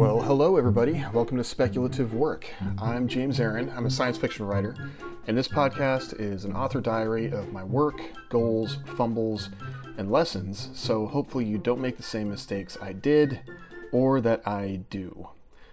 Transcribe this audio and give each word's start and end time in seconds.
Well, 0.00 0.22
hello 0.22 0.56
everybody. 0.56 1.04
Welcome 1.12 1.36
to 1.36 1.44
Speculative 1.44 2.14
Work. 2.14 2.46
I'm 2.78 3.06
James 3.06 3.38
Aaron. 3.38 3.70
I'm 3.76 3.84
a 3.84 3.90
science 3.90 4.16
fiction 4.16 4.46
writer, 4.46 4.74
and 5.26 5.36
this 5.36 5.46
podcast 5.46 6.18
is 6.18 6.46
an 6.46 6.56
author 6.56 6.80
diary 6.80 7.30
of 7.30 7.52
my 7.52 7.62
work, 7.62 8.00
goals, 8.30 8.78
fumbles, 8.96 9.50
and 9.98 10.10
lessons. 10.10 10.70
So 10.72 11.06
hopefully 11.06 11.44
you 11.44 11.58
don't 11.58 11.82
make 11.82 11.98
the 11.98 12.02
same 12.02 12.30
mistakes 12.30 12.78
I 12.80 12.94
did 12.94 13.40
or 13.92 14.22
that 14.22 14.48
I 14.48 14.80
do. 14.88 15.28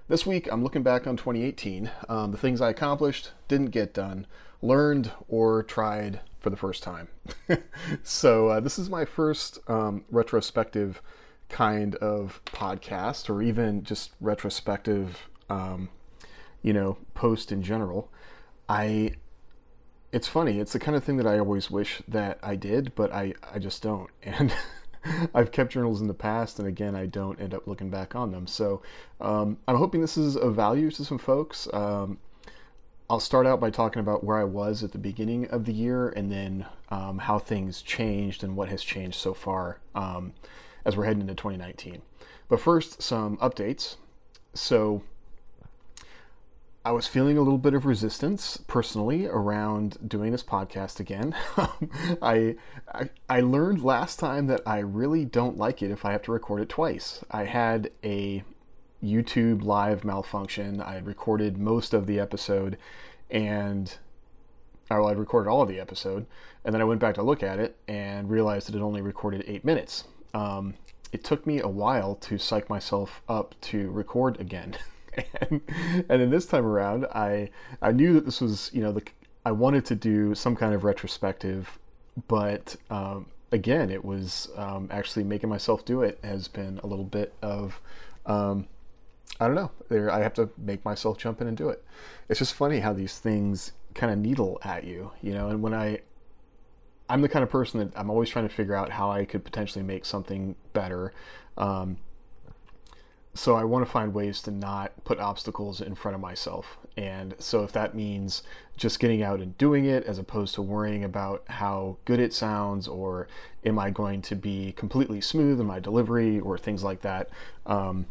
This 0.10 0.26
week 0.26 0.52
I'm 0.52 0.62
looking 0.62 0.84
back 0.84 1.08
on 1.08 1.16
2018, 1.16 1.90
um, 2.10 2.32
the 2.32 2.38
things 2.38 2.60
I 2.60 2.72
accomplished, 2.72 3.32
didn't 3.48 3.72
get 3.72 3.94
done, 3.94 4.28
learned, 4.62 5.10
or 5.30 5.64
tried 5.64 6.20
for 6.42 6.50
the 6.50 6.58
first 6.58 6.84
time. 6.84 7.08
so 8.04 8.50
uh, 8.50 8.60
this 8.60 8.78
is 8.78 8.90
my 8.90 9.06
first 9.06 9.60
um, 9.70 10.04
retrospective 10.12 11.02
kind 11.50 11.96
of 11.96 12.42
podcast 12.46 13.30
or 13.30 13.42
even 13.42 13.84
just 13.84 14.12
retrospective 14.20 15.30
um, 15.50 15.90
you 16.62 16.74
know 16.74 16.98
post 17.14 17.52
in 17.52 17.64
general 17.64 18.12
i 18.68 19.12
it's 20.12 20.28
funny. 20.28 20.60
It's 20.60 20.72
the 20.72 20.80
kind 20.80 20.96
of 20.96 21.04
thing 21.04 21.18
that 21.18 21.28
i 21.28 21.38
always 21.38 21.70
wish 21.70 22.02
that 22.08 22.40
i 22.42 22.56
did 22.56 22.96
but 22.96 23.12
i 23.14 23.34
i 23.54 23.60
just 23.60 23.82
don't. 23.82 24.10
And 24.24 24.54
i've 25.34 25.52
kept 25.52 25.72
journals 25.72 26.02
in 26.02 26.08
the 26.08 26.14
past 26.14 26.60
and 26.60 26.68
again 26.68 26.94
i 26.94 27.06
don't 27.06 27.40
end 27.40 27.54
up 27.54 27.66
looking 27.68 27.90
back 27.90 28.16
on 28.16 28.32
them. 28.32 28.48
So 28.48 28.82
um, 29.22 29.58
i'm 29.68 29.78
hoping 29.78 30.02
this 30.02 30.18
is 30.18 30.36
of 30.36 30.56
value 30.56 30.92
to 30.92 31.06
some 31.06 31.18
folks. 31.18 31.68
Um, 31.74 32.20
I'll 33.10 33.22
start 33.22 33.48
out 33.48 33.62
by 33.62 33.70
talking 33.70 34.02
about 34.02 34.26
where 34.26 34.38
I 34.38 34.44
was 34.44 34.84
at 34.84 34.92
the 34.92 34.98
beginning 34.98 35.48
of 35.48 35.64
the 35.64 35.72
year 35.72 36.10
and 36.10 36.30
then 36.30 36.66
um, 36.90 37.20
how 37.20 37.40
things 37.40 37.82
changed 37.82 38.44
and 38.44 38.58
what 38.58 38.68
has 38.68 38.84
changed 38.84 39.18
so 39.18 39.34
far. 39.34 39.80
As 40.86 40.96
we're 40.96 41.06
heading 41.06 41.22
into 41.22 41.36
2019. 41.36 42.02
But 42.50 42.62
first, 42.62 43.02
some 43.02 43.38
updates. 43.38 43.98
So, 44.54 45.04
I 46.88 46.92
was 46.92 47.06
feeling 47.06 47.38
a 47.38 47.42
little 47.42 47.58
bit 47.58 47.74
of 47.74 47.86
resistance 47.86 48.56
personally 48.66 49.26
around 49.26 49.98
doing 50.08 50.32
this 50.32 50.42
podcast 50.42 51.02
again. 51.02 51.36
I, 52.22 52.56
I, 52.94 53.10
I 53.28 53.42
learned 53.42 53.84
last 53.84 54.20
time 54.20 54.48
that 54.48 54.62
I 54.66 54.80
really 54.80 55.26
don't 55.26 55.58
like 55.58 55.82
it 55.82 55.92
if 55.92 56.06
I 56.06 56.14
have 56.14 56.22
to 56.22 56.32
record 56.32 56.62
it 56.62 56.70
twice. 56.70 57.26
I 57.30 57.44
had 57.44 57.92
a 58.06 58.42
YouTube 59.04 59.64
live 59.64 60.06
malfunction. 60.06 60.82
I 60.82 60.94
had 60.94 61.08
recorded 61.08 61.58
most 61.58 61.94
of 61.94 62.08
the 62.08 62.22
episode, 62.22 62.78
and 63.30 63.98
well, 64.90 65.08
I'd 65.08 65.20
recorded 65.20 65.50
all 65.50 65.62
of 65.62 65.68
the 65.68 65.82
episode, 65.82 66.26
and 66.64 66.74
then 66.74 66.82
I 66.82 66.86
went 66.86 67.02
back 67.02 67.16
to 67.16 67.22
look 67.22 67.44
at 67.44 67.60
it 67.60 67.76
and 67.90 68.30
realized 68.30 68.70
that 68.70 68.78
it 68.78 68.82
only 68.82 69.02
recorded 69.02 69.44
eight 69.46 69.66
minutes 69.66 70.06
um, 70.34 70.74
it 71.12 71.24
took 71.24 71.46
me 71.46 71.60
a 71.60 71.68
while 71.68 72.16
to 72.16 72.38
psych 72.38 72.70
myself 72.70 73.22
up 73.28 73.56
to 73.62 73.90
record 73.92 74.40
again. 74.40 74.78
and, 75.42 75.62
and 76.10 76.22
then 76.22 76.30
this 76.30 76.46
time 76.46 76.66
around, 76.66 77.06
I 77.06 77.50
I 77.82 77.92
knew 77.92 78.14
that 78.14 78.26
this 78.26 78.42
was 78.42 78.70
you 78.74 78.82
know 78.82 78.92
the 78.92 79.04
I 79.46 79.52
wanted 79.52 79.86
to 79.86 79.96
do 79.96 80.36
some 80.36 80.56
kind 80.56 80.74
of 80.74 80.84
retrospective, 80.84 81.80
but 82.28 82.76
um, 82.90 83.28
again, 83.52 83.90
it 83.90 84.04
was 84.04 84.50
um, 84.58 84.90
actually 84.92 85.24
making 85.24 85.50
myself 85.50 85.86
do 85.86 86.02
it 86.02 86.20
has 86.24 86.48
been 86.48 86.80
a 86.84 86.88
little 86.88 87.06
bit 87.06 87.34
of 87.42 87.80
um, 88.26 88.68
I 89.40 89.46
don't 89.46 89.56
know. 89.56 89.72
There, 89.90 90.12
I 90.12 90.22
have 90.22 90.34
to 90.36 90.50
make 90.58 90.84
myself 90.84 91.18
jump 91.18 91.42
in 91.42 91.48
and 91.48 91.56
do 91.56 91.70
it. 91.70 91.84
It's 92.28 92.40
just 92.40 92.54
funny 92.54 92.80
how 92.80 92.94
these 92.94 93.20
things 93.20 93.72
kind 93.94 94.12
of 94.12 94.20
needle 94.20 94.60
at 94.64 94.84
you, 94.84 95.12
you 95.22 95.34
know. 95.34 95.50
And 95.50 95.62
when 95.62 95.74
I 95.74 96.02
I'm 97.10 97.22
the 97.22 97.30
kind 97.30 97.44
of 97.44 97.50
person 97.50 97.80
that 97.80 97.98
I'm 97.98 98.10
always 98.10 98.30
trying 98.30 98.48
to 98.48 98.54
figure 98.54 98.76
out 98.76 98.92
how 98.92 99.10
I 99.12 99.26
could 99.26 99.44
potentially 99.44 99.84
make 99.84 100.06
something 100.06 100.56
better. 100.74 101.14
Um, 101.58 101.98
so 103.38 103.56
I 103.56 103.64
want 103.64 103.86
to 103.86 103.92
find 103.92 104.14
ways 104.14 104.42
to 104.44 104.52
not 104.52 105.04
put 105.06 105.20
obstacles 105.20 105.80
in 105.80 105.94
front 105.96 106.16
of 106.16 106.22
myself. 106.22 106.78
And 106.98 107.36
so 107.38 107.64
if 107.64 107.72
that 107.74 107.94
means 107.94 108.42
just 108.76 109.00
getting 109.00 109.22
out 109.22 109.40
and 109.40 109.56
doing 109.58 109.86
it 109.86 110.04
as 110.06 110.18
opposed 110.18 110.56
to 110.56 110.62
worrying 110.64 111.04
about 111.04 111.44
how 111.48 111.98
good 112.06 112.20
it 112.20 112.34
sounds 112.34 112.88
or 112.88 113.28
am 113.64 113.78
I 113.78 113.92
going 113.92 114.24
to 114.24 114.36
be 114.36 114.72
completely 114.72 115.22
smooth 115.22 115.60
in 115.60 115.68
my 115.68 115.80
delivery 115.80 116.40
or 116.40 116.58
things 116.58 116.84
like 116.84 117.02
that, 117.02 117.30
um, 117.68 118.08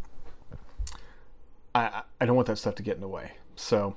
I, 1.74 2.02
I 2.20 2.26
don't 2.26 2.36
want 2.36 2.46
that 2.46 2.58
stuff 2.58 2.76
to 2.76 2.82
get 2.82 2.94
in 2.94 3.00
the 3.00 3.08
way. 3.08 3.32
So 3.56 3.96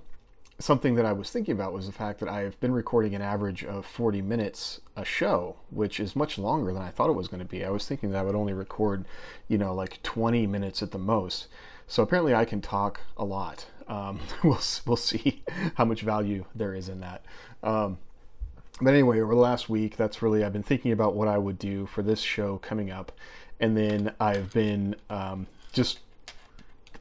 something 0.59 0.95
that 0.95 1.05
I 1.05 1.13
was 1.13 1.31
thinking 1.31 1.53
about 1.53 1.73
was 1.73 1.85
the 1.85 1.93
fact 1.93 2.19
that 2.19 2.29
I've 2.29 2.59
been 2.59 2.73
recording 2.73 3.15
an 3.15 3.21
average 3.21 3.63
of 3.63 3.85
40 3.85 4.21
minutes 4.21 4.81
a 4.95 5.05
show, 5.05 5.55
which 5.69 5.99
is 5.99 6.15
much 6.15 6.37
longer 6.37 6.73
than 6.73 6.81
I 6.81 6.89
thought 6.89 7.09
it 7.09 7.13
was 7.13 7.29
going 7.29 7.39
to 7.39 7.45
be. 7.45 7.63
I 7.63 7.69
was 7.69 7.87
thinking 7.87 8.11
that 8.11 8.19
I 8.19 8.23
would 8.23 8.35
only 8.35 8.53
record, 8.53 9.05
you 9.47 9.57
know, 9.57 9.73
like 9.73 10.03
20 10.03 10.45
minutes 10.47 10.83
at 10.83 10.91
the 10.91 10.97
most. 10.97 11.47
So 11.87 12.03
apparently 12.03 12.35
I 12.35 12.43
can 12.45 12.61
talk 12.61 12.99
a 13.17 13.23
lot. 13.23 13.67
Um, 13.87 14.19
we'll, 14.43 14.59
we'll 14.85 14.97
see 14.97 15.43
how 15.75 15.85
much 15.85 16.01
value 16.01 16.45
there 16.53 16.75
is 16.75 16.89
in 16.89 16.99
that. 16.99 17.23
Um, 17.63 17.97
but 18.81 18.93
anyway, 18.93 19.21
over 19.21 19.33
the 19.33 19.41
last 19.41 19.69
week, 19.69 19.95
that's 19.95 20.21
really, 20.21 20.43
I've 20.43 20.53
been 20.53 20.63
thinking 20.63 20.91
about 20.91 21.15
what 21.15 21.27
I 21.27 21.37
would 21.37 21.57
do 21.57 21.85
for 21.85 22.01
this 22.01 22.21
show 22.21 22.57
coming 22.57 22.91
up. 22.91 23.11
And 23.61 23.75
then 23.75 24.13
I've 24.19 24.53
been 24.53 24.95
um, 25.09 25.47
just 25.73 25.99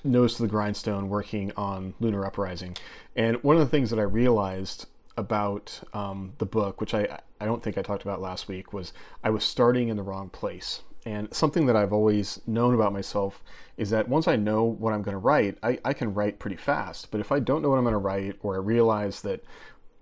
nose 0.04 0.36
to 0.36 0.42
the 0.42 0.48
grindstone 0.48 1.08
working 1.08 1.52
on 1.56 1.94
Lunar 2.00 2.24
Uprising. 2.24 2.76
And 3.16 3.42
one 3.42 3.56
of 3.56 3.60
the 3.60 3.68
things 3.68 3.90
that 3.90 3.98
I 3.98 4.02
realized 4.02 4.86
about 5.16 5.80
um, 5.92 6.32
the 6.38 6.46
book, 6.46 6.80
which 6.80 6.94
I, 6.94 7.20
I 7.40 7.44
don't 7.44 7.62
think 7.62 7.76
I 7.76 7.82
talked 7.82 8.02
about 8.02 8.20
last 8.20 8.48
week, 8.48 8.72
was 8.72 8.92
I 9.24 9.30
was 9.30 9.44
starting 9.44 9.88
in 9.88 9.96
the 9.96 10.02
wrong 10.02 10.30
place. 10.30 10.82
And 11.04 11.32
something 11.34 11.66
that 11.66 11.76
I've 11.76 11.92
always 11.92 12.40
known 12.46 12.74
about 12.74 12.92
myself 12.92 13.42
is 13.76 13.90
that 13.90 14.08
once 14.08 14.28
I 14.28 14.36
know 14.36 14.64
what 14.64 14.92
I'm 14.92 15.02
going 15.02 15.14
to 15.14 15.18
write, 15.18 15.56
I, 15.62 15.78
I 15.84 15.92
can 15.92 16.12
write 16.12 16.38
pretty 16.38 16.56
fast. 16.56 17.10
But 17.10 17.20
if 17.20 17.32
I 17.32 17.38
don't 17.38 17.62
know 17.62 17.70
what 17.70 17.78
I'm 17.78 17.84
going 17.84 17.92
to 17.92 17.98
write, 17.98 18.36
or 18.42 18.56
I 18.56 18.58
realize 18.58 19.22
that 19.22 19.42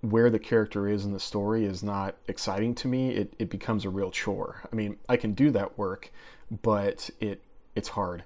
where 0.01 0.29
the 0.29 0.39
character 0.39 0.87
is 0.87 1.05
in 1.05 1.13
the 1.13 1.19
story 1.19 1.65
is 1.65 1.81
not 1.81 2.15
exciting 2.27 2.75
to 2.75 2.87
me, 2.87 3.11
it, 3.11 3.33
it 3.39 3.49
becomes 3.49 3.85
a 3.85 3.89
real 3.89 4.11
chore. 4.11 4.63
I 4.71 4.75
mean, 4.75 4.97
I 5.09 5.17
can 5.17 5.33
do 5.33 5.49
that 5.51 5.77
work, 5.77 6.11
but 6.61 7.09
it 7.19 7.41
it's 7.75 7.89
hard. 7.89 8.23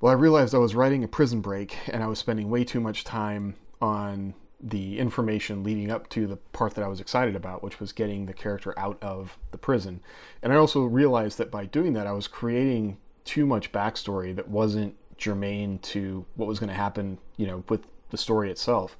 Well, 0.00 0.10
I 0.12 0.14
realized 0.14 0.54
I 0.54 0.58
was 0.58 0.74
writing 0.74 1.04
a 1.04 1.08
prison 1.08 1.40
break 1.40 1.76
and 1.88 2.02
I 2.02 2.06
was 2.06 2.18
spending 2.18 2.50
way 2.50 2.64
too 2.64 2.80
much 2.80 3.02
time 3.02 3.54
on 3.80 4.34
the 4.60 4.98
information 4.98 5.62
leading 5.62 5.90
up 5.90 6.08
to 6.10 6.26
the 6.26 6.36
part 6.36 6.74
that 6.74 6.84
I 6.84 6.88
was 6.88 7.00
excited 7.00 7.34
about, 7.34 7.62
which 7.62 7.80
was 7.80 7.92
getting 7.92 8.26
the 8.26 8.34
character 8.34 8.78
out 8.78 8.98
of 9.02 9.38
the 9.52 9.58
prison. 9.58 10.00
And 10.42 10.52
I 10.52 10.56
also 10.56 10.82
realized 10.82 11.38
that 11.38 11.50
by 11.50 11.64
doing 11.64 11.94
that, 11.94 12.06
I 12.06 12.12
was 12.12 12.28
creating 12.28 12.98
too 13.24 13.46
much 13.46 13.72
backstory 13.72 14.36
that 14.36 14.48
wasn't 14.48 14.96
germane 15.16 15.78
to 15.78 16.26
what 16.34 16.46
was 16.46 16.58
going 16.58 16.68
to 16.68 16.74
happen, 16.74 17.18
you 17.36 17.46
know, 17.46 17.64
with 17.68 17.86
the 18.10 18.18
story 18.18 18.50
itself. 18.50 18.98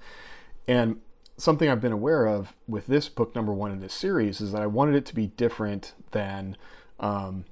And 0.67 1.01
something 1.37 1.69
I've 1.69 1.81
been 1.81 1.93
aware 1.93 2.27
of 2.27 2.55
with 2.67 2.87
this 2.87 3.09
book 3.09 3.34
number 3.34 3.53
one 3.53 3.71
in 3.71 3.81
this 3.81 3.95
series 3.95 4.41
is 4.41 4.53
that 4.53 4.63
I 4.63 4.67
wanted 4.67 4.95
it 4.95 5.05
to 5.07 5.15
be 5.15 5.27
different 5.27 5.93
than 6.13 6.57
um, 6.99 7.45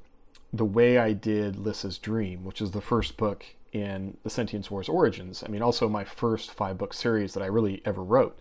the 0.55 0.65
way 0.65 0.99
I 0.99 1.13
did 1.13 1.57
Lyssa's 1.57 1.99
Dream, 1.99 2.45
which 2.45 2.61
is 2.61 2.71
the 2.71 2.81
first 2.81 3.17
book 3.17 3.45
in 3.73 4.17
the 4.23 4.31
Sentience 4.31 4.71
Wars 4.71 4.89
Origins. 4.89 5.43
I 5.45 5.51
mean, 5.51 5.63
also 5.63 5.89
my 5.89 6.05
first 6.05 6.53
five 6.53 6.79
book 6.79 6.95
series 6.95 7.35
that 7.35 7.43
I 7.43 7.47
really 7.47 7.83
ever 7.85 8.05
wrote. 8.05 8.39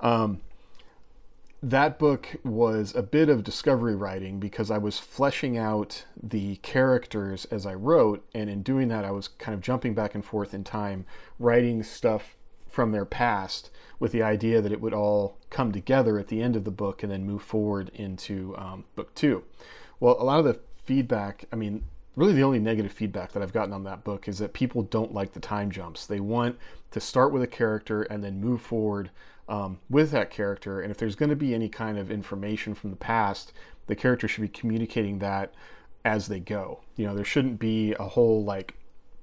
Um, 0.00 0.40
that 1.62 2.00
book 2.00 2.34
was 2.42 2.92
a 2.96 3.02
bit 3.02 3.28
of 3.28 3.44
discovery 3.44 3.94
writing 3.94 4.40
because 4.40 4.72
I 4.72 4.78
was 4.78 4.98
fleshing 4.98 5.56
out 5.56 6.04
the 6.20 6.56
characters 6.56 7.44
as 7.52 7.64
I 7.64 7.74
wrote, 7.74 8.24
and 8.34 8.50
in 8.50 8.64
doing 8.64 8.88
that, 8.88 9.04
I 9.04 9.12
was 9.12 9.28
kind 9.28 9.54
of 9.54 9.60
jumping 9.60 9.94
back 9.94 10.16
and 10.16 10.24
forth 10.24 10.52
in 10.52 10.64
time, 10.64 11.06
writing 11.38 11.84
stuff 11.84 12.36
from 12.68 12.90
their 12.90 13.04
past 13.04 13.70
with 14.00 14.10
the 14.10 14.24
idea 14.24 14.60
that 14.60 14.72
it 14.72 14.80
would 14.80 14.94
all 14.94 15.36
come 15.50 15.70
together 15.70 16.18
at 16.18 16.26
the 16.26 16.42
end 16.42 16.56
of 16.56 16.64
the 16.64 16.72
book 16.72 17.04
and 17.04 17.12
then 17.12 17.24
move 17.24 17.42
forward 17.42 17.92
into 17.94 18.56
um, 18.58 18.84
book 18.96 19.14
two. 19.14 19.44
Well, 20.00 20.20
a 20.20 20.24
lot 20.24 20.40
of 20.40 20.44
the 20.44 20.58
feedback, 20.84 21.44
I 21.52 21.56
mean, 21.56 21.84
really 22.16 22.34
the 22.34 22.42
only 22.42 22.58
negative 22.58 22.92
feedback 22.92 23.32
that 23.32 23.42
I've 23.42 23.52
gotten 23.52 23.72
on 23.72 23.84
that 23.84 24.04
book 24.04 24.28
is 24.28 24.38
that 24.38 24.52
people 24.52 24.82
don't 24.82 25.14
like 25.14 25.32
the 25.32 25.40
time 25.40 25.70
jumps. 25.70 26.06
They 26.06 26.20
want 26.20 26.58
to 26.90 27.00
start 27.00 27.32
with 27.32 27.42
a 27.42 27.46
character 27.46 28.02
and 28.02 28.22
then 28.22 28.40
move 28.40 28.60
forward 28.60 29.10
um, 29.48 29.78
with 29.88 30.10
that 30.10 30.30
character. 30.30 30.80
And 30.80 30.90
if 30.90 30.98
there's 30.98 31.16
going 31.16 31.30
to 31.30 31.36
be 31.36 31.54
any 31.54 31.68
kind 31.68 31.98
of 31.98 32.10
information 32.10 32.74
from 32.74 32.90
the 32.90 32.96
past, 32.96 33.52
the 33.86 33.96
character 33.96 34.28
should 34.28 34.42
be 34.42 34.48
communicating 34.48 35.18
that 35.20 35.54
as 36.04 36.26
they 36.26 36.40
go. 36.40 36.80
You 36.96 37.06
know, 37.06 37.14
there 37.14 37.24
shouldn't 37.24 37.58
be 37.58 37.94
a 37.98 38.04
whole 38.04 38.44
like 38.44 38.74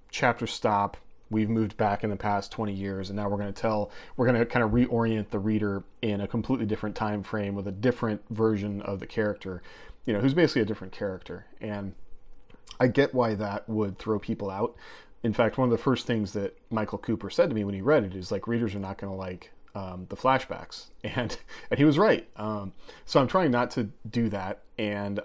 chapter 0.09 0.47
stop. 0.47 0.97
We've 1.31 1.49
moved 1.49 1.77
back 1.77 2.03
in 2.03 2.09
the 2.09 2.15
past 2.15 2.51
20 2.51 2.73
years, 2.73 3.11
and 3.11 3.17
now 3.17 3.29
we're 3.29 3.37
going 3.37 3.53
to 3.53 3.61
tell, 3.61 3.91
we're 4.17 4.25
going 4.25 4.39
to 4.39 4.47
kind 4.47 4.65
of 4.65 4.71
reorient 4.71 5.29
the 5.29 5.37
reader 5.37 5.83
in 6.01 6.21
a 6.21 6.27
completely 6.27 6.65
different 6.65 6.95
time 6.95 7.21
frame 7.21 7.53
with 7.53 7.67
a 7.67 7.71
different 7.71 8.23
version 8.31 8.81
of 8.81 8.99
the 8.99 9.05
character 9.05 9.61
you 10.09 10.13
know, 10.13 10.21
who's 10.21 10.33
basically 10.33 10.63
a 10.63 10.65
different 10.65 10.91
character. 10.91 11.45
And 11.61 11.93
I 12.79 12.87
get 12.87 13.13
why 13.13 13.35
that 13.35 13.69
would 13.69 13.99
throw 13.99 14.17
people 14.17 14.49
out. 14.49 14.75
In 15.21 15.33
fact, 15.33 15.59
one 15.59 15.67
of 15.67 15.71
the 15.71 15.77
first 15.77 16.07
things 16.07 16.33
that 16.33 16.57
Michael 16.71 16.97
Cooper 16.97 17.29
said 17.29 17.47
to 17.49 17.55
me 17.55 17.63
when 17.63 17.75
he 17.75 17.81
read 17.81 18.03
it 18.03 18.15
is 18.15 18.31
like, 18.31 18.47
readers 18.47 18.73
are 18.73 18.79
not 18.79 18.97
going 18.97 19.13
to 19.13 19.15
like 19.15 19.51
um, 19.75 20.07
the 20.09 20.15
flashbacks, 20.15 20.85
and 21.03 21.37
and 21.69 21.77
he 21.77 21.85
was 21.85 21.99
right. 21.99 22.27
Um, 22.37 22.73
so 23.05 23.21
I'm 23.21 23.27
trying 23.27 23.51
not 23.51 23.69
to 23.71 23.91
do 24.09 24.29
that, 24.29 24.63
and 24.79 25.19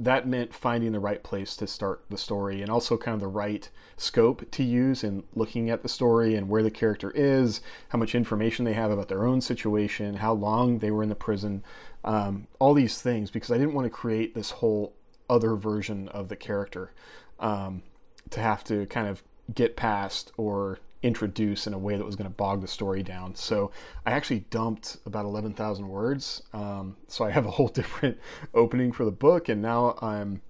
that 0.00 0.26
meant 0.26 0.52
finding 0.52 0.90
the 0.90 0.98
right 0.98 1.22
place 1.22 1.54
to 1.54 1.68
start 1.68 2.04
the 2.10 2.18
story 2.18 2.60
and 2.60 2.72
also 2.72 2.96
kind 2.96 3.14
of 3.14 3.20
the 3.20 3.28
right 3.28 3.70
scope 3.96 4.50
to 4.50 4.64
use 4.64 5.04
in 5.04 5.22
looking 5.36 5.70
at 5.70 5.84
the 5.84 5.88
story 5.88 6.34
and 6.34 6.48
where 6.48 6.64
the 6.64 6.70
character 6.72 7.12
is, 7.12 7.60
how 7.90 7.98
much 7.98 8.16
information 8.16 8.64
they 8.64 8.72
have 8.72 8.90
about 8.90 9.06
their 9.06 9.24
own 9.24 9.40
situation, 9.40 10.14
how 10.14 10.32
long 10.32 10.80
they 10.80 10.90
were 10.90 11.04
in 11.04 11.08
the 11.08 11.14
prison, 11.14 11.62
um, 12.04 12.46
all 12.58 12.74
these 12.74 13.00
things, 13.00 13.30
because 13.30 13.50
I 13.50 13.58
didn't 13.58 13.74
want 13.74 13.86
to 13.86 13.90
create 13.90 14.34
this 14.34 14.50
whole 14.50 14.94
other 15.28 15.56
version 15.56 16.08
of 16.08 16.28
the 16.28 16.36
character 16.36 16.92
um, 17.40 17.82
to 18.30 18.40
have 18.40 18.62
to 18.64 18.86
kind 18.86 19.08
of 19.08 19.22
get 19.54 19.76
past 19.76 20.32
or 20.36 20.78
introduce 21.02 21.66
in 21.66 21.74
a 21.74 21.78
way 21.78 21.96
that 21.96 22.04
was 22.04 22.16
going 22.16 22.28
to 22.28 22.34
bog 22.34 22.62
the 22.62 22.66
story 22.66 23.02
down. 23.02 23.34
So 23.34 23.70
I 24.06 24.12
actually 24.12 24.40
dumped 24.50 24.96
about 25.04 25.26
11,000 25.26 25.86
words. 25.86 26.42
Um, 26.54 26.96
so 27.08 27.24
I 27.24 27.30
have 27.30 27.46
a 27.46 27.50
whole 27.50 27.68
different 27.74 28.18
opening 28.54 28.90
for 28.90 29.04
the 29.04 29.12
book, 29.12 29.48
and 29.48 29.60
now 29.60 29.98
I'm 30.00 30.40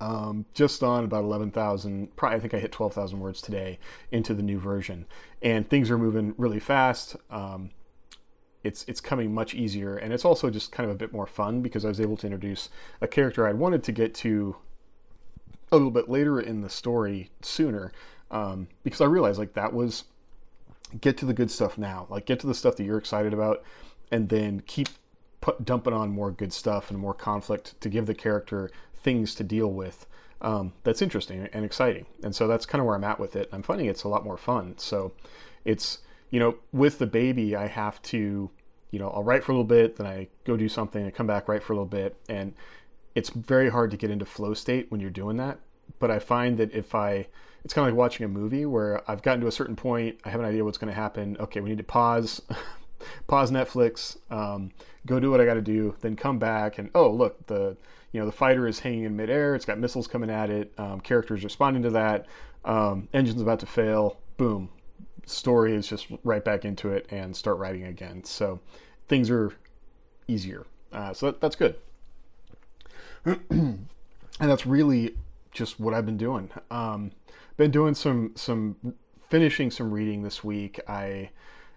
um, 0.00 0.46
just 0.54 0.82
on 0.82 1.04
about 1.04 1.22
11,000. 1.24 2.16
Probably, 2.16 2.36
I 2.36 2.40
think 2.40 2.54
I 2.54 2.58
hit 2.58 2.72
12,000 2.72 3.20
words 3.20 3.42
today 3.42 3.78
into 4.10 4.34
the 4.34 4.42
new 4.42 4.58
version, 4.58 5.06
and 5.42 5.68
things 5.68 5.90
are 5.90 5.98
moving 5.98 6.34
really 6.38 6.60
fast. 6.60 7.16
Um, 7.30 7.70
it's 8.64 8.84
it's 8.86 9.00
coming 9.00 9.34
much 9.34 9.54
easier, 9.54 9.96
and 9.96 10.12
it's 10.12 10.24
also 10.24 10.50
just 10.50 10.72
kind 10.72 10.88
of 10.88 10.94
a 10.94 10.98
bit 10.98 11.12
more 11.12 11.26
fun 11.26 11.62
because 11.62 11.84
I 11.84 11.88
was 11.88 12.00
able 12.00 12.16
to 12.18 12.26
introduce 12.26 12.68
a 13.00 13.08
character 13.08 13.46
I 13.46 13.52
wanted 13.52 13.82
to 13.84 13.92
get 13.92 14.14
to 14.16 14.56
a 15.70 15.76
little 15.76 15.90
bit 15.90 16.08
later 16.08 16.40
in 16.40 16.60
the 16.60 16.68
story 16.68 17.30
sooner 17.40 17.92
um, 18.30 18.68
because 18.84 19.00
I 19.00 19.06
realized 19.06 19.38
like 19.38 19.54
that 19.54 19.72
was 19.72 20.04
get 21.00 21.16
to 21.18 21.26
the 21.26 21.32
good 21.32 21.50
stuff 21.50 21.78
now, 21.78 22.06
like 22.10 22.26
get 22.26 22.40
to 22.40 22.46
the 22.46 22.54
stuff 22.54 22.76
that 22.76 22.84
you're 22.84 22.98
excited 22.98 23.32
about, 23.32 23.62
and 24.10 24.28
then 24.28 24.62
keep 24.66 24.88
put, 25.40 25.64
dumping 25.64 25.94
on 25.94 26.10
more 26.10 26.30
good 26.30 26.52
stuff 26.52 26.90
and 26.90 26.98
more 26.98 27.14
conflict 27.14 27.80
to 27.80 27.88
give 27.88 28.06
the 28.06 28.14
character 28.14 28.70
things 28.94 29.34
to 29.36 29.44
deal 29.44 29.70
with. 29.70 30.06
Um, 30.40 30.72
that's 30.82 31.02
interesting 31.02 31.48
and 31.52 31.64
exciting, 31.64 32.06
and 32.22 32.34
so 32.34 32.46
that's 32.46 32.66
kind 32.66 32.80
of 32.80 32.86
where 32.86 32.96
I'm 32.96 33.04
at 33.04 33.20
with 33.20 33.36
it. 33.36 33.48
I'm 33.52 33.62
finding 33.62 33.86
it's 33.86 34.02
a 34.02 34.08
lot 34.08 34.24
more 34.24 34.36
fun. 34.36 34.74
So 34.76 35.12
it's 35.64 35.98
you 36.32 36.40
know 36.40 36.56
with 36.72 36.98
the 36.98 37.06
baby, 37.06 37.54
I 37.54 37.68
have 37.68 38.02
to 38.02 38.50
you 38.90 38.98
know 38.98 39.10
I'll 39.10 39.22
write 39.22 39.44
for 39.44 39.52
a 39.52 39.54
little 39.54 39.64
bit, 39.64 39.96
then 39.96 40.08
I 40.08 40.26
go 40.44 40.56
do 40.56 40.68
something, 40.68 41.06
I 41.06 41.12
come 41.12 41.28
back 41.28 41.46
write 41.46 41.62
for 41.62 41.72
a 41.72 41.76
little 41.76 41.86
bit, 41.86 42.16
and 42.28 42.54
it's 43.14 43.30
very 43.30 43.68
hard 43.68 43.92
to 43.92 43.96
get 43.96 44.10
into 44.10 44.24
flow 44.24 44.54
state 44.54 44.90
when 44.90 45.00
you're 45.00 45.10
doing 45.10 45.36
that. 45.36 45.60
But 46.00 46.10
I 46.10 46.18
find 46.18 46.58
that 46.58 46.72
if 46.72 46.94
I 46.94 47.28
it's 47.64 47.74
kind 47.74 47.86
of 47.86 47.92
like 47.92 47.98
watching 47.98 48.24
a 48.24 48.28
movie 48.28 48.66
where 48.66 49.08
I've 49.08 49.22
gotten 49.22 49.40
to 49.42 49.46
a 49.46 49.52
certain 49.52 49.76
point, 49.76 50.18
I 50.24 50.30
have 50.30 50.40
an 50.40 50.46
idea 50.46 50.64
what's 50.64 50.78
going 50.78 50.92
to 50.92 51.00
happen. 51.00 51.36
Okay, 51.38 51.60
we 51.60 51.68
need 51.70 51.78
to 51.78 51.84
pause, 51.84 52.42
pause 53.28 53.50
Netflix, 53.50 54.16
um, 54.32 54.72
go 55.06 55.20
do 55.20 55.30
what 55.30 55.40
I 55.40 55.44
got 55.44 55.54
to 55.54 55.62
do, 55.62 55.94
then 56.00 56.16
come 56.16 56.38
back 56.38 56.78
and 56.78 56.90
oh 56.94 57.10
look, 57.10 57.46
the 57.46 57.76
you 58.12 58.20
know 58.20 58.26
the 58.26 58.32
fighter 58.32 58.66
is 58.66 58.80
hanging 58.80 59.04
in 59.04 59.16
midair. 59.16 59.54
It's 59.54 59.64
got 59.64 59.78
missiles 59.78 60.06
coming 60.06 60.30
at 60.30 60.50
it. 60.50 60.72
Um, 60.78 61.00
characters 61.00 61.44
responding 61.44 61.82
to 61.84 61.90
that. 61.90 62.26
Um, 62.64 63.08
engine's 63.12 63.42
about 63.42 63.60
to 63.60 63.66
fail. 63.66 64.18
Boom, 64.36 64.70
story 65.26 65.74
is 65.74 65.86
just 65.86 66.06
right 66.24 66.44
back 66.44 66.64
into 66.64 66.90
it 66.90 67.06
and 67.10 67.34
start 67.36 67.58
writing 67.58 67.84
again. 67.84 68.24
So 68.24 68.60
things 69.08 69.30
are 69.30 69.52
easier. 70.28 70.66
Uh, 70.92 71.12
so 71.12 71.26
that, 71.26 71.40
that's 71.40 71.56
good. 71.56 71.76
and 73.24 73.88
that's 74.38 74.66
really 74.66 75.16
just 75.52 75.78
what 75.78 75.94
I've 75.94 76.06
been 76.06 76.16
doing. 76.16 76.50
Um, 76.70 77.12
been 77.56 77.70
doing 77.70 77.94
some 77.94 78.32
some 78.34 78.76
finishing 79.28 79.70
some 79.70 79.92
reading 79.92 80.22
this 80.22 80.42
week. 80.42 80.80
I 80.88 81.30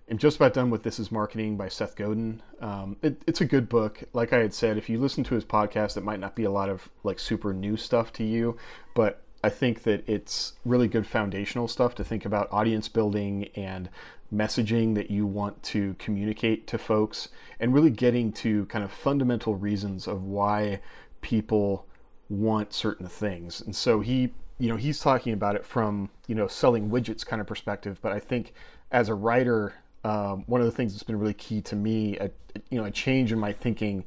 am 0.10 0.18
just 0.18 0.38
about 0.38 0.54
done 0.54 0.70
with 0.70 0.84
This 0.84 1.00
Is 1.00 1.12
Marketing 1.12 1.58
by 1.58 1.70
Seth 1.70 1.96
Godin. 1.96 2.42
Um, 2.60 2.98
it, 3.02 3.22
it's 3.28 3.42
a 3.42 3.46
good 3.46 3.70
book. 3.70 4.04
Like 4.14 4.34
I 4.34 4.40
had 4.40 4.54
said, 4.54 4.78
if 4.78 4.90
you 4.90 5.00
listen 5.00 5.24
to 5.26 5.36
his 5.36 5.46
podcast, 5.46 5.98
it 5.98 6.04
might 6.04 6.20
not 6.20 6.36
be 6.36 6.44
a 6.44 6.52
lot 6.52 6.70
of 6.70 6.90
like 7.04 7.20
super 7.20 7.54
new 7.54 7.78
stuff 7.78 8.12
to 8.14 8.24
you, 8.24 8.58
but 8.94 9.22
I 9.46 9.50
think 9.50 9.84
that 9.84 10.10
it's 10.10 10.54
really 10.66 10.88
good 10.88 11.06
foundational 11.06 11.68
stuff 11.68 11.94
to 11.96 12.04
think 12.04 12.26
about 12.26 12.52
audience 12.52 12.88
building 12.88 13.50
and 13.56 13.90
messaging 14.34 14.96
that 14.96 15.12
you 15.12 15.28
want 15.28 15.62
to 15.62 15.96
communicate 16.00 16.66
to 16.66 16.80
folks 16.80 17.30
and 17.60 17.72
really 17.72 17.92
getting 17.92 18.32
to 18.34 18.66
kind 18.66 18.84
of 18.84 18.92
fundamental 18.92 19.54
reasons 19.54 20.08
of 20.08 20.24
why 20.24 20.82
people 21.22 21.86
want 22.28 22.74
certain 22.74 23.08
things. 23.08 23.62
And 23.62 23.76
so 23.76 24.00
he 24.00 24.34
you 24.58 24.68
know, 24.70 24.78
he's 24.78 25.00
talking 25.00 25.34
about 25.34 25.56
it 25.56 25.64
from, 25.64 26.10
you 26.28 26.34
know, 26.34 26.48
selling 26.48 26.90
widgets 26.90 27.24
kind 27.24 27.40
of 27.40 27.46
perspective. 27.46 28.00
But 28.02 28.14
I 28.14 28.20
think 28.20 28.54
as 28.90 29.10
a 29.10 29.14
writer, 29.14 29.76
um, 30.04 30.44
one 30.48 30.60
of 30.60 30.66
the 30.66 30.72
things 30.72 30.94
that's 30.94 31.04
been 31.04 31.20
really 31.20 31.34
key 31.36 31.62
to 31.62 31.76
me, 31.76 32.18
a, 32.18 32.32
you 32.72 32.80
know, 32.80 32.86
a 32.86 32.92
change 32.92 33.32
in 33.32 33.38
my 33.38 33.54
thinking 33.54 34.06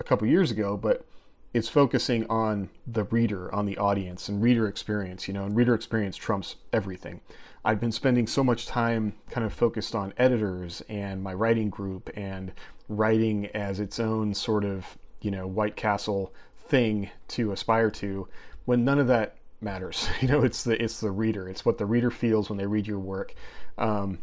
a 0.00 0.04
couple 0.04 0.26
years 0.26 0.50
ago, 0.50 0.76
but 0.76 1.04
it's 1.54 1.68
focusing 1.68 2.26
on 2.28 2.68
the 2.86 3.04
reader, 3.04 3.54
on 3.54 3.64
the 3.64 3.78
audience, 3.78 4.28
and 4.28 4.42
reader 4.42 4.66
experience. 4.66 5.28
You 5.28 5.34
know, 5.34 5.44
and 5.44 5.56
reader 5.56 5.74
experience 5.74 6.16
trumps 6.16 6.56
everything. 6.72 7.20
I've 7.64 7.80
been 7.80 7.92
spending 7.92 8.26
so 8.26 8.44
much 8.44 8.66
time 8.66 9.14
kind 9.30 9.46
of 9.46 9.52
focused 9.54 9.94
on 9.94 10.12
editors 10.18 10.82
and 10.88 11.22
my 11.22 11.32
writing 11.32 11.70
group 11.70 12.10
and 12.14 12.52
writing 12.88 13.46
as 13.54 13.80
its 13.80 13.98
own 13.98 14.34
sort 14.34 14.64
of, 14.64 14.98
you 15.22 15.30
know, 15.30 15.46
White 15.46 15.76
Castle 15.76 16.34
thing 16.58 17.08
to 17.28 17.52
aspire 17.52 17.90
to, 17.92 18.28
when 18.66 18.84
none 18.84 18.98
of 18.98 19.06
that 19.06 19.36
matters. 19.60 20.08
You 20.20 20.28
know, 20.28 20.42
it's 20.42 20.64
the 20.64 20.82
it's 20.82 21.00
the 21.00 21.10
reader. 21.10 21.48
It's 21.48 21.64
what 21.64 21.78
the 21.78 21.86
reader 21.86 22.10
feels 22.10 22.48
when 22.48 22.58
they 22.58 22.66
read 22.66 22.86
your 22.86 22.98
work. 22.98 23.34
Um, 23.78 24.18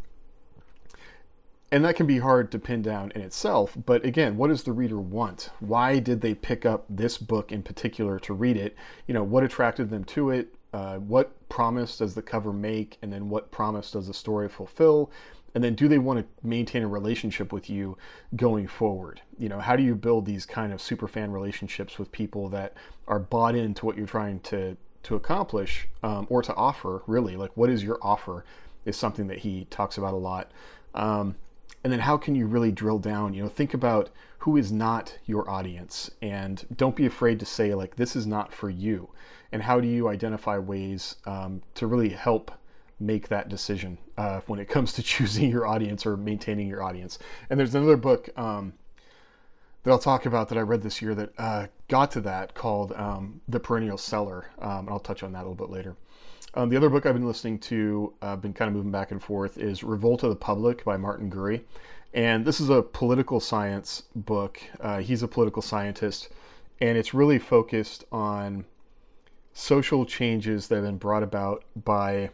and 1.71 1.85
that 1.85 1.95
can 1.95 2.05
be 2.05 2.19
hard 2.19 2.51
to 2.51 2.59
pin 2.59 2.81
down 2.81 3.11
in 3.15 3.21
itself. 3.21 3.77
But 3.85 4.03
again, 4.05 4.35
what 4.35 4.49
does 4.49 4.63
the 4.63 4.73
reader 4.73 4.99
want? 4.99 5.49
Why 5.59 5.99
did 5.99 6.19
they 6.21 6.35
pick 6.35 6.65
up 6.65 6.85
this 6.89 7.17
book 7.17 7.51
in 7.51 7.63
particular 7.63 8.19
to 8.19 8.33
read 8.33 8.57
it? 8.57 8.75
You 9.07 9.13
know, 9.13 9.23
what 9.23 9.43
attracted 9.43 9.89
them 9.89 10.03
to 10.05 10.31
it? 10.31 10.53
Uh, 10.73 10.97
what 10.97 11.49
promise 11.49 11.97
does 11.97 12.13
the 12.13 12.21
cover 12.21 12.51
make? 12.51 12.97
And 13.01 13.11
then 13.11 13.29
what 13.29 13.51
promise 13.51 13.91
does 13.91 14.07
the 14.07 14.13
story 14.13 14.49
fulfill? 14.49 15.11
And 15.55 15.63
then 15.63 15.75
do 15.75 15.87
they 15.87 15.97
want 15.97 16.19
to 16.19 16.47
maintain 16.47 16.83
a 16.83 16.87
relationship 16.87 17.51
with 17.53 17.69
you 17.69 17.97
going 18.35 18.67
forward? 18.67 19.21
You 19.37 19.49
know, 19.49 19.59
how 19.59 19.75
do 19.75 19.83
you 19.83 19.95
build 19.95 20.25
these 20.25 20.45
kind 20.45 20.73
of 20.73 20.81
super 20.81 21.07
fan 21.07 21.31
relationships 21.31 21.97
with 21.97 22.11
people 22.11 22.49
that 22.49 22.73
are 23.07 23.19
bought 23.19 23.55
into 23.55 23.85
what 23.85 23.97
you're 23.97 24.07
trying 24.07 24.39
to 24.41 24.77
to 25.03 25.15
accomplish 25.15 25.87
um, 26.03 26.27
or 26.29 26.43
to 26.43 26.53
offer 26.53 27.01
really 27.07 27.35
like 27.35 27.49
what 27.57 27.71
is 27.71 27.83
your 27.83 27.97
offer 28.03 28.45
is 28.85 28.95
something 28.95 29.25
that 29.25 29.39
he 29.39 29.65
talks 29.71 29.97
about 29.97 30.13
a 30.13 30.17
lot 30.17 30.51
um, 30.93 31.35
and 31.83 31.91
then 31.91 32.01
how 32.01 32.17
can 32.17 32.35
you 32.35 32.45
really 32.45 32.71
drill 32.71 32.99
down 32.99 33.33
you 33.33 33.41
know 33.43 33.49
think 33.49 33.73
about 33.73 34.09
who 34.39 34.57
is 34.57 34.71
not 34.71 35.17
your 35.25 35.49
audience 35.49 36.09
and 36.21 36.65
don't 36.75 36.95
be 36.95 37.05
afraid 37.05 37.39
to 37.39 37.45
say 37.45 37.73
like 37.73 37.95
this 37.95 38.15
is 38.15 38.25
not 38.27 38.53
for 38.53 38.69
you 38.69 39.09
and 39.51 39.63
how 39.63 39.79
do 39.79 39.87
you 39.87 40.07
identify 40.07 40.57
ways 40.57 41.15
um, 41.25 41.61
to 41.75 41.87
really 41.87 42.09
help 42.09 42.51
make 42.99 43.27
that 43.27 43.49
decision 43.49 43.97
uh, 44.17 44.41
when 44.47 44.59
it 44.59 44.69
comes 44.69 44.93
to 44.93 45.03
choosing 45.03 45.49
your 45.49 45.65
audience 45.65 46.05
or 46.05 46.15
maintaining 46.17 46.67
your 46.67 46.83
audience 46.83 47.17
and 47.49 47.59
there's 47.59 47.75
another 47.75 47.97
book 47.97 48.29
um, 48.37 48.73
that 49.83 49.91
I'll 49.91 49.99
talk 49.99 50.25
about 50.25 50.49
that 50.49 50.57
I 50.57 50.61
read 50.61 50.83
this 50.83 51.01
year 51.01 51.15
that 51.15 51.33
uh, 51.37 51.67
got 51.87 52.11
to 52.11 52.21
that 52.21 52.53
called 52.53 52.93
um, 52.93 53.41
The 53.47 53.59
Perennial 53.59 53.97
Seller. 53.97 54.45
Um, 54.59 54.79
and 54.79 54.89
I'll 54.89 54.99
touch 54.99 55.23
on 55.23 55.31
that 55.33 55.39
a 55.39 55.47
little 55.49 55.55
bit 55.55 55.69
later. 55.69 55.95
Um, 56.53 56.69
the 56.69 56.75
other 56.75 56.89
book 56.89 57.05
I've 57.05 57.13
been 57.13 57.25
listening 57.25 57.59
to, 57.59 58.13
I've 58.21 58.29
uh, 58.29 58.35
been 58.35 58.53
kind 58.53 58.67
of 58.67 58.75
moving 58.75 58.91
back 58.91 59.11
and 59.11 59.23
forth, 59.23 59.57
is 59.57 59.83
Revolt 59.83 60.23
of 60.23 60.29
the 60.29 60.35
Public 60.35 60.83
by 60.83 60.97
Martin 60.97 61.31
Gurri. 61.31 61.61
And 62.13 62.43
this 62.43 62.59
is 62.59 62.69
a 62.69 62.81
political 62.81 63.39
science 63.39 64.03
book. 64.15 64.61
Uh, 64.81 64.99
he's 64.99 65.23
a 65.23 65.29
political 65.29 65.61
scientist, 65.61 66.27
and 66.81 66.97
it's 66.97 67.13
really 67.13 67.39
focused 67.39 68.03
on 68.11 68.65
social 69.53 70.05
changes 70.05 70.67
that 70.67 70.75
have 70.75 70.83
been 70.83 70.97
brought 70.97 71.23
about 71.23 71.63
by 71.85 72.31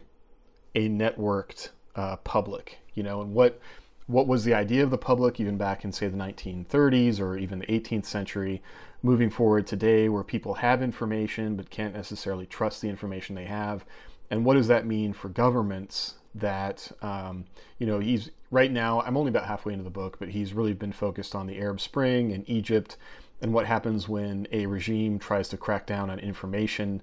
a 0.74 0.88
networked 0.88 1.70
uh, 1.94 2.16
public, 2.16 2.78
you 2.94 3.04
know, 3.04 3.20
and 3.20 3.32
what 3.32 3.60
what 4.06 4.26
was 4.26 4.44
the 4.44 4.54
idea 4.54 4.82
of 4.82 4.90
the 4.90 4.98
public 4.98 5.38
even 5.38 5.58
back 5.58 5.84
in 5.84 5.92
say 5.92 6.08
the 6.08 6.16
1930s 6.16 7.20
or 7.20 7.36
even 7.36 7.58
the 7.58 7.66
18th 7.66 8.06
century 8.06 8.62
moving 9.02 9.30
forward 9.30 9.66
today 9.66 10.08
where 10.08 10.24
people 10.24 10.54
have 10.54 10.82
information 10.82 11.56
but 11.56 11.70
can't 11.70 11.94
necessarily 11.94 12.46
trust 12.46 12.82
the 12.82 12.88
information 12.88 13.34
they 13.34 13.44
have? 13.44 13.84
And 14.30 14.44
what 14.44 14.54
does 14.54 14.68
that 14.68 14.86
mean 14.86 15.12
for 15.12 15.28
governments 15.28 16.14
that 16.34 16.92
um, 17.00 17.44
you 17.78 17.86
know 17.86 17.98
he's 17.98 18.30
right 18.50 18.70
now 18.70 19.00
i'm 19.00 19.16
only 19.16 19.30
about 19.30 19.46
halfway 19.46 19.72
into 19.72 19.82
the 19.82 19.90
book 19.90 20.18
but 20.18 20.28
he's 20.28 20.52
really 20.52 20.74
been 20.74 20.92
focused 20.92 21.34
on 21.34 21.46
the 21.46 21.58
arab 21.58 21.80
spring 21.80 22.32
and 22.32 22.48
egypt 22.48 22.98
and 23.40 23.52
what 23.52 23.66
happens 23.66 24.08
when 24.08 24.46
a 24.52 24.66
regime 24.66 25.18
tries 25.18 25.48
to 25.48 25.56
crack 25.56 25.86
down 25.86 26.10
on 26.10 26.18
information 26.18 27.00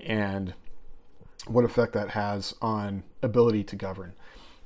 and 0.00 0.54
what 1.46 1.64
effect 1.64 1.92
that 1.94 2.10
has 2.10 2.54
on 2.60 3.02
ability 3.22 3.64
to 3.64 3.76
govern. 3.76 4.12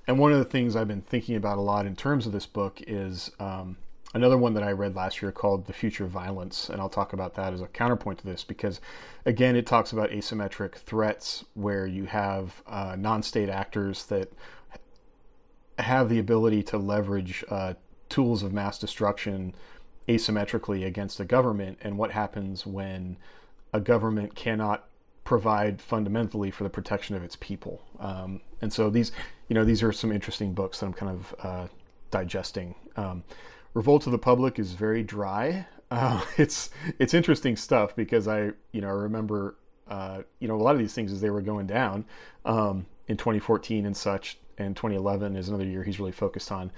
And 0.06 0.18
one 0.18 0.32
of 0.32 0.38
the 0.38 0.44
things 0.44 0.74
I've 0.74 0.88
been 0.88 1.02
thinking 1.02 1.36
about 1.36 1.58
a 1.58 1.60
lot 1.60 1.86
in 1.86 1.94
terms 1.94 2.26
of 2.26 2.32
this 2.32 2.46
book 2.46 2.80
is 2.86 3.30
um, 3.38 3.76
another 4.14 4.36
one 4.36 4.54
that 4.54 4.62
I 4.62 4.72
read 4.72 4.94
last 4.94 5.22
year 5.22 5.32
called 5.32 5.66
The 5.66 5.72
Future 5.72 6.04
of 6.04 6.10
Violence. 6.10 6.68
And 6.68 6.80
I'll 6.80 6.88
talk 6.88 7.12
about 7.12 7.34
that 7.34 7.52
as 7.52 7.60
a 7.60 7.66
counterpoint 7.66 8.18
to 8.20 8.26
this 8.26 8.44
because, 8.44 8.80
again, 9.24 9.56
it 9.56 9.66
talks 9.66 9.92
about 9.92 10.10
asymmetric 10.10 10.74
threats 10.74 11.44
where 11.54 11.86
you 11.86 12.04
have 12.04 12.62
uh, 12.66 12.96
non 12.98 13.22
state 13.22 13.48
actors 13.48 14.04
that 14.06 14.32
have 15.78 16.08
the 16.08 16.18
ability 16.18 16.62
to 16.62 16.78
leverage 16.78 17.44
uh, 17.48 17.74
tools 18.08 18.42
of 18.42 18.52
mass 18.52 18.78
destruction 18.78 19.54
asymmetrically 20.08 20.84
against 20.84 21.20
a 21.20 21.24
government 21.24 21.78
and 21.80 21.96
what 21.96 22.10
happens 22.10 22.66
when 22.66 23.16
a 23.72 23.80
government 23.80 24.34
cannot 24.34 24.88
provide 25.24 25.80
fundamentally 25.80 26.50
for 26.50 26.64
the 26.64 26.70
protection 26.70 27.14
of 27.16 27.22
its 27.22 27.36
people. 27.36 27.80
Um, 28.00 28.40
and 28.60 28.72
so 28.72 28.90
these, 28.90 29.12
you 29.48 29.54
know, 29.54 29.64
these 29.64 29.82
are 29.82 29.92
some 29.92 30.12
interesting 30.12 30.52
books 30.52 30.80
that 30.80 30.86
I'm 30.86 30.92
kind 30.92 31.12
of 31.12 31.34
uh, 31.42 31.66
digesting. 32.10 32.74
Um, 32.96 33.22
Revolt 33.74 34.06
of 34.06 34.12
the 34.12 34.18
Public 34.18 34.58
is 34.58 34.72
very 34.72 35.02
dry. 35.02 35.66
Uh, 35.90 36.22
it's 36.36 36.70
it's 36.98 37.14
interesting 37.14 37.56
stuff 37.56 37.94
because 37.96 38.28
I 38.28 38.50
you 38.72 38.80
know 38.80 38.88
I 38.88 38.92
remember 38.92 39.56
uh, 39.88 40.22
you 40.38 40.48
know 40.48 40.56
a 40.56 40.62
lot 40.62 40.74
of 40.74 40.78
these 40.78 40.94
things 40.94 41.12
as 41.12 41.20
they 41.20 41.30
were 41.30 41.42
going 41.42 41.66
down 41.66 42.04
um, 42.44 42.86
in 43.08 43.16
2014 43.16 43.86
and 43.86 43.96
such, 43.96 44.38
and 44.58 44.76
2011 44.76 45.36
is 45.36 45.48
another 45.48 45.64
year 45.64 45.82
he's 45.82 45.98
really 45.98 46.12
focused 46.12 46.52
on. 46.52 46.70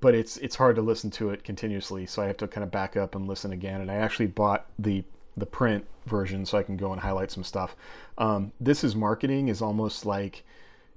But 0.00 0.14
it's 0.14 0.36
it's 0.38 0.56
hard 0.56 0.76
to 0.76 0.82
listen 0.82 1.10
to 1.12 1.30
it 1.30 1.44
continuously, 1.44 2.06
so 2.06 2.22
I 2.22 2.26
have 2.26 2.36
to 2.38 2.48
kind 2.48 2.64
of 2.64 2.70
back 2.70 2.96
up 2.96 3.14
and 3.14 3.26
listen 3.26 3.52
again. 3.52 3.80
And 3.80 3.90
I 3.90 3.96
actually 3.96 4.26
bought 4.26 4.66
the 4.78 5.04
the 5.36 5.46
print 5.46 5.86
version 6.06 6.44
so 6.44 6.58
I 6.58 6.62
can 6.62 6.76
go 6.76 6.92
and 6.92 7.00
highlight 7.00 7.30
some 7.30 7.44
stuff. 7.44 7.76
Um, 8.18 8.52
this 8.60 8.84
is 8.84 8.96
marketing 8.96 9.48
is 9.48 9.62
almost 9.62 10.04
like 10.04 10.44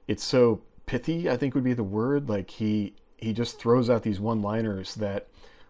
it's 0.08 0.24
so 0.24 0.62
pithy. 0.86 1.30
I 1.30 1.38
think 1.38 1.56
would 1.56 1.64
be 1.64 1.74
the 1.74 1.84
word. 1.84 2.28
Like 2.28 2.50
he 2.50 2.94
he 3.22 3.34
just 3.34 3.60
throws 3.60 3.90
out 3.90 4.04
these 4.04 4.20
one 4.20 4.42
liners 4.42 4.96
that 4.96 5.28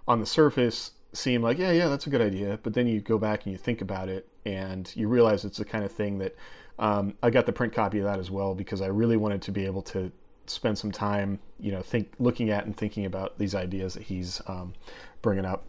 on 0.08 0.20
the 0.20 0.26
surface 0.26 0.92
seem 1.14 1.42
like 1.42 1.58
yeah 1.58 1.72
yeah 1.72 1.90
that's 1.90 2.08
a 2.08 2.10
good 2.10 2.22
idea, 2.22 2.60
but 2.64 2.74
then 2.74 2.88
you 2.88 3.02
go 3.02 3.18
back 3.18 3.44
and 3.44 3.52
you 3.52 3.58
think 3.58 3.82
about 3.82 4.10
it 4.10 4.28
and 4.46 4.92
you 4.96 5.08
realize 5.08 5.46
it's 5.46 5.58
the 5.58 5.66
kind 5.66 5.84
of 5.84 5.92
thing 5.92 6.18
that 6.18 6.36
um, 6.80 7.14
I 7.22 7.30
got 7.30 7.46
the 7.46 7.52
print 7.52 7.74
copy 7.74 8.00
of 8.00 8.06
that 8.06 8.18
as 8.18 8.32
well 8.32 8.56
because 8.56 8.82
I 8.82 8.88
really 8.88 9.18
wanted 9.18 9.42
to 9.44 9.52
be 9.52 9.66
able 9.66 9.84
to 9.84 10.12
spend 10.48 10.78
some 10.78 10.92
time 10.92 11.40
you 11.60 11.72
know 11.72 11.82
think 11.82 12.14
looking 12.18 12.50
at 12.50 12.66
and 12.66 12.76
thinking 12.76 13.06
about 13.06 13.38
these 13.38 13.54
ideas 13.54 13.94
that 13.96 14.04
he's 14.04 14.42
um, 14.48 14.74
bringing 15.22 15.46
up. 15.46 15.66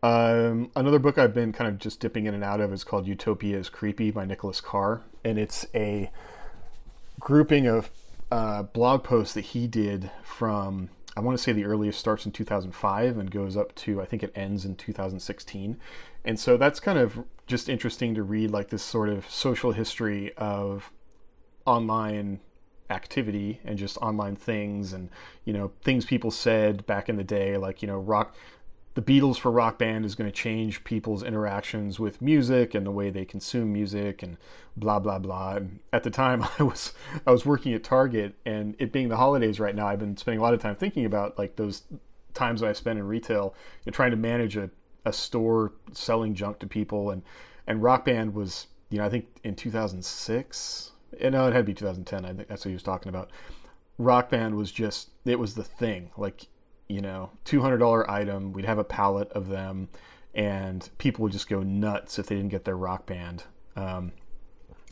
Um, 0.00 0.70
another 0.76 1.00
book 1.00 1.18
I've 1.18 1.34
been 1.34 1.52
kind 1.52 1.68
of 1.68 1.78
just 1.78 1.98
dipping 1.98 2.26
in 2.26 2.34
and 2.34 2.44
out 2.44 2.60
of 2.60 2.72
is 2.72 2.84
called 2.84 3.06
Utopia 3.06 3.58
is 3.58 3.68
Creepy 3.68 4.12
by 4.12 4.24
Nicholas 4.24 4.60
Carr, 4.60 5.02
and 5.24 5.38
it's 5.38 5.66
a 5.74 6.10
grouping 7.18 7.66
of 7.66 7.90
uh, 8.30 8.62
blog 8.62 9.04
posts 9.04 9.34
that 9.34 9.46
he 9.46 9.66
did 9.66 10.10
from 10.22 10.90
I 11.16 11.20
want 11.20 11.36
to 11.36 11.42
say 11.42 11.52
the 11.52 11.64
earliest 11.64 11.98
starts 11.98 12.26
in 12.26 12.32
2005 12.32 13.18
and 13.18 13.30
goes 13.30 13.56
up 13.56 13.74
to 13.76 14.00
I 14.00 14.04
think 14.04 14.22
it 14.22 14.32
ends 14.34 14.64
in 14.64 14.76
2016, 14.76 15.78
and 16.24 16.38
so 16.38 16.56
that's 16.56 16.80
kind 16.80 16.98
of 16.98 17.24
just 17.46 17.68
interesting 17.68 18.14
to 18.14 18.22
read 18.22 18.50
like 18.50 18.68
this 18.68 18.82
sort 18.82 19.08
of 19.08 19.28
social 19.28 19.72
history 19.72 20.32
of 20.36 20.92
online 21.64 22.40
activity 22.90 23.60
and 23.64 23.76
just 23.78 23.98
online 23.98 24.34
things 24.34 24.92
and 24.92 25.10
you 25.44 25.52
know 25.52 25.72
things 25.82 26.04
people 26.04 26.30
said 26.30 26.86
back 26.86 27.08
in 27.08 27.16
the 27.16 27.24
day 27.24 27.56
like 27.56 27.82
you 27.82 27.88
know 27.88 27.98
rock 27.98 28.34
the 28.98 29.20
Beatles 29.20 29.38
for 29.38 29.52
Rock 29.52 29.78
Band 29.78 30.04
is 30.04 30.16
going 30.16 30.28
to 30.28 30.36
change 30.36 30.82
people's 30.82 31.22
interactions 31.22 32.00
with 32.00 32.20
music 32.20 32.74
and 32.74 32.84
the 32.84 32.90
way 32.90 33.10
they 33.10 33.24
consume 33.24 33.72
music 33.72 34.24
and 34.24 34.36
blah 34.76 34.98
blah 34.98 35.20
blah. 35.20 35.54
And 35.54 35.78
at 35.92 36.02
the 36.02 36.10
time, 36.10 36.44
I 36.58 36.64
was 36.64 36.94
I 37.24 37.30
was 37.30 37.46
working 37.46 37.72
at 37.74 37.84
Target, 37.84 38.34
and 38.44 38.74
it 38.80 38.90
being 38.90 39.08
the 39.08 39.16
holidays 39.16 39.60
right 39.60 39.76
now, 39.76 39.86
I've 39.86 40.00
been 40.00 40.16
spending 40.16 40.40
a 40.40 40.42
lot 40.42 40.52
of 40.52 40.60
time 40.60 40.74
thinking 40.74 41.04
about 41.04 41.38
like 41.38 41.54
those 41.54 41.82
times 42.34 42.60
that 42.60 42.70
I 42.70 42.72
spent 42.72 42.98
in 42.98 43.06
retail 43.06 43.54
and 43.86 43.94
trying 43.94 44.10
to 44.10 44.16
manage 44.16 44.56
a, 44.56 44.68
a 45.04 45.12
store 45.12 45.74
selling 45.92 46.34
junk 46.34 46.58
to 46.58 46.66
people. 46.66 47.10
And 47.10 47.22
and 47.68 47.80
Rock 47.80 48.04
Band 48.04 48.34
was 48.34 48.66
you 48.90 48.98
know 48.98 49.04
I 49.04 49.10
think 49.10 49.26
in 49.44 49.54
2006. 49.54 50.90
You 51.12 51.18
eh, 51.20 51.30
know, 51.30 51.46
it 51.46 51.52
had 51.52 51.60
to 51.60 51.64
be 51.64 51.72
2010. 51.72 52.24
I 52.24 52.32
think 52.34 52.48
that's 52.48 52.64
what 52.64 52.70
he 52.70 52.74
was 52.74 52.82
talking 52.82 53.10
about. 53.10 53.30
Rock 53.96 54.28
Band 54.28 54.56
was 54.56 54.72
just 54.72 55.10
it 55.24 55.38
was 55.38 55.54
the 55.54 55.62
thing. 55.62 56.10
Like 56.16 56.48
you 56.88 57.00
know, 57.00 57.30
$200 57.44 58.08
item. 58.08 58.52
We'd 58.52 58.64
have 58.64 58.78
a 58.78 58.84
pallet 58.84 59.30
of 59.32 59.48
them, 59.48 59.88
and 60.34 60.88
people 60.98 61.22
would 61.22 61.32
just 61.32 61.48
go 61.48 61.62
nuts 61.62 62.18
if 62.18 62.26
they 62.26 62.36
didn't 62.36 62.50
get 62.50 62.64
their 62.64 62.76
rock 62.76 63.06
band. 63.06 63.44
Um, 63.76 64.12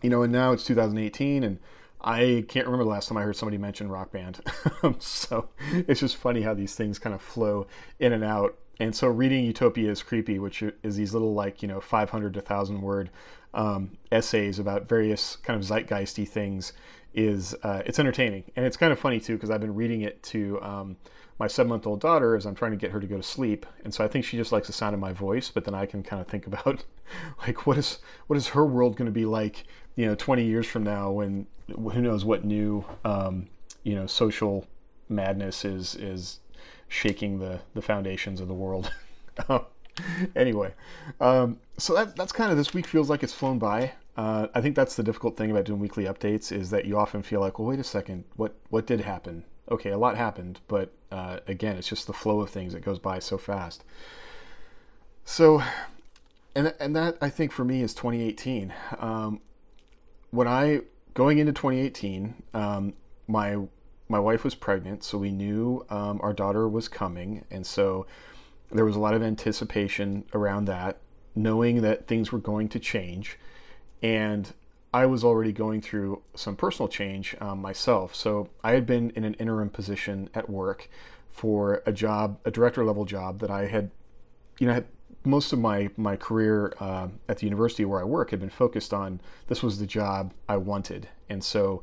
you 0.02 0.10
know, 0.10 0.22
and 0.22 0.32
now 0.32 0.52
it's 0.52 0.64
2018, 0.64 1.42
and 1.42 1.58
I 2.00 2.44
can't 2.48 2.66
remember 2.66 2.84
the 2.84 2.90
last 2.90 3.08
time 3.08 3.18
I 3.18 3.22
heard 3.22 3.36
somebody 3.36 3.58
mention 3.58 3.88
rock 3.88 4.12
band. 4.12 4.40
so 4.98 5.48
it's 5.72 6.00
just 6.00 6.16
funny 6.16 6.42
how 6.42 6.54
these 6.54 6.74
things 6.74 6.98
kind 6.98 7.14
of 7.14 7.22
flow 7.22 7.66
in 7.98 8.12
and 8.12 8.22
out. 8.22 8.56
And 8.78 8.94
so 8.94 9.08
reading 9.08 9.44
Utopia 9.44 9.90
is 9.90 10.02
creepy, 10.02 10.38
which 10.38 10.62
is 10.82 10.96
these 10.96 11.14
little 11.14 11.32
like 11.32 11.62
you 11.62 11.68
know 11.68 11.80
500 11.80 12.34
to 12.34 12.40
1,000 12.40 12.82
word 12.82 13.10
um, 13.54 13.96
essays 14.12 14.58
about 14.58 14.88
various 14.88 15.36
kind 15.36 15.58
of 15.58 15.66
zeitgeisty 15.66 16.28
things 16.28 16.74
is 17.14 17.54
uh, 17.62 17.82
it's 17.86 17.98
entertaining 17.98 18.44
and 18.54 18.66
it's 18.66 18.76
kind 18.76 18.92
of 18.92 18.98
funny 18.98 19.18
too 19.18 19.34
because 19.34 19.50
I've 19.50 19.62
been 19.62 19.74
reading 19.74 20.02
it 20.02 20.22
to 20.24 20.60
um, 20.60 20.96
my 21.38 21.46
seven 21.46 21.70
month 21.70 21.86
old 21.86 22.00
daughter 22.00 22.34
as 22.34 22.46
I'm 22.46 22.54
trying 22.54 22.70
to 22.70 22.76
get 22.76 22.92
her 22.92 23.00
to 23.00 23.06
go 23.06 23.16
to 23.16 23.22
sleep. 23.22 23.66
And 23.84 23.92
so 23.92 24.04
I 24.04 24.08
think 24.08 24.24
she 24.24 24.36
just 24.36 24.52
likes 24.52 24.66
the 24.66 24.72
sound 24.72 24.94
of 24.94 25.00
my 25.00 25.12
voice, 25.12 25.50
but 25.50 25.64
then 25.64 25.74
I 25.74 25.86
can 25.86 26.02
kind 26.02 26.20
of 26.20 26.28
think 26.28 26.46
about 26.46 26.84
like 27.46 27.66
what 27.66 27.76
is 27.78 27.98
what 28.26 28.36
is 28.36 28.48
her 28.48 28.64
world 28.64 28.96
going 28.96 29.06
to 29.06 29.12
be 29.12 29.26
like, 29.26 29.64
you 29.96 30.06
know, 30.06 30.14
20 30.14 30.44
years 30.44 30.66
from 30.66 30.82
now 30.82 31.10
when 31.10 31.46
who 31.68 32.00
knows 32.00 32.24
what 32.24 32.44
new 32.44 32.84
um, 33.04 33.48
you 33.82 33.94
know 33.94 34.06
social 34.06 34.66
madness 35.08 35.64
is 35.64 35.94
is 35.96 36.40
shaking 36.88 37.38
the 37.38 37.60
the 37.74 37.82
foundations 37.82 38.40
of 38.40 38.48
the 38.48 38.54
world. 38.54 38.92
anyway, 40.36 40.72
um, 41.20 41.58
so 41.78 41.94
that, 41.94 42.16
that's 42.16 42.32
kind 42.32 42.50
of 42.50 42.56
this 42.56 42.74
week 42.74 42.86
feels 42.86 43.10
like 43.10 43.22
it's 43.22 43.32
flown 43.32 43.58
by. 43.58 43.92
Uh, 44.16 44.46
I 44.54 44.60
think 44.62 44.74
that's 44.76 44.96
the 44.96 45.02
difficult 45.02 45.36
thing 45.36 45.50
about 45.50 45.64
doing 45.64 45.78
weekly 45.78 46.04
updates 46.04 46.50
is 46.50 46.70
that 46.70 46.86
you 46.86 46.96
often 46.96 47.22
feel 47.22 47.40
like, 47.40 47.58
well, 47.58 47.68
wait 47.68 47.80
a 47.80 47.84
second, 47.84 48.24
what 48.36 48.54
what 48.70 48.86
did 48.86 49.00
happen? 49.00 49.44
Okay, 49.70 49.90
a 49.90 49.98
lot 49.98 50.16
happened, 50.16 50.60
but 50.68 50.92
uh, 51.10 51.38
again, 51.46 51.76
it's 51.76 51.88
just 51.88 52.06
the 52.06 52.12
flow 52.12 52.40
of 52.40 52.50
things 52.50 52.72
that 52.72 52.84
goes 52.84 52.98
by 52.98 53.18
so 53.18 53.38
fast. 53.38 53.84
So, 55.24 55.62
and 56.54 56.74
and 56.78 56.94
that 56.94 57.18
I 57.20 57.30
think 57.30 57.52
for 57.52 57.64
me 57.64 57.82
is 57.82 57.94
2018. 57.94 58.72
Um, 58.98 59.40
when 60.30 60.48
I 60.48 60.82
going 61.14 61.38
into 61.38 61.52
2018, 61.52 62.34
um, 62.54 62.94
my 63.26 63.58
my 64.08 64.20
wife 64.20 64.44
was 64.44 64.54
pregnant, 64.54 65.02
so 65.02 65.18
we 65.18 65.32
knew 65.32 65.84
um, 65.90 66.20
our 66.22 66.32
daughter 66.32 66.68
was 66.68 66.88
coming, 66.88 67.44
and 67.50 67.66
so 67.66 68.06
there 68.70 68.84
was 68.84 68.96
a 68.96 69.00
lot 69.00 69.14
of 69.14 69.22
anticipation 69.22 70.24
around 70.32 70.66
that, 70.66 70.98
knowing 71.34 71.82
that 71.82 72.06
things 72.06 72.30
were 72.30 72.38
going 72.38 72.68
to 72.68 72.78
change, 72.78 73.38
and 74.02 74.52
I 74.96 75.04
was 75.04 75.22
already 75.24 75.52
going 75.52 75.82
through 75.82 76.22
some 76.34 76.56
personal 76.56 76.88
change 76.88 77.36
um, 77.38 77.60
myself. 77.60 78.14
So 78.14 78.48
I 78.64 78.72
had 78.72 78.86
been 78.86 79.10
in 79.10 79.24
an 79.24 79.34
interim 79.34 79.68
position 79.68 80.30
at 80.32 80.48
work 80.48 80.88
for 81.30 81.82
a 81.84 81.92
job, 81.92 82.38
a 82.46 82.50
director 82.50 82.82
level 82.82 83.04
job 83.04 83.40
that 83.40 83.50
I 83.50 83.66
had, 83.66 83.90
you 84.58 84.66
know, 84.66 84.72
had 84.72 84.86
most 85.22 85.52
of 85.52 85.58
my 85.58 85.90
my 85.98 86.16
career 86.16 86.72
uh, 86.80 87.08
at 87.28 87.36
the 87.36 87.44
university 87.44 87.84
where 87.84 88.00
I 88.00 88.04
work 88.04 88.30
had 88.30 88.40
been 88.40 88.48
focused 88.48 88.94
on 88.94 89.20
this 89.48 89.62
was 89.62 89.78
the 89.78 89.86
job 89.86 90.32
I 90.48 90.56
wanted, 90.56 91.08
and 91.28 91.44
so 91.44 91.82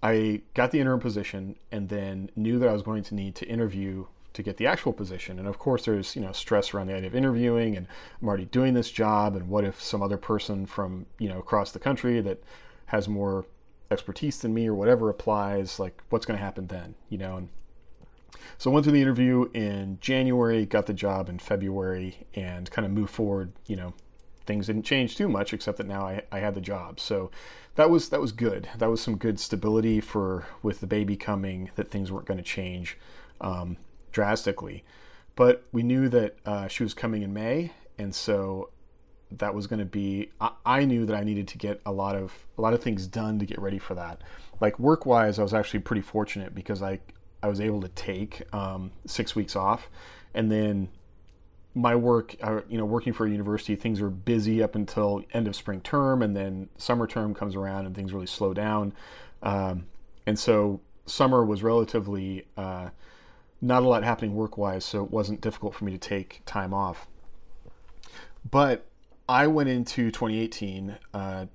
I 0.00 0.42
got 0.54 0.70
the 0.70 0.78
interim 0.78 1.00
position 1.00 1.56
and 1.72 1.88
then 1.88 2.30
knew 2.36 2.60
that 2.60 2.68
I 2.68 2.72
was 2.72 2.82
going 2.82 3.02
to 3.02 3.16
need 3.16 3.34
to 3.34 3.48
interview 3.48 4.06
to 4.34 4.42
get 4.42 4.56
the 4.56 4.66
actual 4.66 4.92
position. 4.92 5.38
And 5.38 5.48
of 5.48 5.58
course, 5.58 5.84
there's 5.84 6.14
you 6.14 6.22
know 6.22 6.32
stress 6.32 6.72
around 6.72 6.88
the 6.88 6.94
idea 6.94 7.08
of 7.08 7.14
interviewing, 7.14 7.76
and 7.76 7.86
I'm 8.20 8.28
already 8.28 8.46
doing 8.46 8.74
this 8.74 8.90
job, 8.90 9.34
and 9.34 9.48
what 9.48 9.64
if 9.64 9.82
some 9.82 10.02
other 10.02 10.18
person 10.18 10.66
from 10.66 11.06
you 11.18 11.28
know 11.28 11.38
across 11.38 11.72
the 11.72 11.78
country 11.78 12.20
that 12.20 12.42
has 12.86 13.08
more 13.08 13.46
expertise 13.90 14.38
than 14.38 14.54
me 14.54 14.66
or 14.66 14.74
whatever 14.74 15.08
applies, 15.08 15.78
like 15.78 16.02
what's 16.10 16.26
going 16.26 16.38
to 16.38 16.44
happen 16.44 16.66
then, 16.66 16.94
you 17.08 17.18
know? 17.18 17.36
And 17.36 17.48
so 18.58 18.70
I 18.70 18.74
went 18.74 18.84
through 18.84 18.94
the 18.94 19.02
interview 19.02 19.48
in 19.54 19.98
January, 20.00 20.66
got 20.66 20.86
the 20.86 20.94
job 20.94 21.28
in 21.28 21.38
February, 21.38 22.26
and 22.34 22.70
kind 22.70 22.84
of 22.84 22.92
moved 22.92 23.10
forward. 23.10 23.52
You 23.66 23.76
know, 23.76 23.94
things 24.46 24.66
didn't 24.66 24.82
change 24.82 25.16
too 25.16 25.28
much 25.28 25.52
except 25.52 25.78
that 25.78 25.86
now 25.86 26.06
I, 26.06 26.22
I 26.32 26.40
had 26.40 26.54
the 26.54 26.60
job. 26.60 27.00
So 27.00 27.30
that 27.76 27.90
was 27.90 28.08
that 28.08 28.20
was 28.20 28.32
good. 28.32 28.68
That 28.78 28.90
was 28.90 29.00
some 29.00 29.16
good 29.16 29.38
stability 29.38 30.00
for 30.00 30.46
with 30.62 30.80
the 30.80 30.86
baby 30.86 31.16
coming 31.16 31.70
that 31.76 31.90
things 31.90 32.10
weren't 32.10 32.26
going 32.26 32.38
to 32.38 32.44
change. 32.44 32.98
Um, 33.40 33.76
drastically. 34.12 34.84
But 35.36 35.64
we 35.72 35.82
knew 35.82 36.08
that 36.08 36.36
uh, 36.44 36.68
she 36.68 36.82
was 36.82 36.94
coming 36.94 37.22
in 37.22 37.32
May, 37.32 37.72
and 37.96 38.14
so 38.14 38.70
that 39.30 39.54
was 39.54 39.66
going 39.66 39.78
to 39.78 39.84
be. 39.84 40.30
I, 40.40 40.50
I, 40.64 40.84
knew 40.84 41.06
that 41.06 41.14
I 41.14 41.22
needed 41.22 41.48
to 41.48 41.58
get 41.58 41.80
a 41.86 41.92
lot 41.92 42.16
of 42.16 42.32
a 42.56 42.60
lot 42.60 42.74
of 42.74 42.82
things 42.82 43.06
done 43.06 43.38
to 43.38 43.46
get 43.46 43.60
ready 43.60 43.78
for 43.78 43.94
that. 43.94 44.22
Like 44.60 44.78
work 44.78 45.06
wise, 45.06 45.38
I 45.38 45.42
was 45.42 45.54
actually 45.54 45.80
pretty 45.80 46.02
fortunate 46.02 46.54
because 46.54 46.82
I 46.82 46.98
I 47.42 47.48
was 47.48 47.60
able 47.60 47.80
to 47.82 47.88
take 47.88 48.42
um, 48.52 48.90
six 49.06 49.36
weeks 49.36 49.54
off, 49.54 49.88
and 50.34 50.50
then 50.50 50.88
my 51.74 51.94
work, 51.94 52.34
uh, 52.42 52.60
you 52.68 52.76
know, 52.76 52.84
working 52.84 53.12
for 53.12 53.26
a 53.26 53.30
university, 53.30 53.76
things 53.76 54.00
are 54.00 54.10
busy 54.10 54.62
up 54.62 54.74
until 54.74 55.22
end 55.32 55.46
of 55.46 55.54
spring 55.54 55.80
term, 55.80 56.22
and 56.22 56.36
then 56.36 56.68
summer 56.76 57.06
term 57.06 57.34
comes 57.34 57.54
around 57.54 57.86
and 57.86 57.94
things 57.94 58.12
really 58.12 58.26
slow 58.26 58.52
down. 58.52 58.92
Um, 59.42 59.86
and 60.26 60.38
so 60.38 60.80
summer 61.06 61.44
was 61.44 61.62
relatively 61.62 62.46
uh, 62.56 62.88
not 63.60 63.82
a 63.82 63.88
lot 63.88 64.04
happening 64.04 64.34
work 64.34 64.56
wise, 64.56 64.84
so 64.84 65.02
it 65.04 65.10
wasn't 65.10 65.40
difficult 65.40 65.74
for 65.74 65.84
me 65.84 65.92
to 65.92 65.98
take 65.98 66.42
time 66.46 66.72
off. 66.72 67.08
But 68.48 68.86
I 69.28 69.46
went 69.46 69.68
into 69.68 70.10
2018 70.10 70.96
uh, 71.12 71.46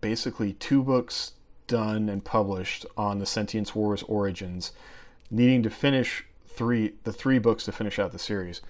basically 0.00 0.54
two 0.54 0.82
books 0.82 1.32
done 1.66 2.08
and 2.08 2.24
published 2.24 2.84
on 2.96 3.18
the 3.18 3.26
Sentience 3.26 3.74
Wars 3.74 4.02
origins, 4.04 4.72
needing 5.30 5.62
to 5.62 5.70
finish 5.70 6.24
three 6.46 6.94
the 7.04 7.12
three 7.12 7.38
books 7.38 7.64
to 7.64 7.72
finish 7.72 7.98
out 7.98 8.12
the 8.12 8.18
series. 8.18 8.60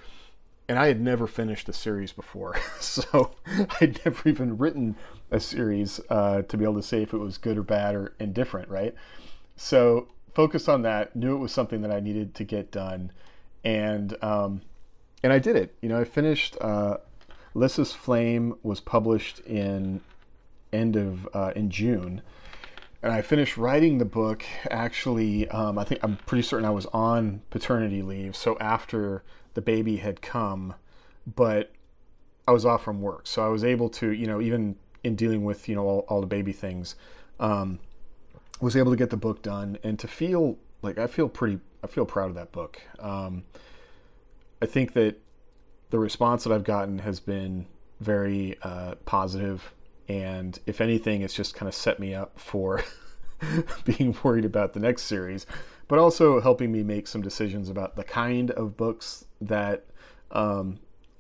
and 0.69 0.79
I 0.79 0.87
had 0.87 1.01
never 1.01 1.27
finished 1.27 1.69
a 1.69 1.73
series 1.73 2.13
before, 2.13 2.57
so 2.81 3.33
I'd 3.81 4.01
never 4.05 4.29
even 4.29 4.59
written 4.59 4.97
a 5.31 5.41
series 5.41 6.01
uh, 6.11 6.43
to 6.43 6.57
be 6.57 6.65
able 6.65 6.77
to 6.77 6.83
say 6.83 7.03
if 7.03 7.13
it 7.13 7.19
was 7.19 7.39
good 7.39 7.59
or 7.59 7.63
bad 7.63 7.95
or 7.95 8.15
indifferent, 8.21 8.69
right? 8.69 8.95
So 9.57 10.09
focused 10.35 10.69
on 10.69 10.83
that, 10.83 11.15
knew 11.15 11.35
it 11.35 11.39
was 11.39 11.53
something 11.53 11.83
that 11.83 11.91
I 11.91 12.01
needed 12.01 12.35
to 12.37 12.45
get 12.45 12.71
done, 12.71 13.13
and 13.65 14.17
um, 14.23 14.63
and 15.23 15.33
I 15.33 15.39
did 15.39 15.57
it. 15.57 15.75
You 15.81 15.89
know, 15.89 16.01
I 16.01 16.05
finished. 16.05 16.57
Uh, 16.61 16.99
Lyssa's 17.55 17.93
Flame 17.93 18.55
was 18.63 18.81
published 18.81 19.41
in 19.41 20.01
end 20.73 20.97
of 20.97 21.29
uh, 21.35 21.53
in 21.55 21.71
June, 21.71 22.23
and 23.03 23.13
I 23.13 23.23
finished 23.23 23.57
writing 23.57 23.99
the 23.99 24.05
book. 24.05 24.45
Actually, 24.71 25.49
um, 25.49 25.79
I 25.79 25.85
think 25.85 26.01
I'm 26.03 26.17
pretty 26.27 26.43
certain 26.43 26.65
I 26.65 26.71
was 26.71 26.87
on 26.87 27.43
paternity 27.51 28.03
leave, 28.03 28.35
so 28.35 28.57
after 28.59 29.23
the 29.55 29.61
baby 29.61 29.97
had 29.99 30.23
come, 30.23 30.75
but 31.27 31.73
I 32.49 32.53
was 32.53 32.65
off 32.65 32.83
from 32.83 33.03
work, 33.03 33.27
so 33.27 33.45
I 33.45 33.49
was 33.49 33.65
able 33.65 33.89
to, 33.91 34.11
you 34.11 34.27
know, 34.27 34.41
even 34.41 34.77
in 35.05 35.15
dealing 35.15 35.45
with 35.45 35.69
you 35.69 35.75
know 35.75 35.85
all, 35.85 35.99
all 36.09 36.21
the 36.21 36.27
baby 36.27 36.53
things, 36.53 36.97
um, 37.39 37.79
was 38.63 38.77
able 38.77 38.93
to 38.93 38.97
get 38.97 39.11
the 39.11 39.17
book 39.17 39.43
done 39.43 39.77
and 39.83 39.99
to 39.99 40.09
feel 40.09 40.57
like 40.83 40.97
I 40.97 41.09
feel 41.09 41.29
pretty 41.29 41.59
I 41.83 41.89
feel 41.89 42.07
proud 42.07 42.29
of 42.29 42.37
that 42.37 42.53
book. 42.53 42.81
Um, 43.01 43.43
I 44.63 44.67
think 44.67 44.93
that 44.93 45.21
the 45.91 45.99
response 45.99 46.45
that 46.45 46.53
I've 46.53 46.63
gotten 46.65 47.01
has 47.01 47.19
been 47.19 47.67
very 48.01 48.57
uh, 48.63 48.95
positive, 49.05 49.75
and 50.09 50.59
if 50.65 50.81
anything, 50.81 51.23
it's 51.23 51.35
just 51.35 51.57
kind 51.57 51.69
of 51.69 51.75
set 51.75 51.99
me 51.99 52.15
up 52.15 52.39
for 52.39 52.85
being 53.85 54.17
worried 54.23 54.45
about 54.45 54.75
the 54.75 54.81
next 54.81 55.03
series, 55.03 55.45
but 55.89 55.99
also 55.99 56.41
helping 56.41 56.71
me 56.71 56.85
make 56.85 57.09
some 57.09 57.21
decisions 57.21 57.69
about 57.69 57.97
the 57.97 58.05
kind 58.05 58.53
of 58.53 58.77
books 58.77 59.25
that 59.41 59.85
um, 60.31 60.79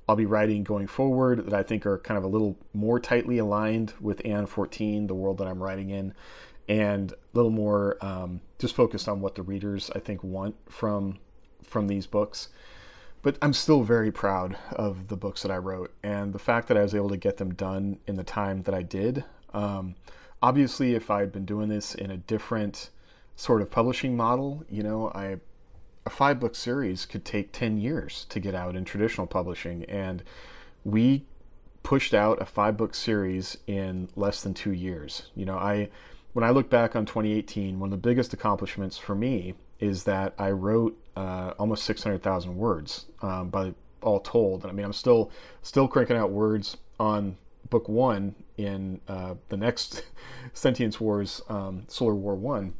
I'll 0.08 0.14
be 0.14 0.26
writing 0.26 0.62
going 0.62 0.86
forward 0.86 1.44
that 1.44 1.54
I 1.54 1.64
think 1.64 1.86
are 1.86 1.98
kind 1.98 2.18
of 2.18 2.24
a 2.24 2.28
little 2.28 2.56
more 2.72 3.00
tightly 3.00 3.38
aligned 3.38 3.94
with 4.00 4.24
Aeon 4.24 4.46
14, 4.46 5.08
the 5.08 5.14
world 5.14 5.38
that 5.38 5.48
I'm 5.48 5.60
writing 5.60 5.90
in, 5.90 6.14
and 6.68 7.12
a 7.12 7.16
little 7.32 7.50
more 7.50 7.96
um, 8.00 8.40
just 8.58 8.74
focused 8.74 9.08
on 9.08 9.20
what 9.20 9.34
the 9.34 9.42
readers 9.42 9.90
I 9.94 9.98
think 9.98 10.22
want 10.22 10.54
from 10.68 11.18
from 11.64 11.86
these 11.86 12.06
books 12.06 12.48
but 13.22 13.38
I'm 13.40 13.52
still 13.52 13.82
very 13.82 14.10
proud 14.10 14.56
of 14.72 15.08
the 15.08 15.16
books 15.16 15.42
that 15.42 15.50
I 15.52 15.56
wrote 15.56 15.94
and 16.02 16.32
the 16.32 16.40
fact 16.40 16.68
that 16.68 16.76
I 16.76 16.82
was 16.82 16.94
able 16.94 17.08
to 17.10 17.16
get 17.16 17.36
them 17.36 17.54
done 17.54 17.98
in 18.06 18.16
the 18.16 18.24
time 18.24 18.62
that 18.64 18.74
I 18.74 18.82
did. 18.82 19.24
Um, 19.54 19.94
obviously, 20.42 20.94
if 20.94 21.08
I 21.08 21.20
had 21.20 21.32
been 21.32 21.44
doing 21.44 21.68
this 21.68 21.94
in 21.94 22.10
a 22.10 22.16
different 22.16 22.90
sort 23.36 23.62
of 23.62 23.70
publishing 23.70 24.16
model, 24.16 24.64
you 24.68 24.82
know, 24.82 25.10
I 25.14 25.38
a 26.04 26.10
five 26.10 26.40
book 26.40 26.56
series 26.56 27.06
could 27.06 27.24
take 27.24 27.52
10 27.52 27.78
years 27.78 28.26
to 28.28 28.40
get 28.40 28.56
out 28.56 28.74
in 28.74 28.84
traditional 28.84 29.24
publishing 29.24 29.84
and 29.84 30.24
we 30.84 31.24
pushed 31.84 32.12
out 32.12 32.42
a 32.42 32.44
five 32.44 32.76
book 32.76 32.92
series 32.92 33.56
in 33.68 34.08
less 34.16 34.42
than 34.42 34.52
2 34.52 34.72
years. 34.72 35.30
You 35.36 35.44
know, 35.44 35.56
I 35.56 35.90
when 36.32 36.44
I 36.44 36.50
look 36.50 36.70
back 36.70 36.96
on 36.96 37.04
2018, 37.04 37.78
one 37.78 37.88
of 37.88 37.90
the 37.90 38.08
biggest 38.08 38.32
accomplishments 38.32 38.96
for 38.96 39.14
me 39.14 39.54
is 39.80 40.04
that 40.04 40.34
I 40.38 40.50
wrote 40.50 40.98
uh, 41.16 41.52
almost 41.58 41.84
600,000 41.84 42.56
words 42.56 43.06
um, 43.20 43.50
by 43.50 43.74
all 44.00 44.20
told. 44.20 44.62
And 44.62 44.70
I 44.70 44.74
mean, 44.74 44.84
I'm 44.84 44.92
still 44.92 45.30
still 45.62 45.88
cranking 45.88 46.16
out 46.16 46.30
words 46.30 46.76
on 46.98 47.36
book 47.68 47.88
one 47.88 48.34
in 48.56 49.00
uh, 49.08 49.34
the 49.48 49.56
next 49.56 50.04
Sentience 50.52 51.00
Wars, 51.00 51.42
um, 51.48 51.84
Solar 51.88 52.14
War 52.14 52.34
One. 52.34 52.74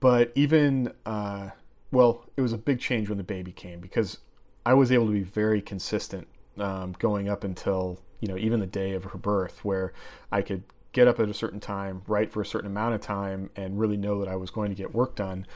But 0.00 0.32
even 0.34 0.92
uh, 1.06 1.50
well, 1.90 2.24
it 2.36 2.40
was 2.40 2.52
a 2.52 2.58
big 2.58 2.80
change 2.80 3.08
when 3.08 3.18
the 3.18 3.24
baby 3.24 3.52
came 3.52 3.80
because 3.80 4.18
I 4.64 4.74
was 4.74 4.92
able 4.92 5.06
to 5.06 5.12
be 5.12 5.22
very 5.22 5.60
consistent 5.60 6.28
um, 6.58 6.94
going 6.98 7.28
up 7.28 7.44
until 7.44 7.98
you 8.20 8.28
know 8.28 8.36
even 8.36 8.60
the 8.60 8.66
day 8.66 8.92
of 8.92 9.04
her 9.04 9.18
birth, 9.18 9.64
where 9.64 9.92
I 10.30 10.42
could 10.42 10.62
get 10.92 11.08
up 11.08 11.20
at 11.20 11.28
a 11.28 11.34
certain 11.34 11.60
time, 11.60 12.02
write 12.06 12.32
for 12.32 12.40
a 12.40 12.46
certain 12.46 12.70
amount 12.70 12.94
of 12.94 13.00
time, 13.00 13.50
and 13.56 13.78
really 13.78 13.96
know 13.96 14.18
that 14.20 14.28
I 14.28 14.36
was 14.36 14.50
going 14.50 14.70
to 14.70 14.76
get 14.76 14.94
work 14.94 15.16
done. 15.16 15.46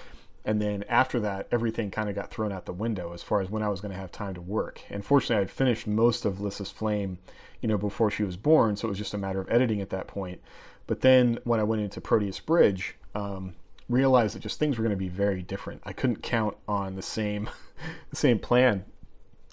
And 0.44 0.60
then 0.60 0.84
after 0.88 1.18
that, 1.20 1.48
everything 1.50 1.90
kind 1.90 2.08
of 2.08 2.14
got 2.14 2.30
thrown 2.30 2.52
out 2.52 2.66
the 2.66 2.72
window 2.72 3.12
as 3.14 3.22
far 3.22 3.40
as 3.40 3.50
when 3.50 3.62
I 3.62 3.68
was 3.68 3.80
going 3.80 3.92
to 3.92 3.98
have 3.98 4.12
time 4.12 4.34
to 4.34 4.42
work. 4.42 4.82
And 4.90 5.04
fortunately, 5.04 5.42
I'd 5.42 5.50
finished 5.50 5.86
most 5.86 6.24
of 6.24 6.40
Lyssa's 6.40 6.70
Flame, 6.70 7.18
you 7.60 7.68
know, 7.68 7.78
before 7.78 8.10
she 8.10 8.24
was 8.24 8.36
born, 8.36 8.76
so 8.76 8.86
it 8.86 8.90
was 8.90 8.98
just 8.98 9.14
a 9.14 9.18
matter 9.18 9.40
of 9.40 9.50
editing 9.50 9.80
at 9.80 9.90
that 9.90 10.06
point. 10.06 10.40
But 10.86 11.00
then 11.00 11.38
when 11.44 11.60
I 11.60 11.64
went 11.64 11.80
into 11.80 12.00
Proteus 12.00 12.40
Bridge, 12.40 12.96
um, 13.14 13.54
realized 13.88 14.34
that 14.34 14.40
just 14.40 14.58
things 14.58 14.76
were 14.76 14.82
going 14.82 14.90
to 14.90 14.96
be 14.96 15.08
very 15.08 15.42
different. 15.42 15.82
I 15.84 15.94
couldn't 15.94 16.22
count 16.22 16.56
on 16.68 16.94
the 16.94 17.02
same, 17.02 17.48
the 18.10 18.16
same 18.16 18.38
plan 18.38 18.84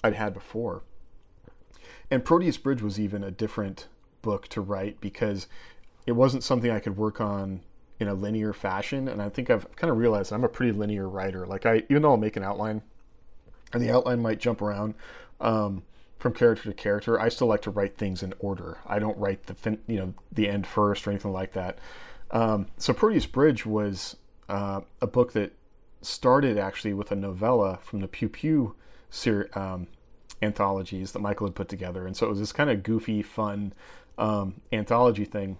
I'd 0.04 0.14
had 0.14 0.34
before. 0.34 0.82
And 2.10 2.24
Proteus 2.24 2.58
Bridge 2.58 2.82
was 2.82 3.00
even 3.00 3.24
a 3.24 3.30
different 3.30 3.88
book 4.20 4.48
to 4.48 4.60
write 4.60 5.00
because 5.00 5.46
it 6.06 6.12
wasn't 6.12 6.44
something 6.44 6.70
I 6.70 6.80
could 6.80 6.96
work 6.96 7.20
on 7.20 7.60
in 8.00 8.08
a 8.08 8.14
linear 8.14 8.52
fashion. 8.52 9.08
And 9.08 9.22
I 9.22 9.28
think 9.28 9.50
I've 9.50 9.74
kind 9.76 9.90
of 9.90 9.96
realized 9.96 10.32
I'm 10.32 10.44
a 10.44 10.48
pretty 10.48 10.72
linear 10.72 11.08
writer. 11.08 11.46
Like 11.46 11.66
I, 11.66 11.82
even 11.88 12.02
though 12.02 12.10
I'll 12.10 12.16
make 12.16 12.36
an 12.36 12.42
outline, 12.42 12.82
and 13.72 13.82
the 13.82 13.90
outline 13.90 14.20
might 14.20 14.40
jump 14.40 14.60
around 14.60 14.94
um, 15.40 15.82
from 16.18 16.34
character 16.34 16.64
to 16.64 16.74
character, 16.74 17.18
I 17.18 17.28
still 17.28 17.46
like 17.46 17.62
to 17.62 17.70
write 17.70 17.96
things 17.96 18.22
in 18.22 18.34
order. 18.38 18.78
I 18.86 18.98
don't 18.98 19.16
write 19.16 19.44
the 19.44 19.54
fin- 19.54 19.82
you 19.86 19.96
know 19.96 20.14
the 20.30 20.48
end 20.48 20.66
first 20.66 21.06
or 21.06 21.10
anything 21.10 21.32
like 21.32 21.52
that. 21.52 21.78
Um, 22.30 22.66
so 22.76 22.92
Proteus 22.92 23.26
Bridge 23.26 23.64
was 23.64 24.16
uh, 24.48 24.80
a 25.00 25.06
book 25.06 25.32
that 25.32 25.52
started 26.00 26.58
actually 26.58 26.94
with 26.94 27.12
a 27.12 27.16
novella 27.16 27.78
from 27.82 28.00
the 28.00 28.08
Pew 28.08 28.28
Pew 28.28 28.74
ser- 29.10 29.50
um, 29.54 29.86
anthologies 30.42 31.12
that 31.12 31.20
Michael 31.20 31.46
had 31.46 31.54
put 31.54 31.68
together, 31.68 32.06
and 32.06 32.16
so 32.16 32.26
it 32.26 32.30
was 32.30 32.40
this 32.40 32.52
kind 32.52 32.68
of 32.68 32.82
goofy, 32.82 33.22
fun 33.22 33.72
um, 34.18 34.60
anthology 34.72 35.24
thing 35.24 35.56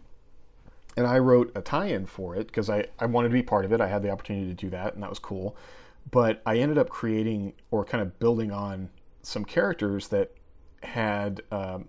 and 0.97 1.07
I 1.07 1.19
wrote 1.19 1.53
a 1.55 1.63
tie-in 1.63 2.07
for 2.07 2.37
it 2.37 2.47
because 2.47 2.69
I, 2.69 2.87
I 2.99 3.07
wanted 3.07 3.29
to 3.29 3.35
be 3.35 3.43
part 3.43 3.65
of 3.65 3.73
it. 3.73 3.81
I 3.81 3.89
had 3.89 4.03
the 4.03 4.11
opportunity 4.11 4.47
to 4.49 4.55
do 4.55 4.71
that, 4.71 4.95
and 4.95 5.03
that 5.03 5.11
was 5.11 5.19
cool. 5.19 5.57
But 6.11 6.43
I 6.45 6.59
ended 6.59 6.79
up 6.79 6.89
creating 6.89 7.55
or 7.71 7.85
kind 7.85 8.03
of 8.03 8.19
building 8.19 8.51
on 8.51 8.91
some 9.23 9.45
characters 9.45 10.09
that 10.09 10.33
had 10.83 11.43
um, 11.51 11.89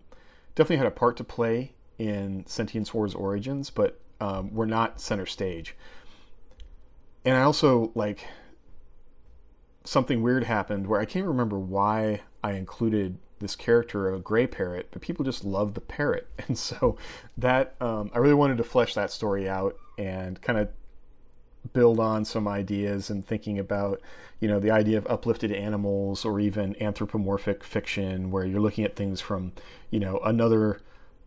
definitely 0.56 0.78
had 0.78 0.88
a 0.88 0.92
part 0.92 1.18
to 1.18 1.24
play 1.24 1.74
in 1.98 2.46
Sentience 2.46 2.94
Wars 2.94 3.16
Origins, 3.16 3.70
but 3.70 4.00
um, 4.22 4.54
were 4.54 4.66
not 4.66 5.02
center 5.02 5.26
stage. 5.26 5.76
And 7.26 7.36
I 7.36 7.42
also 7.42 7.92
like 7.96 8.26
something 9.84 10.22
weird 10.22 10.44
happened 10.44 10.88
where 10.88 11.00
I 11.00 11.06
can't 11.06 11.26
remember 11.26 11.60
why 11.60 12.22
I 12.44 12.54
included 12.54 13.18
this 13.44 13.56
character 13.56 14.10
of 14.10 14.16
a 14.16 14.20
gray 14.20 14.48
parrot, 14.48 14.88
but 14.92 15.02
people 15.02 15.24
just 15.24 15.46
love 15.46 15.76
the 15.76 15.82
parrot, 15.82 16.28
and 16.48 16.58
so 16.58 16.98
that 17.38 17.76
um, 17.80 18.10
I 18.14 18.18
really 18.18 18.34
wanted 18.34 18.58
to 18.58 18.64
flesh 18.64 18.96
that 18.96 19.12
story 19.12 19.48
out 19.48 19.78
and 19.98 20.42
kind 20.42 20.58
of 20.58 20.70
build 21.72 22.00
on 22.00 22.26
some 22.26 22.48
ideas 22.48 23.10
and 23.10 23.26
thinking 23.26 23.58
about 23.58 24.02
you 24.42 24.48
know 24.48 24.60
the 24.60 24.72
idea 24.72 24.98
of 24.98 25.08
uplifted 25.08 25.52
animals 25.52 26.26
or 26.26 26.40
even 26.40 26.76
anthropomorphic 26.82 27.64
fiction 27.64 28.32
where 28.32 28.44
you're 28.44 28.60
looking 28.60 28.84
at 28.84 28.98
things 28.98 29.22
from 29.22 29.54
you 29.90 30.00
know 30.00 30.20
another 30.26 30.82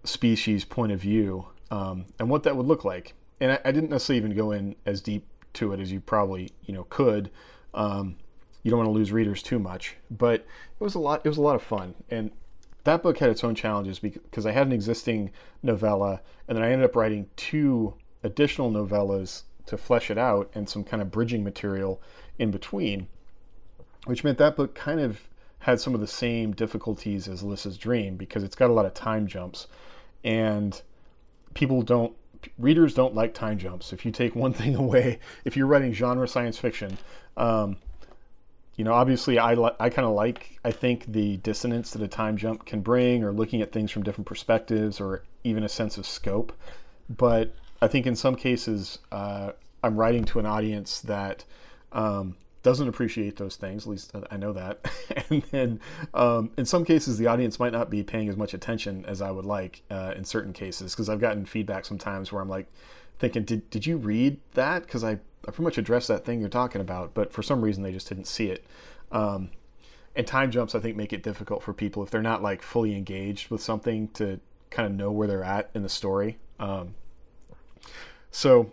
species 0.04 0.64
point 0.64 0.92
of 0.92 1.00
view 1.00 1.46
um, 1.70 2.04
and 2.18 2.28
what 2.28 2.42
that 2.44 2.56
would 2.56 2.66
look 2.66 2.84
like. 2.84 3.14
And 3.40 3.52
I, 3.52 3.60
I, 3.64 3.72
didn't 3.72 3.90
necessarily 3.90 4.18
even 4.18 4.36
go 4.36 4.52
in 4.52 4.76
as 4.86 5.00
deep 5.00 5.26
to 5.54 5.72
it 5.72 5.80
as 5.80 5.90
you 5.90 6.00
probably 6.00 6.50
you 6.64 6.74
know 6.74 6.84
could 6.84 7.30
um, 7.74 8.16
you 8.66 8.70
don't 8.70 8.78
want 8.78 8.88
to 8.88 8.98
lose 8.98 9.12
readers 9.12 9.44
too 9.44 9.60
much. 9.60 9.94
But 10.10 10.40
it 10.40 10.80
was 10.80 10.96
a 10.96 10.98
lot. 10.98 11.20
It 11.22 11.28
was 11.28 11.38
a 11.38 11.42
lot 11.42 11.54
of 11.54 11.62
fun, 11.62 11.94
and 12.10 12.32
that 12.82 13.00
book 13.00 13.18
had 13.18 13.30
its 13.30 13.44
own 13.44 13.54
challenges 13.54 14.00
because 14.00 14.44
I 14.44 14.50
had 14.50 14.66
an 14.66 14.72
existing 14.72 15.30
novella, 15.62 16.20
and 16.48 16.56
then 16.56 16.64
I 16.64 16.72
ended 16.72 16.84
up 16.84 16.96
writing 16.96 17.28
two 17.36 17.94
additional 18.24 18.72
novellas 18.72 19.44
to 19.66 19.76
flesh 19.76 20.10
it 20.10 20.18
out, 20.18 20.50
and 20.52 20.68
some 20.68 20.82
kind 20.82 21.00
of 21.00 21.12
bridging 21.12 21.44
material 21.44 22.02
in 22.40 22.50
between, 22.50 23.06
which 24.06 24.24
meant 24.24 24.38
that 24.38 24.56
book 24.56 24.74
kind 24.74 24.98
of 24.98 25.28
had 25.60 25.80
some 25.80 25.94
of 25.94 26.00
the 26.00 26.08
same 26.08 26.50
difficulties 26.50 27.28
as 27.28 27.44
Lyssa's 27.44 27.78
Dream 27.78 28.16
because 28.16 28.42
it's 28.42 28.56
got 28.56 28.68
a 28.68 28.72
lot 28.72 28.84
of 28.84 28.94
time 28.94 29.28
jumps, 29.28 29.68
and 30.24 30.82
people 31.54 31.82
don't 31.82 32.16
readers 32.58 32.94
don't 32.94 33.14
like 33.14 33.32
time 33.32 33.58
jumps. 33.58 33.92
If 33.92 34.04
you 34.04 34.10
take 34.10 34.34
one 34.34 34.52
thing 34.60 34.74
away, 34.74 35.20
if 35.44 35.56
you're 35.56 35.68
writing 35.68 35.92
genre 35.92 36.26
science 36.26 36.58
fiction, 36.58 36.98
um, 37.36 37.76
you 38.76 38.84
know, 38.84 38.92
obviously, 38.92 39.38
I 39.38 39.54
li- 39.54 39.76
I 39.80 39.88
kind 39.88 40.06
of 40.06 40.14
like 40.14 40.58
I 40.64 40.70
think 40.70 41.06
the 41.10 41.38
dissonance 41.38 41.92
that 41.92 42.02
a 42.02 42.08
time 42.08 42.36
jump 42.36 42.66
can 42.66 42.80
bring, 42.80 43.24
or 43.24 43.32
looking 43.32 43.62
at 43.62 43.72
things 43.72 43.90
from 43.90 44.02
different 44.02 44.26
perspectives, 44.26 45.00
or 45.00 45.22
even 45.44 45.64
a 45.64 45.68
sense 45.68 45.96
of 45.96 46.06
scope. 46.06 46.52
But 47.08 47.54
I 47.80 47.88
think 47.88 48.06
in 48.06 48.16
some 48.16 48.36
cases, 48.36 48.98
uh, 49.10 49.52
I'm 49.82 49.96
writing 49.96 50.24
to 50.26 50.38
an 50.38 50.46
audience 50.46 51.00
that 51.02 51.44
um, 51.92 52.36
doesn't 52.62 52.88
appreciate 52.88 53.36
those 53.36 53.56
things. 53.56 53.84
At 53.84 53.90
least 53.90 54.12
I 54.30 54.36
know 54.36 54.52
that. 54.52 54.80
and 55.30 55.42
then 55.52 55.80
um, 56.12 56.50
in 56.58 56.66
some 56.66 56.84
cases, 56.84 57.16
the 57.16 57.28
audience 57.28 57.58
might 57.58 57.72
not 57.72 57.88
be 57.88 58.02
paying 58.02 58.28
as 58.28 58.36
much 58.36 58.52
attention 58.52 59.04
as 59.06 59.22
I 59.22 59.30
would 59.30 59.46
like 59.46 59.82
uh, 59.90 60.12
in 60.16 60.24
certain 60.24 60.52
cases, 60.52 60.94
because 60.94 61.08
I've 61.08 61.20
gotten 61.20 61.46
feedback 61.46 61.86
sometimes 61.86 62.30
where 62.30 62.42
I'm 62.42 62.48
like 62.48 62.66
thinking, 63.18 63.44
did 63.44 63.70
did 63.70 63.86
you 63.86 63.96
read 63.96 64.38
that? 64.52 64.82
Because 64.82 65.02
I 65.02 65.18
pretty 65.52 65.64
much 65.64 65.78
addressed 65.78 66.08
that 66.08 66.24
thing 66.24 66.40
you're 66.40 66.48
talking 66.48 66.80
about, 66.80 67.14
but 67.14 67.32
for 67.32 67.42
some 67.42 67.62
reason 67.62 67.82
they 67.82 67.92
just 67.92 68.08
didn't 68.08 68.26
see 68.26 68.50
it. 68.50 68.64
Um, 69.12 69.50
and 70.14 70.26
time 70.26 70.50
jumps 70.50 70.74
I 70.74 70.80
think 70.80 70.96
make 70.96 71.12
it 71.12 71.22
difficult 71.22 71.62
for 71.62 71.72
people 71.72 72.02
if 72.02 72.10
they're 72.10 72.22
not 72.22 72.42
like 72.42 72.62
fully 72.62 72.96
engaged 72.96 73.50
with 73.50 73.62
something 73.62 74.08
to 74.14 74.40
kind 74.70 74.86
of 74.86 74.94
know 74.94 75.12
where 75.12 75.28
they're 75.28 75.44
at 75.44 75.70
in 75.74 75.82
the 75.82 75.88
story. 75.88 76.38
Um, 76.58 76.94
so 78.30 78.70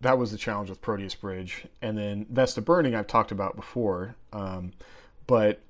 that 0.00 0.18
was 0.18 0.30
the 0.30 0.38
challenge 0.38 0.70
with 0.70 0.80
Proteus 0.80 1.14
Bridge, 1.14 1.66
and 1.82 1.98
then 1.98 2.26
Vesta 2.30 2.60
Burning 2.60 2.94
I've 2.94 3.06
talked 3.06 3.32
about 3.32 3.56
before, 3.56 4.16
um, 4.32 4.72
but 5.26 5.60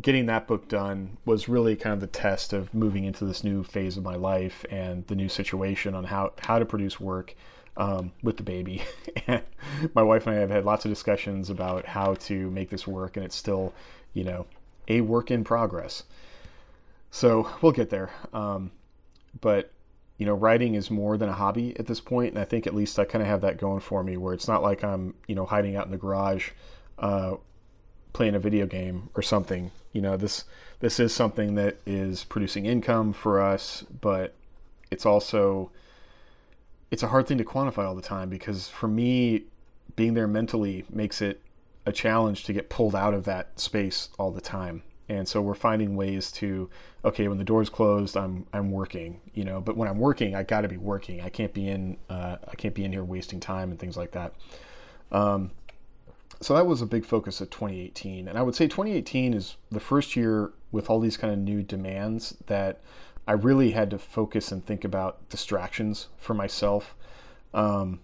getting 0.00 0.26
that 0.26 0.46
book 0.46 0.68
done 0.68 1.16
was 1.24 1.48
really 1.48 1.74
kind 1.74 1.94
of 1.94 2.00
the 2.00 2.06
test 2.06 2.52
of 2.52 2.72
moving 2.72 3.04
into 3.04 3.24
this 3.24 3.42
new 3.42 3.62
phase 3.64 3.96
of 3.96 4.04
my 4.04 4.14
life 4.14 4.64
and 4.70 5.06
the 5.06 5.14
new 5.14 5.28
situation 5.28 5.94
on 5.94 6.04
how 6.04 6.32
how 6.40 6.58
to 6.58 6.64
produce 6.64 7.00
work 7.00 7.34
um, 7.78 8.12
with 8.22 8.36
the 8.36 8.42
baby. 8.42 8.82
and 9.26 9.42
my 9.94 10.02
wife 10.02 10.26
and 10.26 10.36
I 10.36 10.40
have 10.40 10.50
had 10.50 10.66
lots 10.66 10.84
of 10.84 10.90
discussions 10.90 11.48
about 11.48 11.86
how 11.86 12.14
to 12.14 12.50
make 12.50 12.68
this 12.68 12.86
work, 12.86 13.16
and 13.16 13.24
it's 13.24 13.36
still, 13.36 13.72
you 14.12 14.24
know, 14.24 14.46
a 14.88 15.00
work 15.00 15.30
in 15.30 15.44
progress. 15.44 16.02
So 17.10 17.48
we'll 17.62 17.72
get 17.72 17.88
there. 17.88 18.10
Um, 18.34 18.72
but 19.40 19.70
you 20.18 20.26
know, 20.26 20.34
writing 20.34 20.74
is 20.74 20.90
more 20.90 21.16
than 21.16 21.28
a 21.28 21.32
hobby 21.32 21.78
at 21.78 21.86
this 21.86 22.00
point, 22.00 22.34
and 22.34 22.40
I 22.40 22.44
think 22.44 22.66
at 22.66 22.74
least 22.74 22.98
I 22.98 23.04
kind 23.04 23.22
of 23.22 23.28
have 23.28 23.40
that 23.42 23.56
going 23.56 23.80
for 23.80 24.02
me, 24.02 24.16
where 24.16 24.34
it's 24.34 24.48
not 24.48 24.62
like 24.62 24.82
I'm, 24.82 25.14
you 25.28 25.36
know, 25.36 25.46
hiding 25.46 25.76
out 25.76 25.86
in 25.86 25.92
the 25.92 25.96
garage, 25.96 26.50
uh, 26.98 27.36
playing 28.12 28.34
a 28.34 28.40
video 28.40 28.66
game 28.66 29.10
or 29.14 29.22
something. 29.22 29.70
You 29.92 30.02
know, 30.02 30.16
this 30.16 30.44
this 30.80 30.98
is 30.98 31.14
something 31.14 31.54
that 31.54 31.76
is 31.86 32.24
producing 32.24 32.66
income 32.66 33.12
for 33.12 33.40
us, 33.40 33.84
but 34.00 34.34
it's 34.90 35.06
also 35.06 35.70
it's 36.90 37.02
a 37.02 37.08
hard 37.08 37.26
thing 37.26 37.38
to 37.38 37.44
quantify 37.44 37.84
all 37.84 37.94
the 37.94 38.02
time 38.02 38.28
because 38.28 38.68
for 38.68 38.88
me, 38.88 39.44
being 39.96 40.14
there 40.14 40.26
mentally 40.26 40.84
makes 40.90 41.20
it 41.20 41.42
a 41.86 41.92
challenge 41.92 42.44
to 42.44 42.52
get 42.52 42.68
pulled 42.68 42.94
out 42.94 43.14
of 43.14 43.24
that 43.24 43.58
space 43.58 44.10
all 44.18 44.30
the 44.30 44.40
time. 44.40 44.82
And 45.08 45.26
so 45.26 45.40
we're 45.40 45.54
finding 45.54 45.96
ways 45.96 46.30
to, 46.32 46.68
okay, 47.04 47.28
when 47.28 47.38
the 47.38 47.44
door's 47.44 47.70
closed, 47.70 48.16
I'm 48.16 48.46
I'm 48.52 48.70
working, 48.70 49.20
you 49.32 49.42
know. 49.44 49.58
But 49.60 49.76
when 49.76 49.88
I'm 49.88 49.98
working, 49.98 50.34
I 50.34 50.42
got 50.42 50.62
to 50.62 50.68
be 50.68 50.76
working. 50.76 51.22
I 51.22 51.30
can't 51.30 51.52
be 51.54 51.68
in 51.68 51.96
uh, 52.10 52.36
I 52.46 52.54
can't 52.56 52.74
be 52.74 52.84
in 52.84 52.92
here 52.92 53.04
wasting 53.04 53.40
time 53.40 53.70
and 53.70 53.78
things 53.80 53.96
like 53.96 54.12
that. 54.12 54.34
Um, 55.10 55.50
so 56.40 56.54
that 56.54 56.66
was 56.66 56.82
a 56.82 56.86
big 56.86 57.04
focus 57.04 57.40
of 57.40 57.48
2018, 57.50 58.28
and 58.28 58.38
I 58.38 58.42
would 58.42 58.54
say 58.54 58.68
2018 58.68 59.34
is 59.34 59.56
the 59.70 59.80
first 59.80 60.14
year 60.14 60.52
with 60.70 60.90
all 60.90 61.00
these 61.00 61.16
kind 61.16 61.32
of 61.32 61.38
new 61.38 61.62
demands 61.62 62.36
that 62.46 62.80
I 63.28 63.32
really 63.32 63.72
had 63.72 63.90
to 63.90 63.98
focus 63.98 64.50
and 64.52 64.64
think 64.64 64.84
about 64.84 65.28
distractions 65.28 66.08
for 66.16 66.32
myself 66.32 66.96
um, 67.52 68.00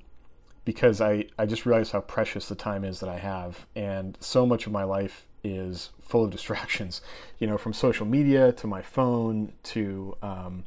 because 0.67 1.01
I, 1.01 1.25
I 1.39 1.47
just 1.47 1.65
realized 1.65 1.93
how 1.93 2.03
precious 2.03 2.47
the 2.47 2.55
time 2.55 2.85
is 2.85 3.01
that 3.01 3.09
I 3.09 3.17
have. 3.17 3.67
And 3.75 4.19
so 4.21 4.45
much 4.45 4.67
of 4.67 4.73
my 4.73 4.85
life 4.85 5.27
is 5.43 5.91
full 6.03 6.25
of 6.25 6.31
distractions, 6.39 7.01
you 7.39 7.47
know, 7.47 7.57
from 7.57 7.73
social 7.73 8.05
media 8.05 8.53
to 8.53 8.67
my 8.67 8.83
phone 8.83 9.55
to, 9.63 10.15
um, 10.21 10.65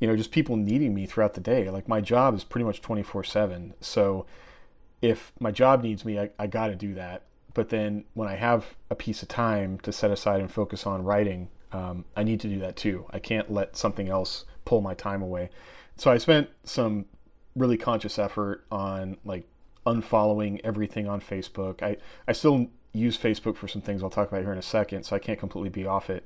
you 0.00 0.06
know, 0.06 0.16
just 0.16 0.32
people 0.32 0.58
needing 0.58 0.94
me 0.94 1.06
throughout 1.06 1.32
the 1.32 1.40
day. 1.40 1.70
Like 1.70 1.88
my 1.88 2.02
job 2.02 2.34
is 2.34 2.44
pretty 2.44 2.66
much 2.66 2.82
24 2.82 3.24
7. 3.24 3.72
So 3.80 4.26
if 5.00 5.32
my 5.40 5.50
job 5.50 5.82
needs 5.82 6.04
me, 6.04 6.18
I, 6.18 6.28
I 6.38 6.46
got 6.46 6.66
to 6.66 6.76
do 6.76 6.92
that. 6.92 7.22
But 7.54 7.70
then 7.70 8.04
when 8.12 8.28
I 8.28 8.34
have 8.34 8.76
a 8.90 8.94
piece 8.94 9.22
of 9.22 9.28
time 9.28 9.78
to 9.78 9.92
set 9.92 10.10
aside 10.10 10.40
and 10.40 10.52
focus 10.52 10.86
on 10.86 11.04
writing, 11.04 11.48
um, 11.74 12.04
I 12.16 12.22
need 12.22 12.38
to 12.40 12.48
do 12.48 12.60
that 12.60 12.76
too. 12.76 13.04
I 13.10 13.18
can't 13.18 13.50
let 13.50 13.76
something 13.76 14.08
else 14.08 14.44
pull 14.64 14.80
my 14.80 14.94
time 14.94 15.22
away. 15.22 15.50
So 15.96 16.10
I 16.10 16.18
spent 16.18 16.48
some 16.62 17.06
really 17.56 17.76
conscious 17.76 18.16
effort 18.16 18.64
on 18.70 19.16
like 19.24 19.44
unfollowing 19.84 20.60
everything 20.62 21.08
on 21.08 21.20
Facebook. 21.20 21.82
I, 21.82 21.96
I 22.28 22.32
still 22.32 22.68
use 22.92 23.18
Facebook 23.18 23.56
for 23.56 23.66
some 23.66 23.82
things 23.82 24.04
I'll 24.04 24.10
talk 24.10 24.28
about 24.28 24.42
here 24.42 24.52
in 24.52 24.58
a 24.58 24.62
second, 24.62 25.02
so 25.02 25.16
I 25.16 25.18
can't 25.18 25.38
completely 25.38 25.68
be 25.68 25.84
off 25.84 26.10
it, 26.10 26.24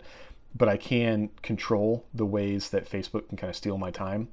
but 0.55 0.69
I 0.69 0.77
can 0.77 1.31
control 1.41 2.05
the 2.13 2.27
ways 2.27 2.69
that 2.71 2.89
Facebook 2.89 3.29
can 3.29 3.39
kind 3.39 3.49
of 3.49 3.57
steal 3.57 3.79
my 3.79 3.91
time. 3.91 4.29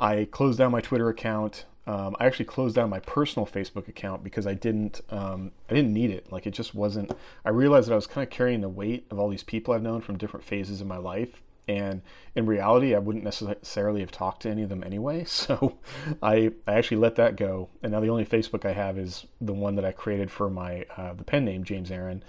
I 0.00 0.26
closed 0.32 0.58
down 0.58 0.72
my 0.72 0.80
Twitter 0.80 1.08
account. 1.08 1.64
Um, 1.90 2.14
I 2.20 2.26
actually 2.26 2.44
closed 2.44 2.76
down 2.76 2.88
my 2.88 3.00
personal 3.00 3.44
Facebook 3.44 3.88
account 3.88 4.22
because 4.22 4.46
I 4.46 4.54
didn't 4.54 5.00
um, 5.10 5.50
I 5.68 5.74
didn't 5.74 5.92
need 5.92 6.12
it. 6.12 6.30
Like 6.30 6.46
it 6.46 6.52
just 6.52 6.72
wasn't. 6.72 7.10
I 7.44 7.50
realized 7.50 7.88
that 7.88 7.94
I 7.94 7.96
was 7.96 8.06
kind 8.06 8.24
of 8.24 8.30
carrying 8.30 8.60
the 8.60 8.68
weight 8.68 9.08
of 9.10 9.18
all 9.18 9.28
these 9.28 9.42
people 9.42 9.74
I've 9.74 9.82
known 9.82 10.00
from 10.00 10.16
different 10.16 10.46
phases 10.46 10.80
of 10.80 10.86
my 10.86 10.98
life, 10.98 11.42
and 11.66 12.02
in 12.36 12.46
reality, 12.46 12.94
I 12.94 13.00
wouldn't 13.00 13.24
necessarily 13.24 14.02
have 14.02 14.12
talked 14.12 14.42
to 14.42 14.50
any 14.50 14.62
of 14.62 14.68
them 14.68 14.84
anyway. 14.84 15.24
So 15.28 15.78
I 16.22 16.52
I 16.64 16.74
actually 16.74 16.98
let 16.98 17.16
that 17.16 17.34
go, 17.34 17.70
and 17.82 17.90
now 17.90 17.98
the 17.98 18.10
only 18.10 18.24
Facebook 18.24 18.64
I 18.64 18.72
have 18.72 18.96
is 18.96 19.26
the 19.40 19.52
one 19.52 19.74
that 19.74 19.84
I 19.84 19.90
created 19.90 20.30
for 20.30 20.48
my 20.48 20.86
uh, 20.96 21.14
the 21.14 21.24
pen 21.24 21.44
name 21.44 21.64
James 21.64 21.90
Aaron, 21.90 22.22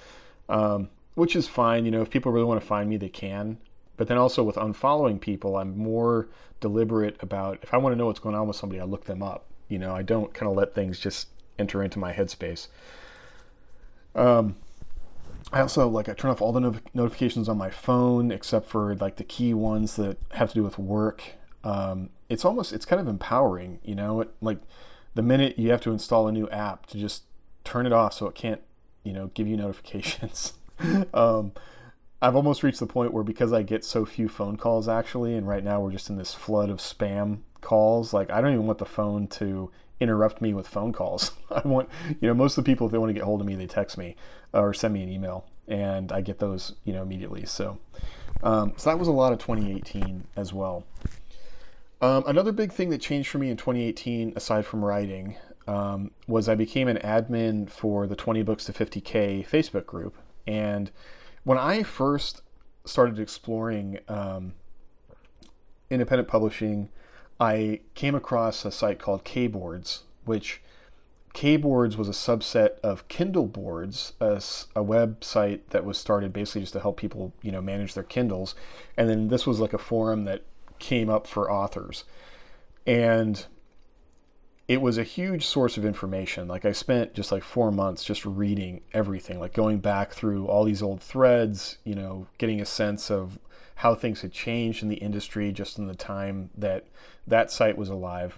um, 0.50 0.90
which 1.14 1.36
is 1.36 1.48
fine. 1.48 1.86
You 1.86 1.92
know, 1.92 2.02
if 2.02 2.10
people 2.10 2.32
really 2.32 2.48
want 2.48 2.60
to 2.60 2.66
find 2.66 2.90
me, 2.90 2.98
they 2.98 3.10
can. 3.10 3.60
But 3.96 4.08
then 4.08 4.18
also 4.18 4.42
with 4.42 4.56
unfollowing 4.56 5.22
people, 5.22 5.58
I'm 5.58 5.78
more 5.78 6.30
deliberate 6.62 7.22
about 7.22 7.60
if 7.62 7.76
I 7.76 7.78
want 7.78 7.94
to 7.94 7.98
know 7.98 8.08
what's 8.08 8.20
going 8.20 8.34
on 8.34 8.48
with 8.48 8.58
somebody, 8.58 8.82
I 8.82 8.86
look 8.86 9.06
them 9.06 9.22
up. 9.22 9.46
You 9.72 9.80
know, 9.80 9.96
I 9.96 10.02
don't 10.02 10.34
kind 10.34 10.50
of 10.50 10.58
let 10.58 10.76
things 10.76 11.00
just 11.00 11.30
enter 11.58 11.82
into 11.82 11.98
my 11.98 12.12
headspace. 12.12 12.68
Um, 14.14 14.58
I 15.54 15.62
also 15.62 15.88
like 15.88 16.10
I 16.10 16.14
turn 16.14 16.30
off 16.30 16.42
all 16.42 16.52
the 16.52 16.60
no- 16.60 16.76
notifications 16.94 17.48
on 17.48 17.58
my 17.58 17.70
phone 17.70 18.32
except 18.32 18.68
for 18.68 18.96
like 18.96 19.16
the 19.16 19.24
key 19.24 19.54
ones 19.54 19.96
that 19.96 20.18
have 20.32 20.50
to 20.50 20.56
do 20.56 20.64
with 20.64 20.78
work. 20.78 21.24
Um, 21.64 22.10
it's 22.28 22.44
almost 22.44 22.74
it's 22.74 22.86
kind 22.86 23.00
of 23.00 23.08
empowering, 23.08 23.80
you 23.84 23.96
know. 23.96 24.22
It, 24.22 24.32
like 24.42 24.60
the 25.16 25.22
minute 25.22 25.58
you 25.58 25.72
have 25.72 25.82
to 25.82 25.92
install 25.92 26.28
a 26.28 26.32
new 26.32 26.50
app 26.50 26.86
to 26.88 26.98
just 26.98 27.24
turn 27.64 27.86
it 27.86 27.94
off 27.94 28.14
so 28.14 28.28
it 28.28 28.36
can't, 28.36 28.62
you 29.04 29.14
know, 29.14 29.32
give 29.34 29.48
you 29.48 29.56
notifications. 29.56 30.54
um, 31.14 31.54
I've 32.22 32.36
almost 32.36 32.62
reached 32.62 32.80
the 32.80 32.88
point 32.88 33.14
where 33.14 33.24
because 33.24 33.52
I 33.54 33.64
get 33.64 33.84
so 33.86 34.06
few 34.06 34.28
phone 34.28 34.58
calls 34.58 34.88
actually, 34.88 35.36
and 35.36 35.48
right 35.48 35.64
now 35.64 35.82
we're 35.82 35.92
just 35.92 36.10
in 36.10 36.18
this 36.18 36.34
flood 36.34 36.70
of 36.70 36.80
spam 36.80 37.40
calls. 37.62 38.14
Like 38.14 38.30
I 38.30 38.42
don't 38.42 38.54
even 38.54 38.66
want 38.68 38.80
the 38.80 38.86
phone 38.86 39.28
to 39.28 39.72
interrupt 40.02 40.42
me 40.42 40.54
with 40.54 40.68
phone 40.68 40.92
calls. 40.92 41.32
I 41.52 41.66
want, 41.66 41.90
you 42.20 42.28
know, 42.28 42.34
most 42.34 42.58
of 42.58 42.66
the 42.66 42.72
people 42.72 42.88
if 42.88 42.92
they 42.92 42.98
want 42.98 43.10
to 43.10 43.14
get 43.14 43.24
hold 43.24 43.40
of 43.40 43.48
me, 43.48 43.56
they 43.56 43.68
text 43.68 43.98
me 43.98 44.16
or 44.54 44.74
send 44.74 44.94
me 44.94 45.04
an 45.04 45.10
email, 45.10 45.46
and 45.68 46.12
I 46.12 46.22
get 46.22 46.40
those, 46.40 46.74
you 46.84 46.92
know, 46.92 47.02
immediately. 47.02 47.46
So, 47.46 47.78
um, 48.44 48.74
so 48.76 48.90
that 48.90 49.00
was 49.00 49.08
a 49.08 49.14
lot 49.14 49.32
of 49.32 49.40
2018 49.40 50.26
as 50.36 50.52
well. 50.52 50.86
Um, 52.02 52.24
another 52.26 52.52
big 52.52 52.74
thing 52.74 52.90
that 52.90 53.00
changed 53.00 53.30
for 53.30 53.38
me 53.38 53.50
in 53.52 53.58
2018, 53.58 54.34
aside 54.36 54.66
from 54.66 54.84
writing, 54.84 55.38
um, 55.68 56.12
was 56.28 56.50
I 56.50 56.56
became 56.56 56.88
an 56.88 56.98
admin 56.98 57.70
for 57.70 58.08
the 58.08 58.16
20 58.16 58.42
Books 58.42 58.66
to 58.66 58.74
50K 58.74 59.48
Facebook 59.48 59.86
group, 59.86 60.16
and 60.48 60.90
when 61.44 61.60
I 61.60 61.84
first 61.84 62.42
started 62.86 63.20
exploring 63.20 64.00
um, 64.08 64.54
independent 65.92 66.28
publishing, 66.28 66.90
I 67.42 67.80
came 67.96 68.14
across 68.14 68.64
a 68.66 68.72
site 68.72 69.00
called 69.00 69.26
Kboards, 69.26 70.02
which 70.26 70.62
Kboards 71.34 71.98
was 71.98 72.08
a 72.08 72.12
subset 72.12 72.80
of 72.82 73.08
Kindle 73.08 73.48
Boards, 73.48 74.14
a, 74.20 74.34
a 74.76 74.84
website 74.84 75.62
that 75.72 75.84
was 75.84 75.98
started 75.98 76.34
basically 76.34 76.62
just 76.62 76.74
to 76.74 76.82
help 76.82 76.98
people, 76.98 77.34
you 77.42 77.52
know, 77.52 77.62
manage 77.62 77.96
their 77.96 78.04
Kindles. 78.04 78.54
And 78.96 79.10
then 79.10 79.30
this 79.30 79.48
was 79.48 79.60
like 79.60 79.74
a 79.74 79.80
forum 79.80 80.26
that 80.26 80.44
came 80.78 81.10
up 81.10 81.26
for 81.26 81.52
authors. 81.52 82.04
And 82.86 83.44
it 84.68 84.80
was 84.80 85.00
a 85.00 85.04
huge 85.04 85.44
source 85.44 85.78
of 85.78 85.86
information. 85.86 86.48
Like 86.48 86.64
I 86.64 86.74
spent 86.74 87.16
just 87.16 87.32
like 87.32 87.44
four 87.44 87.72
months 87.72 88.04
just 88.04 88.24
reading 88.24 88.82
everything, 88.94 89.40
like 89.40 89.54
going 89.54 89.80
back 89.80 90.14
through 90.14 90.46
all 90.46 90.64
these 90.64 90.84
old 90.84 91.02
threads, 91.02 91.80
you 91.86 91.96
know, 91.96 92.28
getting 92.38 92.62
a 92.62 92.66
sense 92.66 93.10
of 93.10 93.40
how 93.82 93.96
things 93.96 94.22
had 94.22 94.32
changed 94.32 94.84
in 94.84 94.90
the 94.90 94.98
industry 94.98 95.52
just 95.52 95.80
in 95.80 95.88
the 95.88 95.96
time 95.96 96.52
that 96.56 96.86
that 97.26 97.50
site 97.50 97.76
was 97.76 97.90
alive. 97.90 98.38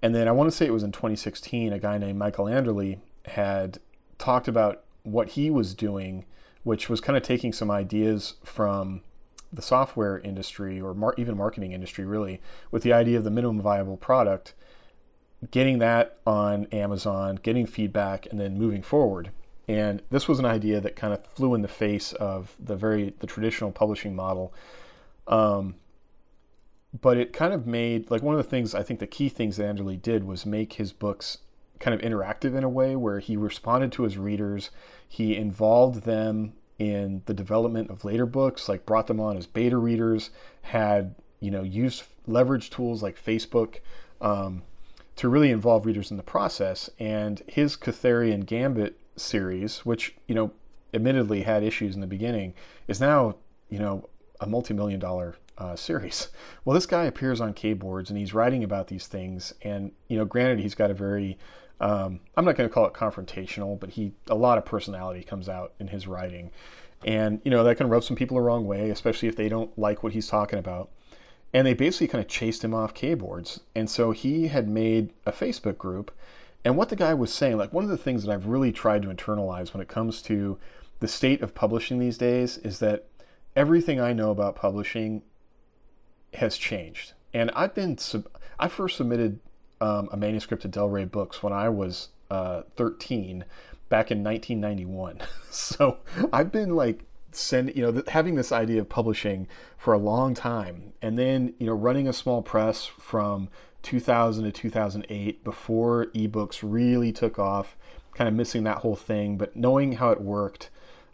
And 0.00 0.14
then 0.14 0.28
I 0.28 0.30
want 0.30 0.48
to 0.48 0.56
say 0.56 0.64
it 0.64 0.72
was 0.72 0.84
in 0.84 0.92
2016, 0.92 1.72
a 1.72 1.78
guy 1.80 1.98
named 1.98 2.16
Michael 2.16 2.44
Anderle 2.44 3.00
had 3.24 3.80
talked 4.16 4.46
about 4.46 4.84
what 5.02 5.30
he 5.30 5.50
was 5.50 5.74
doing, 5.74 6.24
which 6.62 6.88
was 6.88 7.00
kind 7.00 7.16
of 7.16 7.24
taking 7.24 7.52
some 7.52 7.68
ideas 7.68 8.34
from 8.44 9.02
the 9.52 9.60
software 9.60 10.20
industry 10.20 10.80
or 10.80 10.94
mar- 10.94 11.16
even 11.18 11.36
marketing 11.36 11.72
industry, 11.72 12.04
really, 12.04 12.40
with 12.70 12.84
the 12.84 12.92
idea 12.92 13.18
of 13.18 13.24
the 13.24 13.30
minimum 13.30 13.60
viable 13.60 13.96
product 13.96 14.54
getting 15.50 15.80
that 15.80 16.18
on 16.24 16.66
Amazon, 16.66 17.40
getting 17.42 17.66
feedback, 17.66 18.26
and 18.30 18.38
then 18.38 18.56
moving 18.56 18.82
forward. 18.82 19.32
And 19.70 20.02
this 20.10 20.26
was 20.26 20.40
an 20.40 20.46
idea 20.46 20.80
that 20.80 20.96
kind 20.96 21.12
of 21.14 21.24
flew 21.24 21.54
in 21.54 21.62
the 21.62 21.68
face 21.68 22.12
of 22.14 22.56
the 22.58 22.74
very 22.74 23.14
the 23.20 23.26
traditional 23.28 23.70
publishing 23.70 24.16
model. 24.16 24.52
Um, 25.28 25.76
but 27.00 27.16
it 27.16 27.32
kind 27.32 27.54
of 27.54 27.68
made 27.68 28.10
like 28.10 28.20
one 28.20 28.34
of 28.34 28.42
the 28.42 28.50
things 28.50 28.74
I 28.74 28.82
think 28.82 28.98
the 28.98 29.06
key 29.06 29.28
things 29.28 29.58
that 29.58 29.72
Anderle 29.72 30.02
did 30.02 30.24
was 30.24 30.44
make 30.44 30.72
his 30.72 30.92
books 30.92 31.38
kind 31.78 31.94
of 31.94 32.00
interactive 32.00 32.56
in 32.56 32.64
a 32.64 32.68
way 32.68 32.96
where 32.96 33.20
he 33.20 33.36
responded 33.36 33.92
to 33.92 34.02
his 34.02 34.18
readers, 34.18 34.70
he 35.08 35.36
involved 35.36 36.02
them 36.02 36.54
in 36.80 37.22
the 37.26 37.34
development 37.34 37.90
of 37.90 38.04
later 38.04 38.26
books, 38.26 38.68
like 38.68 38.84
brought 38.84 39.06
them 39.06 39.20
on 39.20 39.36
as 39.36 39.46
beta 39.46 39.76
readers, 39.76 40.30
had 40.62 41.14
you 41.38 41.52
know 41.52 41.62
used 41.62 42.02
leverage 42.26 42.70
tools 42.70 43.04
like 43.04 43.24
Facebook. 43.24 43.76
Um, 44.20 44.62
to 45.16 45.28
really 45.28 45.50
involve 45.50 45.84
readers 45.84 46.10
in 46.10 46.16
the 46.16 46.22
process. 46.22 46.88
And 46.98 47.42
his 47.46 47.76
Kurtherian 47.76 48.46
Gambit 48.46 48.99
series, 49.20 49.84
which, 49.86 50.16
you 50.26 50.34
know, 50.34 50.52
admittedly 50.92 51.42
had 51.42 51.62
issues 51.62 51.94
in 51.94 52.00
the 52.00 52.06
beginning, 52.06 52.54
is 52.88 53.00
now, 53.00 53.36
you 53.68 53.78
know, 53.78 54.08
a 54.40 54.46
multi-million 54.46 54.98
dollar 54.98 55.36
uh, 55.58 55.76
series. 55.76 56.28
Well, 56.62 56.74
this 56.74 56.86
guy 56.86 57.04
appears 57.04 57.40
on 57.40 57.54
Kboards 57.54 58.10
and 58.10 58.18
he's 58.18 58.34
writing 58.34 58.62
about 58.62 58.88
these 58.88 59.06
things. 59.06 59.54
And 59.62 59.92
you 60.08 60.18
know, 60.18 60.26
granted, 60.26 60.60
he's 60.60 60.74
got 60.74 60.90
a 60.90 60.94
very 60.94 61.38
um, 61.80 62.20
I'm 62.36 62.44
not 62.44 62.56
going 62.56 62.68
to 62.68 62.72
call 62.72 62.86
it 62.86 62.92
confrontational, 62.92 63.80
but 63.80 63.90
he 63.90 64.12
a 64.28 64.34
lot 64.34 64.58
of 64.58 64.64
personality 64.64 65.22
comes 65.22 65.48
out 65.48 65.72
in 65.80 65.88
his 65.88 66.06
writing, 66.06 66.50
and 67.04 67.40
you 67.44 67.50
know 67.50 67.64
that 67.64 67.76
can 67.76 67.88
rub 67.88 68.04
some 68.04 68.16
people 68.16 68.36
the 68.36 68.42
wrong 68.42 68.66
way, 68.66 68.90
especially 68.90 69.28
if 69.28 69.36
they 69.36 69.48
don't 69.48 69.76
like 69.78 70.02
what 70.02 70.12
he's 70.12 70.28
talking 70.28 70.58
about. 70.58 70.90
And 71.52 71.66
they 71.66 71.74
basically 71.74 72.06
kind 72.06 72.22
of 72.22 72.28
chased 72.28 72.62
him 72.62 72.74
off 72.74 72.94
Kboards, 72.94 73.60
and 73.74 73.88
so 73.88 74.10
he 74.10 74.48
had 74.48 74.68
made 74.68 75.12
a 75.24 75.32
Facebook 75.32 75.78
group. 75.78 76.12
And 76.64 76.76
what 76.76 76.88
the 76.88 76.96
guy 76.96 77.14
was 77.14 77.32
saying, 77.32 77.56
like 77.56 77.72
one 77.72 77.84
of 77.84 77.90
the 77.90 77.96
things 77.96 78.24
that 78.24 78.32
I've 78.32 78.46
really 78.46 78.72
tried 78.72 79.02
to 79.02 79.08
internalize 79.08 79.72
when 79.72 79.80
it 79.80 79.88
comes 79.88 80.22
to 80.22 80.58
the 81.00 81.08
state 81.08 81.40
of 81.40 81.54
publishing 81.54 81.98
these 81.98 82.18
days, 82.18 82.58
is 82.58 82.78
that 82.80 83.06
everything 83.56 84.00
I 84.00 84.12
know 84.12 84.30
about 84.30 84.56
publishing 84.56 85.22
has 86.34 86.56
changed. 86.56 87.14
And 87.32 87.50
I've 87.54 87.74
been, 87.74 87.98
I 88.58 88.68
first 88.68 88.96
submitted 88.96 89.40
um, 89.80 90.08
a 90.12 90.16
manuscript 90.16 90.62
to 90.62 90.68
Del 90.68 90.88
Rey 90.88 91.04
Books 91.04 91.42
when 91.42 91.52
I 91.52 91.68
was 91.68 92.08
uh, 92.30 92.62
13 92.76 93.44
back 93.88 94.10
in 94.10 94.22
1991. 94.22 95.20
so 95.50 95.98
I've 96.32 96.52
been 96.52 96.76
like 96.76 97.04
send 97.32 97.72
you 97.76 97.82
know 97.82 98.02
having 98.08 98.34
this 98.34 98.50
idea 98.50 98.80
of 98.80 98.88
publishing 98.88 99.46
for 99.78 99.94
a 99.94 99.98
long 99.98 100.34
time 100.34 100.92
and 101.00 101.16
then 101.16 101.54
you 101.58 101.66
know 101.66 101.72
running 101.72 102.08
a 102.08 102.12
small 102.12 102.42
press 102.42 102.86
from 102.86 103.48
2000 103.82 104.44
to 104.44 104.52
2008 104.52 105.44
before 105.44 106.06
ebooks 106.06 106.60
really 106.62 107.12
took 107.12 107.38
off 107.38 107.76
kind 108.14 108.28
of 108.28 108.34
missing 108.34 108.64
that 108.64 108.78
whole 108.78 108.96
thing 108.96 109.36
but 109.36 109.54
knowing 109.56 109.92
how 109.92 110.10
it 110.10 110.20
worked 110.20 110.70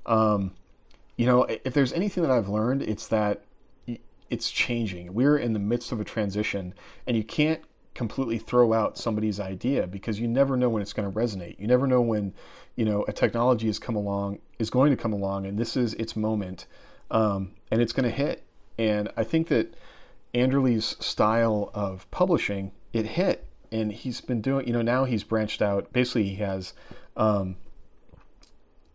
um, 0.07 0.53
you 1.17 1.27
know 1.27 1.45
if 1.45 1.75
there's 1.75 1.93
anything 1.93 2.23
that 2.23 2.33
i've 2.33 2.49
learned 2.49 2.83
it's 2.83 3.07
that 3.07 3.43
it's 4.29 4.51
changing 4.51 5.15
we're 5.15 5.39
in 5.39 5.53
the 5.53 5.59
midst 5.59 5.93
of 5.93 6.01
a 6.01 6.05
transition 6.05 6.75
and 7.07 7.17
you 7.17 7.23
can't 7.23 7.63
completely 7.97 8.37
throw 8.39 8.75
out 8.75 8.99
somebody's 8.99 9.41
idea 9.41 9.87
because 9.87 10.21
you 10.21 10.29
never 10.29 10.55
know 10.55 10.69
when 10.69 10.83
it's 10.83 10.93
going 10.93 11.11
to 11.11 11.19
resonate. 11.19 11.59
You 11.59 11.67
never 11.67 11.87
know 11.87 12.03
when, 12.03 12.35
you 12.77 12.85
know, 12.85 13.07
a 13.09 13.13
technology 13.13 13.67
has 13.69 13.79
come 13.79 13.97
along, 13.97 14.39
is 14.59 14.69
going 14.69 14.91
to 14.91 14.97
come 14.97 15.15
along, 15.15 15.47
and 15.47 15.59
this 15.59 15.79
is 15.79 15.95
its 15.95 16.15
moment, 16.15 16.67
um, 17.11 17.53
and 17.71 17.81
it's 17.81 17.95
going 17.95 18.05
to 18.05 18.15
hit. 18.15 18.45
And 18.79 19.11
I 19.17 19.25
think 19.25 19.49
that 19.49 19.75
Anderle's 20.37 20.97
style 21.01 21.71
of 21.75 22.09
publishing, 22.11 22.73
it 22.93 23.07
hit, 23.07 23.47
and 23.73 23.91
he's 23.91 24.21
been 24.21 24.41
doing. 24.41 24.67
You 24.67 24.75
know, 24.75 24.83
now 24.83 25.05
he's 25.05 25.25
branched 25.25 25.63
out. 25.63 25.93
Basically, 25.93 26.25
he 26.25 26.37
has. 26.37 26.75
Um, 27.17 27.57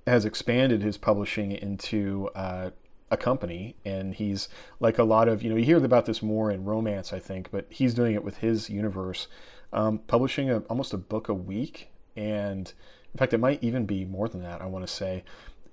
has 0.07 0.25
expanded 0.25 0.81
his 0.81 0.97
publishing 0.97 1.51
into 1.51 2.27
uh, 2.33 2.71
a 3.11 3.17
company 3.17 3.75
and 3.85 4.15
he's 4.15 4.47
like 4.79 4.97
a 4.97 5.03
lot 5.03 5.27
of 5.27 5.43
you 5.43 5.49
know 5.49 5.55
you 5.55 5.65
hear 5.65 5.77
about 5.83 6.05
this 6.05 6.23
more 6.23 6.49
in 6.49 6.63
romance 6.63 7.11
i 7.11 7.19
think 7.19 7.51
but 7.51 7.65
he's 7.69 7.93
doing 7.93 8.15
it 8.15 8.23
with 8.23 8.37
his 8.37 8.69
universe 8.69 9.27
um, 9.73 9.99
publishing 9.99 10.49
a, 10.49 10.59
almost 10.61 10.93
a 10.93 10.97
book 10.97 11.27
a 11.27 11.33
week 11.33 11.89
and 12.15 12.73
in 13.13 13.17
fact 13.17 13.33
it 13.33 13.37
might 13.37 13.61
even 13.61 13.85
be 13.85 14.05
more 14.05 14.29
than 14.29 14.41
that 14.41 14.61
i 14.61 14.65
want 14.65 14.85
to 14.85 14.91
say 14.91 15.23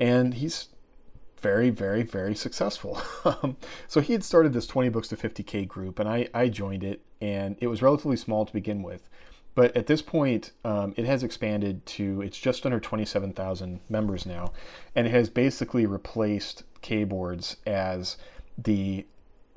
and 0.01 0.35
he's 0.35 0.69
very 1.41 1.71
very 1.71 2.03
very 2.03 2.35
successful 2.35 3.01
um, 3.25 3.57
so 3.87 4.01
he 4.01 4.13
had 4.13 4.25
started 4.25 4.53
this 4.53 4.67
20 4.67 4.89
books 4.89 5.09
to 5.09 5.17
50k 5.17 5.67
group 5.67 5.99
and 5.99 6.09
I, 6.09 6.29
I 6.35 6.49
joined 6.49 6.85
it 6.85 7.01
and 7.21 7.57
it 7.61 7.67
was 7.67 7.83
relatively 7.83 8.17
small 8.17 8.47
to 8.47 8.53
begin 8.53 8.83
with 8.83 9.09
but 9.59 9.77
at 9.77 9.89
this 9.89 10.03
point, 10.03 10.53
um, 10.65 10.95
it 10.97 11.05
has 11.05 11.25
expanded 11.25 11.85
to 11.87 12.23
it's 12.23 12.39
just 12.39 12.65
under 12.65 12.79
27,000 12.79 13.81
members 13.89 14.25
now, 14.25 14.53
and 14.95 15.05
it 15.05 15.11
has 15.11 15.29
basically 15.29 15.85
replaced 15.85 16.63
Kboards 16.81 17.57
as 17.67 18.19
the 18.57 19.05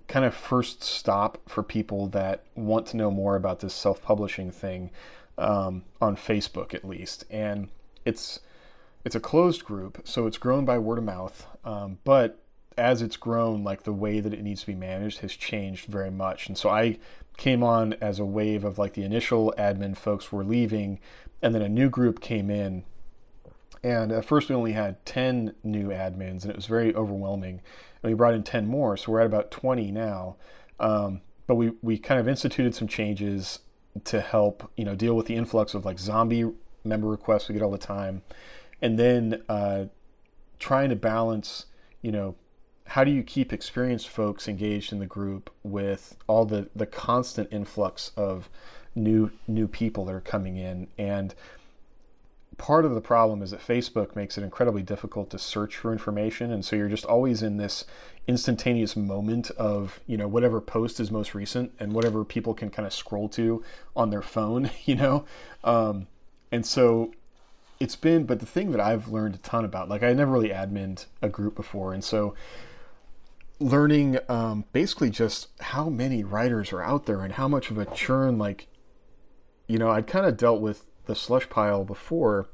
kind 0.07 0.25
of 0.25 0.33
first 0.33 0.83
stop 0.83 1.37
for 1.47 1.61
people 1.61 2.07
that 2.07 2.45
want 2.55 2.87
to 2.87 2.97
know 2.97 3.11
more 3.11 3.35
about 3.35 3.59
this 3.59 3.75
self-publishing 3.75 4.49
thing 4.49 4.89
um, 5.37 5.83
on 6.01 6.15
Facebook, 6.15 6.73
at 6.73 6.83
least. 6.83 7.23
And 7.29 7.69
it's 8.03 8.39
it's 9.03 9.15
a 9.15 9.19
closed 9.19 9.65
group, 9.65 10.01
so 10.03 10.27
it's 10.27 10.37
grown 10.37 10.65
by 10.65 10.77
word 10.77 10.97
of 10.97 11.03
mouth. 11.03 11.47
Um, 11.63 11.99
but 12.03 12.41
as 12.77 13.01
it's 13.01 13.17
grown, 13.17 13.63
like 13.63 13.83
the 13.83 13.93
way 13.93 14.19
that 14.19 14.33
it 14.33 14.43
needs 14.43 14.61
to 14.61 14.67
be 14.67 14.75
managed 14.75 15.19
has 15.19 15.35
changed 15.35 15.85
very 15.85 16.11
much. 16.11 16.47
And 16.47 16.57
so 16.57 16.69
I 16.69 16.97
came 17.37 17.63
on 17.63 17.93
as 18.01 18.19
a 18.19 18.25
wave 18.25 18.63
of 18.63 18.77
like 18.77 18.93
the 18.93 19.03
initial 19.03 19.53
admin 19.57 19.97
folks 19.97 20.31
were 20.31 20.43
leaving, 20.43 20.99
and 21.41 21.53
then 21.53 21.61
a 21.61 21.69
new 21.69 21.89
group 21.89 22.21
came 22.21 22.49
in. 22.49 22.83
And 23.83 24.11
at 24.11 24.25
first, 24.25 24.47
we 24.47 24.55
only 24.55 24.73
had 24.73 25.03
10 25.05 25.55
new 25.63 25.87
admins, 25.87 26.43
and 26.43 26.51
it 26.51 26.55
was 26.55 26.67
very 26.67 26.93
overwhelming. 26.93 27.61
And 28.03 28.11
we 28.11 28.13
brought 28.13 28.35
in 28.35 28.43
10 28.43 28.67
more, 28.67 28.95
so 28.95 29.11
we're 29.11 29.21
at 29.21 29.25
about 29.25 29.49
20 29.49 29.91
now. 29.91 30.35
Um, 30.79 31.21
but 31.47 31.55
we, 31.55 31.71
we 31.81 31.97
kind 31.97 32.19
of 32.19 32.27
instituted 32.27 32.75
some 32.75 32.87
changes 32.87 33.59
to 34.05 34.21
help 34.21 34.71
you 34.77 34.85
know 34.85 34.95
deal 34.95 35.15
with 35.15 35.25
the 35.25 35.35
influx 35.35 35.73
of 35.73 35.83
like 35.83 35.99
zombie 35.99 36.49
member 36.83 37.07
requests 37.07 37.49
we 37.49 37.53
get 37.53 37.61
all 37.61 37.71
the 37.71 37.77
time, 37.77 38.21
and 38.81 38.97
then 38.97 39.41
uh, 39.47 39.85
trying 40.59 40.89
to 40.89 40.95
balance 40.95 41.65
you 42.01 42.11
know 42.11 42.35
how 42.91 43.05
do 43.05 43.11
you 43.11 43.23
keep 43.23 43.53
experienced 43.53 44.09
folks 44.09 44.49
engaged 44.49 44.91
in 44.91 44.99
the 44.99 45.05
group 45.05 45.49
with 45.63 46.17
all 46.27 46.43
the 46.43 46.69
the 46.75 46.85
constant 46.85 47.47
influx 47.49 48.11
of 48.17 48.49
new 48.93 49.31
new 49.47 49.65
people 49.65 50.03
that 50.05 50.13
are 50.13 50.19
coming 50.19 50.57
in? 50.57 50.87
And 50.97 51.33
part 52.57 52.83
of 52.83 52.93
the 52.93 52.99
problem 52.99 53.41
is 53.41 53.51
that 53.51 53.61
Facebook 53.61 54.13
makes 54.13 54.37
it 54.37 54.43
incredibly 54.43 54.83
difficult 54.83 55.29
to 55.29 55.39
search 55.39 55.77
for 55.77 55.93
information 55.93 56.51
and 56.51 56.65
so 56.65 56.75
you're 56.75 56.89
just 56.89 57.05
always 57.05 57.41
in 57.41 57.55
this 57.55 57.85
instantaneous 58.27 58.97
moment 58.97 59.49
of 59.51 60.01
you 60.05 60.17
know 60.17 60.27
whatever 60.27 60.59
post 60.59 60.99
is 60.99 61.09
most 61.09 61.33
recent 61.33 61.71
and 61.79 61.93
whatever 61.93 62.25
people 62.25 62.53
can 62.53 62.69
kind 62.69 62.85
of 62.85 62.93
scroll 62.93 63.29
to 63.29 63.63
on 63.95 64.09
their 64.09 64.21
phone 64.21 64.69
you 64.85 64.95
know? 64.95 65.23
Um, 65.63 66.07
and 66.51 66.65
so 66.65 67.13
it's 67.81 67.95
been 67.95 68.25
but 68.25 68.39
the 68.39 68.45
thing 68.45 68.71
that 68.71 68.79
I've 68.79 69.07
learned 69.07 69.33
a 69.33 69.39
ton 69.39 69.65
about 69.65 69.89
like 69.89 70.03
I 70.03 70.13
never 70.13 70.31
really 70.31 70.49
admined 70.49 71.07
a 71.21 71.27
group 71.27 71.55
before 71.55 71.93
and 71.93 72.03
so 72.03 72.35
learning 73.59 74.19
um, 74.29 74.65
basically 74.71 75.09
just 75.09 75.47
how 75.61 75.89
many 75.89 76.23
writers 76.23 76.71
are 76.71 76.83
out 76.83 77.07
there 77.07 77.21
and 77.21 77.33
how 77.33 77.47
much 77.47 77.71
of 77.71 77.79
a 77.79 77.85
churn 77.85 78.37
like 78.37 78.67
you 79.67 79.77
know 79.77 79.89
i'd 79.89 80.07
kind 80.07 80.25
of 80.25 80.37
dealt 80.37 80.61
with 80.61 80.85
the 81.05 81.15
slush 81.15 81.49
pile 81.49 81.83
before 81.83 82.49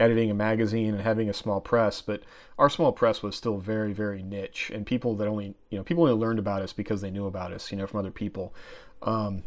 editing 0.00 0.30
a 0.30 0.34
magazine 0.34 0.94
and 0.94 1.02
having 1.02 1.28
a 1.28 1.34
small 1.34 1.60
press 1.60 2.00
but 2.00 2.22
our 2.56 2.68
small 2.68 2.92
press 2.92 3.22
was 3.22 3.34
still 3.34 3.58
very 3.58 3.92
very 3.92 4.22
niche 4.22 4.70
and 4.72 4.86
people 4.86 5.16
that 5.16 5.26
only 5.26 5.54
you 5.70 5.78
know 5.78 5.82
people 5.82 6.04
only 6.04 6.14
learned 6.14 6.38
about 6.38 6.62
us 6.62 6.72
because 6.72 7.00
they 7.00 7.10
knew 7.10 7.26
about 7.26 7.52
us 7.52 7.72
you 7.72 7.78
know 7.78 7.86
from 7.86 7.98
other 7.98 8.10
people. 8.10 8.54
Um, 9.02 9.42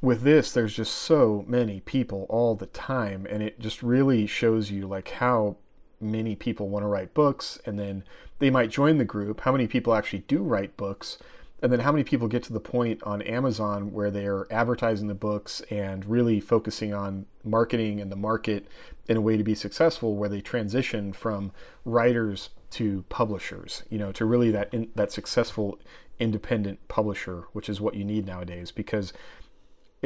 with 0.00 0.22
this 0.22 0.52
there's 0.52 0.74
just 0.76 0.94
so 0.94 1.44
many 1.48 1.80
people 1.80 2.26
all 2.28 2.54
the 2.54 2.66
time 2.66 3.26
and 3.30 3.42
it 3.42 3.58
just 3.58 3.82
really 3.82 4.26
shows 4.26 4.70
you 4.70 4.86
like 4.86 5.08
how 5.08 5.56
many 6.00 6.36
people 6.36 6.68
want 6.68 6.82
to 6.82 6.88
write 6.88 7.14
books 7.14 7.58
and 7.64 7.78
then 7.78 8.04
they 8.38 8.50
might 8.50 8.70
join 8.70 8.98
the 8.98 9.04
group 9.04 9.40
how 9.40 9.52
many 9.52 9.66
people 9.66 9.94
actually 9.94 10.18
do 10.28 10.42
write 10.42 10.76
books 10.76 11.18
and 11.62 11.72
then 11.72 11.80
how 11.80 11.90
many 11.90 12.04
people 12.04 12.28
get 12.28 12.42
to 12.42 12.52
the 12.52 12.60
point 12.60 13.02
on 13.02 13.22
amazon 13.22 13.90
where 13.92 14.10
they're 14.10 14.46
advertising 14.52 15.08
the 15.08 15.14
books 15.14 15.62
and 15.70 16.04
really 16.04 16.38
focusing 16.38 16.92
on 16.92 17.24
marketing 17.42 18.00
and 18.00 18.12
the 18.12 18.16
market 18.16 18.66
in 19.08 19.16
a 19.16 19.20
way 19.20 19.38
to 19.38 19.44
be 19.44 19.54
successful 19.54 20.16
where 20.16 20.28
they 20.28 20.42
transition 20.42 21.12
from 21.12 21.50
writers 21.86 22.50
to 22.70 23.04
publishers 23.08 23.82
you 23.88 23.96
know 23.96 24.12
to 24.12 24.26
really 24.26 24.50
that 24.50 24.72
in, 24.74 24.90
that 24.94 25.10
successful 25.10 25.78
independent 26.18 26.86
publisher 26.88 27.44
which 27.52 27.68
is 27.68 27.80
what 27.80 27.94
you 27.94 28.04
need 28.04 28.26
nowadays 28.26 28.70
because 28.70 29.12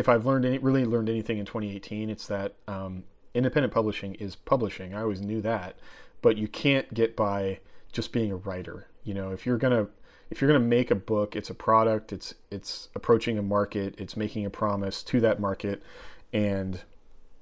if 0.01 0.09
i've 0.09 0.27
learned 0.27 0.45
any, 0.45 0.59
really 0.59 0.85
learned 0.85 1.09
anything 1.09 1.39
in 1.39 1.47
2018 1.47 2.11
it's 2.11 2.27
that 2.27 2.55
um, 2.67 3.05
independent 3.35 3.73
publishing 3.73 4.15
is 4.15 4.37
publishing. 4.37 4.95
I 4.95 5.03
always 5.03 5.21
knew 5.21 5.41
that, 5.43 5.77
but 6.23 6.37
you 6.37 6.49
can't 6.49 6.93
get 6.93 7.17
by 7.17 7.61
just 7.93 8.13
being 8.13 8.33
a 8.33 8.37
writer. 8.37 8.89
You 9.05 9.15
know, 9.15 9.31
if 9.31 9.47
you're 9.47 9.59
gonna 9.59 9.89
if 10.31 10.41
you're 10.41 10.49
gonna 10.49 10.65
make 10.65 10.91
a 10.91 10.97
book, 10.97 11.37
it's 11.37 11.51
a 11.51 11.55
product. 11.55 12.13
It's 12.13 12.35
it's 12.51 12.89
approaching 12.95 13.39
a 13.39 13.43
market. 13.43 13.95
It's 13.99 14.17
making 14.17 14.45
a 14.47 14.51
promise 14.51 15.03
to 15.05 15.21
that 15.21 15.41
market, 15.41 15.83
and 16.33 16.81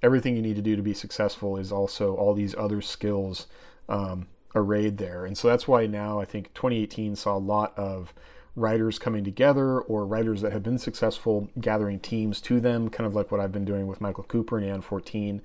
everything 0.03 0.37
you 0.37 0.43
need 0.43 0.57
to 0.57 0.63
do 0.63 0.77
to 0.77 0.83
be 0.83 0.95
successful 0.95 1.57
is 1.57 1.73
also 1.73 2.15
all 2.15 2.35
these 2.35 2.55
other 2.55 2.81
skills 2.81 3.47
um, 3.89 4.29
arrayed 4.55 4.99
there. 4.99 5.25
And 5.25 5.37
so 5.37 5.49
that's 5.49 5.67
why 5.67 5.87
now 5.87 6.21
I 6.21 6.25
think 6.25 6.55
2018 6.55 7.17
saw 7.17 7.37
a 7.37 7.39
lot 7.39 7.77
of 7.77 8.15
writers 8.59 8.99
coming 8.99 9.25
together 9.25 9.81
or 9.81 10.07
writers 10.07 10.43
that 10.43 10.53
have 10.53 10.63
been 10.63 10.79
successful 10.79 11.49
gathering 11.61 12.01
teams 12.01 12.41
to 12.43 12.61
them, 12.61 12.89
kind 12.89 13.07
of 13.07 13.15
like 13.15 13.31
what 13.31 13.41
I've 13.41 13.53
been 13.53 13.65
doing 13.65 13.87
with 13.87 14.01
Michael 14.01 14.25
Cooper 14.25 14.59
and 14.59 14.67
Aeon 14.67 14.81
14 14.83 15.43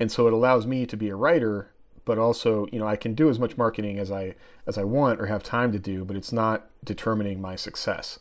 and 0.00 0.10
so 0.10 0.26
it 0.26 0.32
allows 0.32 0.66
me 0.66 0.86
to 0.86 0.96
be 0.96 1.08
a 1.08 1.16
writer 1.16 1.70
but 2.04 2.18
also 2.18 2.66
you 2.72 2.78
know 2.78 2.86
i 2.86 2.96
can 2.96 3.14
do 3.14 3.28
as 3.28 3.38
much 3.38 3.56
marketing 3.56 3.98
as 3.98 4.10
i 4.10 4.34
as 4.66 4.78
i 4.78 4.84
want 4.84 5.20
or 5.20 5.26
have 5.26 5.42
time 5.42 5.72
to 5.72 5.78
do 5.78 6.04
but 6.04 6.16
it's 6.16 6.32
not 6.32 6.66
determining 6.84 7.40
my 7.40 7.56
success. 7.56 8.18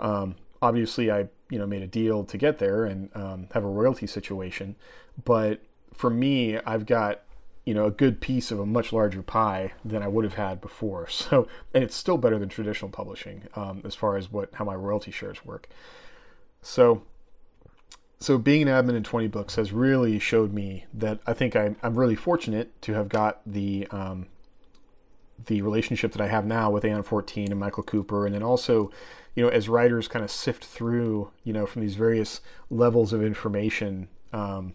Um, 0.00 0.34
obviously 0.60 1.10
i 1.10 1.28
you 1.50 1.58
know 1.58 1.66
made 1.66 1.82
a 1.82 1.86
deal 1.86 2.24
to 2.24 2.38
get 2.38 2.58
there 2.58 2.84
and 2.84 3.10
um, 3.14 3.48
have 3.52 3.64
a 3.64 3.68
royalty 3.68 4.06
situation 4.06 4.76
but 5.24 5.60
for 5.92 6.10
me 6.10 6.58
i've 6.58 6.86
got 6.86 7.22
you 7.64 7.74
know 7.74 7.86
a 7.86 7.90
good 7.90 8.20
piece 8.20 8.50
of 8.50 8.58
a 8.58 8.66
much 8.66 8.92
larger 8.92 9.22
pie 9.22 9.72
than 9.84 10.02
I 10.02 10.08
would 10.08 10.24
have 10.24 10.34
had 10.34 10.60
before. 10.60 11.08
So 11.08 11.46
and 11.74 11.84
it's 11.84 11.96
still 11.96 12.18
better 12.18 12.38
than 12.38 12.48
traditional 12.48 12.90
publishing 12.90 13.44
um, 13.54 13.82
as 13.84 13.94
far 13.94 14.16
as 14.16 14.30
what 14.30 14.54
how 14.54 14.64
my 14.64 14.74
royalty 14.74 15.10
shares 15.10 15.44
work. 15.44 15.68
So 16.60 17.02
so 18.22 18.38
being 18.38 18.62
an 18.62 18.68
admin 18.68 18.94
in 18.94 19.02
20 19.02 19.26
books 19.28 19.56
has 19.56 19.72
really 19.72 20.18
showed 20.18 20.52
me 20.52 20.86
that 20.94 21.18
I 21.26 21.32
think 21.32 21.56
I'm, 21.56 21.76
I'm 21.82 21.98
really 21.98 22.14
fortunate 22.14 22.80
to 22.82 22.94
have 22.94 23.08
got 23.08 23.40
the 23.44 23.88
um, 23.90 24.26
the 25.46 25.62
relationship 25.62 26.12
that 26.12 26.20
I 26.20 26.28
have 26.28 26.46
now 26.46 26.70
with 26.70 26.84
Aeon 26.84 27.02
14 27.02 27.50
and 27.50 27.58
Michael 27.58 27.82
Cooper, 27.82 28.26
and 28.26 28.34
then 28.34 28.42
also, 28.42 28.90
you 29.34 29.42
know, 29.42 29.48
as 29.48 29.68
writers 29.68 30.06
kind 30.06 30.24
of 30.24 30.30
sift 30.30 30.64
through, 30.64 31.30
you 31.42 31.52
know, 31.52 31.66
from 31.66 31.82
these 31.82 31.96
various 31.96 32.40
levels 32.70 33.12
of 33.12 33.22
information, 33.24 34.08
um, 34.32 34.74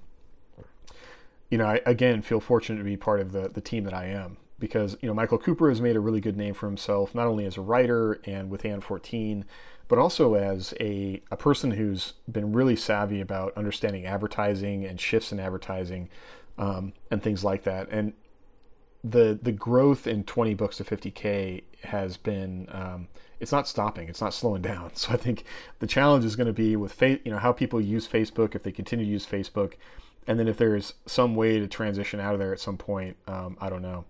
you 1.49 1.57
know, 1.57 1.65
I 1.65 1.81
again 1.85 2.21
feel 2.21 2.39
fortunate 2.39 2.79
to 2.79 2.83
be 2.83 2.97
part 2.97 3.19
of 3.19 3.31
the 3.31 3.49
the 3.49 3.61
team 3.61 3.83
that 3.85 3.93
I 3.93 4.05
am 4.05 4.37
because 4.59 4.97
you 5.01 5.07
know 5.07 5.13
Michael 5.13 5.37
Cooper 5.37 5.69
has 5.69 5.81
made 5.81 5.95
a 5.95 5.99
really 5.99 6.21
good 6.21 6.37
name 6.37 6.53
for 6.53 6.67
himself, 6.67 7.13
not 7.13 7.27
only 7.27 7.45
as 7.45 7.57
a 7.57 7.61
writer 7.61 8.19
and 8.25 8.49
with 8.49 8.65
Aeon 8.65 8.81
14 8.81 9.45
but 9.87 9.97
also 9.97 10.33
as 10.33 10.73
a, 10.79 11.21
a 11.31 11.37
person 11.37 11.71
who's 11.71 12.13
been 12.29 12.51
really 12.51 12.75
savvy 12.75 13.21
about 13.21 13.53
understanding 13.55 14.05
advertising 14.05 14.85
and 14.85 14.99
shifts 14.99 15.31
in 15.31 15.39
advertising 15.39 16.09
um, 16.57 16.93
and 17.09 17.23
things 17.23 17.43
like 17.43 17.63
that. 17.63 17.87
And 17.89 18.13
the 19.03 19.37
the 19.41 19.51
growth 19.51 20.07
in 20.07 20.23
20 20.23 20.55
books 20.55 20.77
to 20.77 20.83
50k 20.83 21.63
has 21.83 22.17
been 22.17 22.67
um, 22.71 23.07
it's 23.39 23.51
not 23.51 23.67
stopping 23.67 24.09
it's 24.09 24.19
not 24.19 24.33
slowing 24.33 24.61
down 24.61 24.89
so 24.95 25.13
i 25.13 25.15
think 25.15 25.45
the 25.79 25.87
challenge 25.87 26.25
is 26.25 26.35
going 26.35 26.47
to 26.47 26.51
be 26.51 26.75
with 26.75 26.91
fa- 26.91 27.19
you 27.23 27.31
know 27.31 27.37
how 27.37 27.51
people 27.51 27.79
use 27.79 28.07
facebook 28.07 28.55
if 28.55 28.63
they 28.63 28.71
continue 28.71 29.05
to 29.05 29.11
use 29.11 29.25
facebook 29.25 29.73
and 30.27 30.39
then 30.39 30.47
if 30.47 30.57
there's 30.57 30.93
some 31.05 31.35
way 31.35 31.59
to 31.59 31.67
transition 31.67 32.19
out 32.19 32.33
of 32.33 32.39
there 32.39 32.53
at 32.53 32.59
some 32.59 32.77
point 32.77 33.15
um, 33.27 33.57
i 33.61 33.69
don't 33.69 33.81
know 33.81 34.05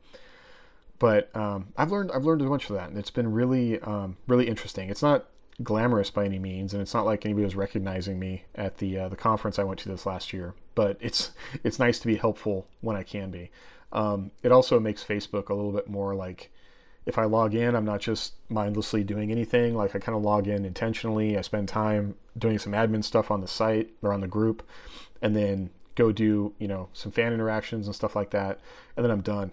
but 1.00 1.36
um, 1.36 1.68
i've 1.78 1.92
learned 1.92 2.12
i've 2.12 2.26
learned 2.26 2.42
a 2.42 2.50
bunch 2.50 2.70
of 2.70 2.76
that 2.76 2.90
and 2.90 2.98
it's 2.98 3.12
been 3.12 3.32
really 3.32 3.80
um, 3.82 4.18
really 4.28 4.48
interesting 4.48 4.90
it's 4.90 5.04
not 5.04 5.28
glamorous 5.64 6.12
by 6.12 6.26
any 6.26 6.40
means, 6.40 6.74
and 6.74 6.82
it's 6.82 6.94
not 6.94 7.06
like 7.06 7.26
anybody 7.26 7.44
was 7.44 7.56
recognizing 7.56 8.20
me 8.20 8.44
at 8.56 8.78
the 8.78 8.98
uh, 8.98 9.10
the 9.10 9.16
conference 9.16 9.58
I 9.58 9.64
went 9.64 9.80
to 9.82 9.90
this 9.90 10.06
last 10.06 10.34
year. 10.34 10.54
But 10.76 10.98
it's 11.00 11.32
it's 11.64 11.80
nice 11.80 12.00
to 12.00 12.08
be 12.08 12.18
helpful 12.18 12.68
when 12.82 12.96
I 12.96 13.04
can 13.04 13.32
be. 13.32 13.52
Um, 13.92 14.32
it 14.44 14.52
also 14.52 14.80
makes 14.80 15.04
Facebook 15.04 15.50
a 15.50 15.54
little 15.54 15.72
bit 15.72 15.90
more 15.90 16.14
like 16.14 16.52
if 17.06 17.18
I 17.18 17.24
log 17.24 17.56
in, 17.56 17.74
I'm 17.74 17.86
not 17.86 18.02
just 18.02 18.34
mindlessly 18.50 19.04
doing 19.04 19.32
anything. 19.32 19.76
Like 19.76 19.96
I 19.96 20.00
kind 20.00 20.16
of 20.16 20.24
log 20.24 20.48
in 20.48 20.66
intentionally. 20.66 21.38
I 21.38 21.42
spend 21.42 21.70
time 21.70 22.16
doing 22.38 22.60
some 22.60 22.74
admin 22.74 23.04
stuff 23.04 23.32
on 23.32 23.42
the 23.42 23.48
site 23.48 23.90
or 24.02 24.14
on 24.14 24.22
the 24.22 24.28
group, 24.28 24.68
and 25.22 25.36
then 25.36 25.70
go 25.98 26.12
do 26.14 26.54
you 26.60 26.68
know 26.68 26.88
some 26.94 27.12
fan 27.12 27.34
interactions 27.34 27.88
and 27.88 27.96
stuff 27.96 28.16
like 28.16 28.30
that, 28.30 28.60
and 28.96 29.04
then 29.04 29.12
I'm 29.12 29.22
done. 29.22 29.52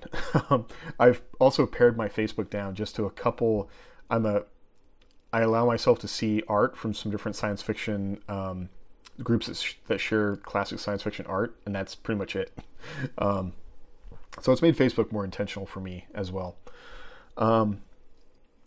I've 1.00 1.22
also 1.40 1.66
pared 1.66 1.96
my 1.96 2.08
Facebook 2.08 2.50
down 2.50 2.74
just 2.74 2.94
to 2.96 3.06
a 3.06 3.10
couple. 3.10 3.68
I'm 4.10 4.26
a 4.26 4.44
I 5.32 5.40
allow 5.40 5.66
myself 5.66 5.98
to 6.00 6.08
see 6.08 6.44
art 6.46 6.76
from 6.76 6.94
some 6.94 7.10
different 7.10 7.34
science 7.34 7.60
fiction 7.60 8.22
um, 8.28 8.68
groups 9.22 9.48
that, 9.48 9.56
sh- 9.56 9.74
that, 9.88 9.98
share 9.98 10.36
classic 10.36 10.78
science 10.78 11.02
fiction 11.02 11.26
art, 11.26 11.56
and 11.66 11.74
that's 11.74 11.96
pretty 11.96 12.18
much 12.18 12.36
it. 12.36 12.56
Um, 13.16 13.54
so 14.42 14.52
it's 14.52 14.60
made 14.60 14.76
Facebook 14.76 15.10
more 15.10 15.24
intentional 15.24 15.64
for 15.64 15.80
me 15.80 16.04
as 16.14 16.30
well. 16.30 16.56
Um, 17.38 17.80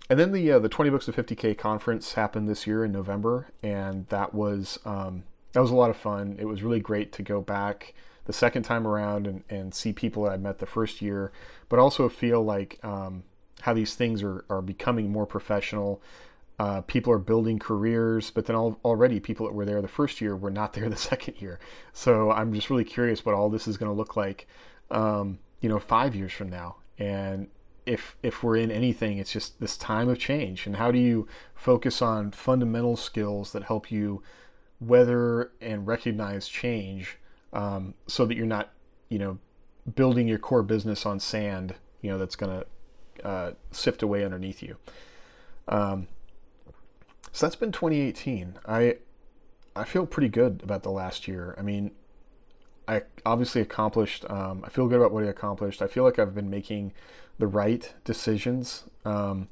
and 0.09 0.19
then 0.19 0.31
the 0.31 0.53
uh, 0.53 0.59
the 0.59 0.69
20 0.69 0.89
books 0.89 1.05
to 1.05 1.11
50k 1.13 1.55
conference 1.55 2.13
happened 2.13 2.49
this 2.49 2.65
year 2.65 2.83
in 2.83 2.91
November, 2.91 3.49
and 3.61 4.07
that 4.07 4.33
was 4.33 4.79
um, 4.85 5.23
that 5.53 5.59
was 5.59 5.71
a 5.71 5.75
lot 5.75 5.89
of 5.89 5.97
fun. 5.97 6.35
It 6.39 6.45
was 6.45 6.63
really 6.63 6.79
great 6.79 7.11
to 7.13 7.23
go 7.23 7.41
back 7.41 7.93
the 8.25 8.33
second 8.33 8.63
time 8.63 8.85
around 8.85 9.25
and, 9.25 9.43
and 9.49 9.73
see 9.73 9.93
people 9.93 10.23
that 10.23 10.33
I 10.33 10.37
met 10.37 10.59
the 10.59 10.65
first 10.65 11.01
year, 11.01 11.31
but 11.69 11.79
also 11.79 12.09
feel 12.09 12.43
like 12.43 12.79
um, 12.83 13.23
how 13.61 13.73
these 13.73 13.95
things 13.95 14.21
are, 14.21 14.43
are 14.49 14.61
becoming 14.61 15.09
more 15.09 15.25
professional 15.25 16.01
uh, 16.59 16.81
people 16.81 17.13
are 17.13 17.19
building 17.19 17.59
careers, 17.59 18.31
but 18.31 18.45
then 18.45 18.55
all, 18.55 18.79
already 18.83 19.19
people 19.19 19.45
that 19.45 19.53
were 19.53 19.65
there 19.65 19.81
the 19.81 19.87
first 19.87 20.19
year 20.19 20.35
were 20.35 20.49
not 20.49 20.73
there 20.73 20.89
the 20.89 20.95
second 20.95 21.39
year. 21.39 21.59
So 21.93 22.31
I'm 22.31 22.53
just 22.53 22.69
really 22.69 22.83
curious 22.83 23.25
what 23.25 23.35
all 23.35 23.49
this 23.49 23.67
is 23.67 23.77
going 23.77 23.91
to 23.91 23.97
look 23.97 24.15
like, 24.15 24.47
um, 24.89 25.39
you 25.61 25.69
know, 25.69 25.79
five 25.79 26.15
years 26.15 26.33
from 26.33 26.49
now. 26.49 26.77
And 26.97 27.47
if 27.85 28.17
if 28.23 28.43
we're 28.43 28.57
in 28.57 28.71
anything, 28.71 29.17
it's 29.17 29.31
just 29.31 29.59
this 29.59 29.77
time 29.77 30.09
of 30.09 30.17
change. 30.17 30.65
And 30.65 30.75
how 30.75 30.91
do 30.91 30.97
you 30.97 31.27
focus 31.55 32.01
on 32.01 32.31
fundamental 32.31 32.97
skills 32.97 33.51
that 33.53 33.63
help 33.63 33.91
you 33.91 34.23
weather 34.79 35.51
and 35.61 35.87
recognize 35.87 36.47
change, 36.47 37.17
um, 37.53 37.93
so 38.07 38.25
that 38.25 38.35
you're 38.35 38.45
not, 38.45 38.71
you 39.09 39.19
know, 39.19 39.39
building 39.95 40.27
your 40.27 40.39
core 40.39 40.63
business 40.63 41.05
on 41.05 41.19
sand, 41.19 41.75
you 42.01 42.11
know, 42.11 42.17
that's 42.17 42.35
going 42.35 42.59
to 42.59 43.25
uh, 43.25 43.51
sift 43.71 44.03
away 44.03 44.23
underneath 44.23 44.61
you. 44.61 44.77
Um, 45.67 46.07
so 47.31 47.45
that's 47.45 47.55
been 47.55 47.71
2018. 47.71 48.55
I 48.65 48.97
I 49.75 49.83
feel 49.83 50.07
pretty 50.07 50.29
good 50.29 50.61
about 50.63 50.81
the 50.81 50.89
last 50.89 51.27
year. 51.27 51.53
I 51.57 51.61
mean, 51.61 51.91
I 52.87 53.03
obviously 53.25 53.61
accomplished. 53.61 54.25
Um, 54.29 54.63
I 54.65 54.69
feel 54.69 54.87
good 54.87 54.99
about 54.99 55.11
what 55.11 55.23
I 55.23 55.27
accomplished. 55.27 55.81
I 55.81 55.87
feel 55.87 56.03
like 56.03 56.17
I've 56.17 56.33
been 56.33 56.49
making 56.49 56.93
the 57.37 57.47
right 57.47 57.93
decisions. 58.03 58.85
Um, 59.05 59.49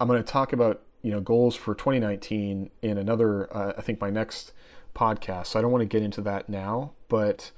I'm 0.00 0.08
going 0.08 0.22
to 0.22 0.28
talk 0.28 0.52
about 0.52 0.82
you 1.06 1.12
know 1.12 1.20
goals 1.20 1.54
for 1.54 1.72
2019 1.72 2.68
in 2.82 2.98
another. 2.98 3.56
Uh, 3.56 3.74
I 3.78 3.80
think 3.80 4.00
my 4.00 4.10
next 4.10 4.52
podcast. 4.92 5.46
So 5.46 5.58
I 5.58 5.62
don't 5.62 5.70
want 5.70 5.82
to 5.82 5.86
get 5.86 6.02
into 6.02 6.20
that 6.22 6.48
now, 6.48 6.94
but 7.08 7.52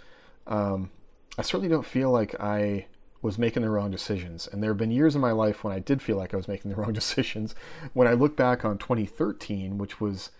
um, 0.46 0.90
I 1.38 1.42
certainly 1.42 1.70
don't 1.70 1.86
feel 1.86 2.10
like 2.10 2.38
I 2.38 2.88
was 3.22 3.38
making 3.38 3.62
the 3.62 3.70
wrong 3.70 3.90
decisions. 3.90 4.46
And 4.46 4.62
there 4.62 4.70
have 4.70 4.76
been 4.76 4.90
years 4.90 5.14
in 5.14 5.22
my 5.22 5.32
life 5.32 5.64
when 5.64 5.72
I 5.72 5.78
did 5.78 6.02
feel 6.02 6.18
like 6.18 6.34
I 6.34 6.36
was 6.36 6.46
making 6.46 6.70
the 6.70 6.76
wrong 6.76 6.92
decisions. 7.02 7.54
When 7.94 8.06
I 8.06 8.12
look 8.12 8.36
back 8.36 8.66
on 8.66 8.76
2013, 8.76 9.78
which 9.78 9.98
was 9.98 10.30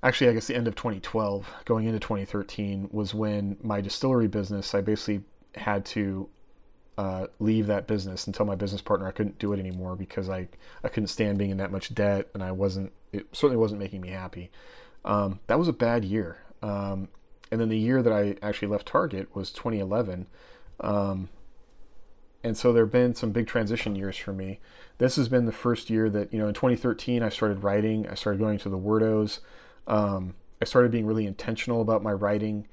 actually, 0.00 0.30
I 0.30 0.34
guess, 0.34 0.46
the 0.46 0.54
end 0.54 0.68
of 0.68 0.76
2012, 0.76 1.52
going 1.64 1.86
into 1.86 1.98
2013, 1.98 2.90
was 2.92 3.12
when 3.12 3.56
my 3.60 3.80
distillery 3.80 4.28
business, 4.28 4.72
I 4.72 4.82
basically 4.82 5.24
had 5.56 5.84
to 5.86 6.28
uh, 7.00 7.26
leave 7.38 7.66
that 7.66 7.86
business 7.86 8.26
and 8.26 8.34
tell 8.34 8.44
my 8.44 8.54
business 8.54 8.82
partner 8.82 9.08
I 9.08 9.10
couldn't 9.10 9.38
do 9.38 9.54
it 9.54 9.58
anymore 9.58 9.96
because 9.96 10.28
I, 10.28 10.48
I 10.84 10.88
couldn't 10.88 11.06
stand 11.06 11.38
being 11.38 11.50
in 11.50 11.56
that 11.56 11.72
much 11.72 11.94
debt 11.94 12.28
and 12.34 12.42
I 12.42 12.52
wasn't, 12.52 12.92
it 13.10 13.26
certainly 13.32 13.56
wasn't 13.56 13.80
making 13.80 14.02
me 14.02 14.10
happy. 14.10 14.50
Um, 15.02 15.40
that 15.46 15.58
was 15.58 15.66
a 15.66 15.72
bad 15.72 16.04
year. 16.04 16.42
Um, 16.60 17.08
and 17.50 17.58
then 17.58 17.70
the 17.70 17.78
year 17.78 18.02
that 18.02 18.12
I 18.12 18.36
actually 18.42 18.68
left 18.68 18.84
Target 18.86 19.34
was 19.34 19.50
2011. 19.50 20.26
Um, 20.80 21.30
and 22.44 22.54
so 22.54 22.70
there 22.70 22.84
have 22.84 22.92
been 22.92 23.14
some 23.14 23.30
big 23.30 23.46
transition 23.46 23.96
years 23.96 24.18
for 24.18 24.34
me. 24.34 24.60
This 24.98 25.16
has 25.16 25.30
been 25.30 25.46
the 25.46 25.52
first 25.52 25.88
year 25.88 26.10
that, 26.10 26.34
you 26.34 26.38
know, 26.38 26.48
in 26.48 26.54
2013, 26.54 27.22
I 27.22 27.30
started 27.30 27.64
writing. 27.64 28.06
I 28.08 28.14
started 28.14 28.40
going 28.40 28.58
to 28.58 28.68
the 28.68 28.78
Wordos. 28.78 29.38
Um, 29.86 30.34
I 30.60 30.66
started 30.66 30.92
being 30.92 31.06
really 31.06 31.24
intentional 31.24 31.80
about 31.80 32.02
my 32.02 32.12
writing. 32.12 32.68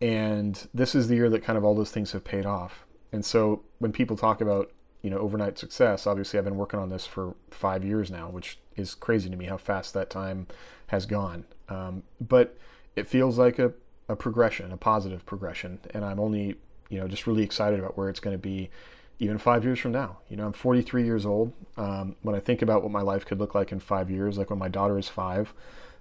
And 0.00 0.66
this 0.72 0.94
is 0.94 1.08
the 1.08 1.16
year 1.16 1.28
that 1.28 1.44
kind 1.44 1.58
of 1.58 1.64
all 1.64 1.74
those 1.74 1.90
things 1.90 2.12
have 2.12 2.24
paid 2.24 2.46
off. 2.46 2.86
And 3.14 3.24
so 3.24 3.62
when 3.78 3.92
people 3.92 4.16
talk 4.16 4.40
about, 4.40 4.72
you 5.02 5.08
know, 5.08 5.18
overnight 5.18 5.56
success, 5.56 6.04
obviously 6.06 6.38
I've 6.38 6.44
been 6.44 6.56
working 6.56 6.80
on 6.80 6.88
this 6.88 7.06
for 7.06 7.34
five 7.50 7.84
years 7.84 8.10
now, 8.10 8.28
which 8.28 8.58
is 8.76 8.96
crazy 8.96 9.30
to 9.30 9.36
me 9.36 9.44
how 9.44 9.56
fast 9.56 9.94
that 9.94 10.10
time 10.10 10.48
has 10.88 11.06
gone. 11.06 11.44
Um, 11.68 12.02
but 12.20 12.58
it 12.96 13.06
feels 13.06 13.38
like 13.38 13.60
a, 13.60 13.72
a 14.08 14.16
progression, 14.16 14.72
a 14.72 14.76
positive 14.76 15.24
progression. 15.24 15.78
And 15.94 16.04
I'm 16.04 16.18
only 16.18 16.56
you 16.88 16.98
know, 16.98 17.06
just 17.06 17.26
really 17.28 17.44
excited 17.44 17.78
about 17.78 17.96
where 17.96 18.08
it's 18.08 18.20
going 18.20 18.34
to 18.34 18.42
be 18.42 18.68
even 19.20 19.38
five 19.38 19.64
years 19.64 19.78
from 19.78 19.92
now. 19.92 20.18
You 20.28 20.36
know, 20.36 20.46
I'm 20.46 20.52
43 20.52 21.04
years 21.04 21.24
old. 21.24 21.52
Um, 21.76 22.16
when 22.22 22.34
I 22.34 22.40
think 22.40 22.62
about 22.62 22.82
what 22.82 22.90
my 22.90 23.00
life 23.00 23.24
could 23.24 23.38
look 23.38 23.54
like 23.54 23.70
in 23.70 23.78
five 23.78 24.10
years, 24.10 24.38
like 24.38 24.50
when 24.50 24.58
my 24.58 24.68
daughter 24.68 24.98
is 24.98 25.08
five, 25.08 25.54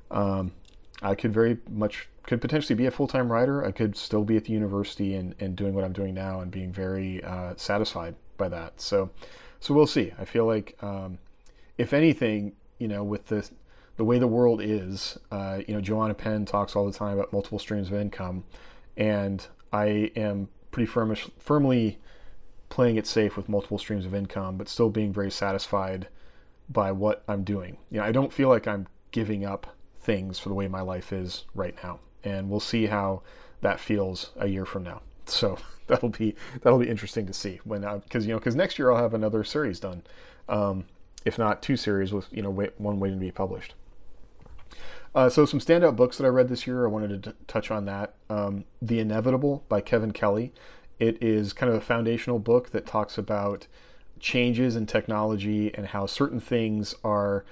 um, 0.10 0.52
I 1.02 1.16
could 1.16 1.34
very 1.34 1.58
much 1.70 2.08
could 2.24 2.40
potentially 2.40 2.76
be 2.76 2.86
a 2.86 2.92
full 2.92 3.08
time 3.08 3.32
writer. 3.32 3.66
I 3.66 3.72
could 3.72 3.96
still 3.96 4.24
be 4.24 4.38
at 4.38 4.46
the 4.46 4.54
university 4.54 5.16
and, 5.16 5.36
and 5.40 5.56
doing 5.56 5.74
what 5.74 5.84
I'm 5.84 5.94
doing 5.94 6.14
now 6.14 6.40
and 6.40 6.50
being 6.50 6.72
very 6.72 7.24
uh, 7.24 7.54
satisfied 7.58 8.16
by 8.38 8.50
that. 8.50 8.80
So, 8.80 9.10
so 9.60 9.74
we'll 9.74 9.88
see. 9.88 10.14
I 10.18 10.26
feel 10.26 10.46
like, 10.46 10.78
um, 10.82 11.18
if 11.78 11.94
anything, 11.94 12.54
you 12.80 12.88
know, 12.88 13.04
with 13.04 13.28
the 13.28 13.50
the 13.96 14.04
way 14.04 14.18
the 14.18 14.28
world 14.28 14.60
is, 14.62 15.20
uh, 15.32 15.60
you 15.68 15.74
know, 15.74 15.82
Joanna 15.82 16.16
Penn 16.16 16.46
talks 16.46 16.76
all 16.76 16.86
the 16.86 16.98
time 16.98 17.18
about 17.18 17.32
multiple 17.32 17.60
streams 17.60 17.90
of 17.90 17.94
income, 17.94 18.44
and 18.98 19.46
I 19.72 20.12
am 20.16 20.50
pretty 20.72 20.92
firmish, 20.92 21.30
firmly 21.38 22.00
playing 22.70 22.96
it 22.96 23.06
safe 23.06 23.38
with 23.38 23.48
multiple 23.48 23.78
streams 23.78 24.06
of 24.06 24.16
income, 24.16 24.58
but 24.58 24.68
still 24.68 24.90
being 24.90 25.14
very 25.14 25.30
satisfied 25.30 26.08
by 26.70 26.92
what 26.92 27.24
I'm 27.28 27.44
doing. 27.44 27.78
You 27.92 28.00
know, 28.00 28.06
I 28.06 28.12
don't 28.12 28.34
feel 28.34 28.50
like 28.50 28.68
I'm 28.68 28.88
giving 29.12 29.46
up 29.46 29.68
things 30.04 30.38
for 30.38 30.50
the 30.50 30.56
way 30.56 30.68
my 30.68 30.82
life 30.82 31.12
is 31.12 31.46
right 31.56 31.76
now, 31.84 32.00
and 32.24 32.50
we'll 32.50 32.60
see 32.60 32.86
how 32.86 33.22
that 33.62 33.80
feels 33.80 34.32
a 34.38 34.48
year 34.48 34.66
from 34.66 34.84
now. 34.84 35.02
So 35.26 35.58
that'll 35.88 36.10
be 36.10 36.36
that'll 36.62 36.80
be 36.80 36.90
interesting 36.90 37.26
to 37.28 37.34
see 37.34 37.60
when 37.64 37.82
because 38.04 38.26
you 38.26 38.34
know 38.34 38.40
because 38.40 38.56
next 38.56 38.78
year 38.78 38.92
I'll 38.92 39.02
have 39.02 39.14
another 39.14 39.44
series 39.44 39.80
done, 39.80 40.04
um, 40.50 40.86
if 41.26 41.38
not 41.38 41.62
two 41.62 41.78
series 41.78 42.14
with 42.14 42.28
you 42.32 42.42
know 42.42 42.52
one 42.78 43.00
waiting 43.00 43.20
to 43.20 43.26
be 43.26 43.32
published. 43.32 43.74
Uh, 45.16 45.30
so 45.30 45.46
some 45.46 45.60
standout 45.60 45.96
books 45.96 46.18
that 46.18 46.26
I 46.26 46.30
read 46.30 46.50
this 46.50 46.66
year, 46.66 46.86
I 46.86 46.90
wanted 46.90 47.24
to 47.24 47.32
t- 47.32 47.38
touch 47.46 47.70
on 47.70 47.86
that. 47.86 48.16
Um, 48.32 48.66
the 48.82 49.00
Inevitable 49.00 49.64
by 49.70 49.80
Kevin 49.80 50.12
Kelly 50.12 50.52
It 50.98 51.22
is 51.22 51.54
kind 51.54 51.72
of 51.72 51.78
a 51.78 51.82
foundational 51.82 52.40
book 52.40 52.72
that 52.72 52.88
talks 52.88 53.18
about 53.18 53.68
changes 54.20 54.76
in 54.76 54.88
technology 54.88 55.74
and 55.76 55.88
how 55.88 56.08
certain 56.08 56.40
things 56.40 56.96
are 57.04 57.46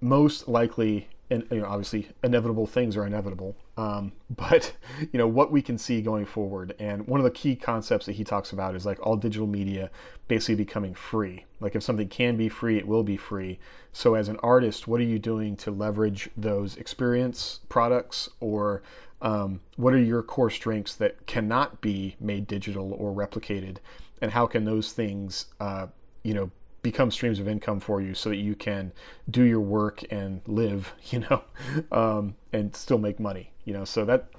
most 0.00 0.48
likely 0.48 1.08
and 1.30 1.46
you 1.50 1.60
know 1.60 1.66
obviously 1.66 2.08
inevitable 2.22 2.66
things 2.66 2.96
are 2.96 3.06
inevitable. 3.06 3.56
Um, 3.76 4.12
but 4.30 4.72
you 5.12 5.18
know 5.18 5.26
what 5.26 5.50
we 5.52 5.62
can 5.62 5.78
see 5.78 6.00
going 6.00 6.26
forward 6.26 6.74
and 6.78 7.06
one 7.06 7.20
of 7.20 7.24
the 7.24 7.30
key 7.30 7.56
concepts 7.56 8.06
that 8.06 8.12
he 8.12 8.24
talks 8.24 8.52
about 8.52 8.74
is 8.74 8.86
like 8.86 9.04
all 9.04 9.16
digital 9.16 9.46
media 9.46 9.90
basically 10.26 10.56
becoming 10.56 10.94
free. 10.94 11.44
Like 11.60 11.74
if 11.74 11.82
something 11.82 12.08
can 12.08 12.36
be 12.36 12.48
free 12.48 12.78
it 12.78 12.86
will 12.86 13.02
be 13.02 13.16
free. 13.16 13.58
So 13.92 14.14
as 14.14 14.28
an 14.28 14.38
artist 14.42 14.88
what 14.88 15.00
are 15.00 15.04
you 15.04 15.18
doing 15.18 15.56
to 15.58 15.70
leverage 15.70 16.30
those 16.36 16.76
experience 16.76 17.60
products? 17.68 18.28
Or 18.40 18.82
um, 19.20 19.60
what 19.76 19.94
are 19.94 20.02
your 20.02 20.22
core 20.22 20.50
strengths 20.50 20.94
that 20.96 21.26
cannot 21.26 21.80
be 21.80 22.16
made 22.20 22.46
digital 22.46 22.92
or 22.92 23.12
replicated? 23.12 23.78
And 24.22 24.32
how 24.32 24.46
can 24.46 24.64
those 24.64 24.92
things 24.92 25.46
uh, 25.60 25.88
you 26.22 26.34
know 26.34 26.50
become 26.82 27.10
streams 27.10 27.40
of 27.40 27.48
income 27.48 27.80
for 27.80 28.00
you 28.00 28.14
so 28.14 28.28
that 28.28 28.36
you 28.36 28.54
can 28.54 28.92
do 29.28 29.42
your 29.42 29.60
work 29.60 30.02
and 30.10 30.40
live 30.46 30.94
you 31.10 31.20
know 31.20 31.42
um, 31.92 32.34
and 32.52 32.74
still 32.74 32.98
make 32.98 33.18
money 33.18 33.52
you 33.68 33.74
know? 33.74 33.84
So 33.84 34.04
that 34.06 34.30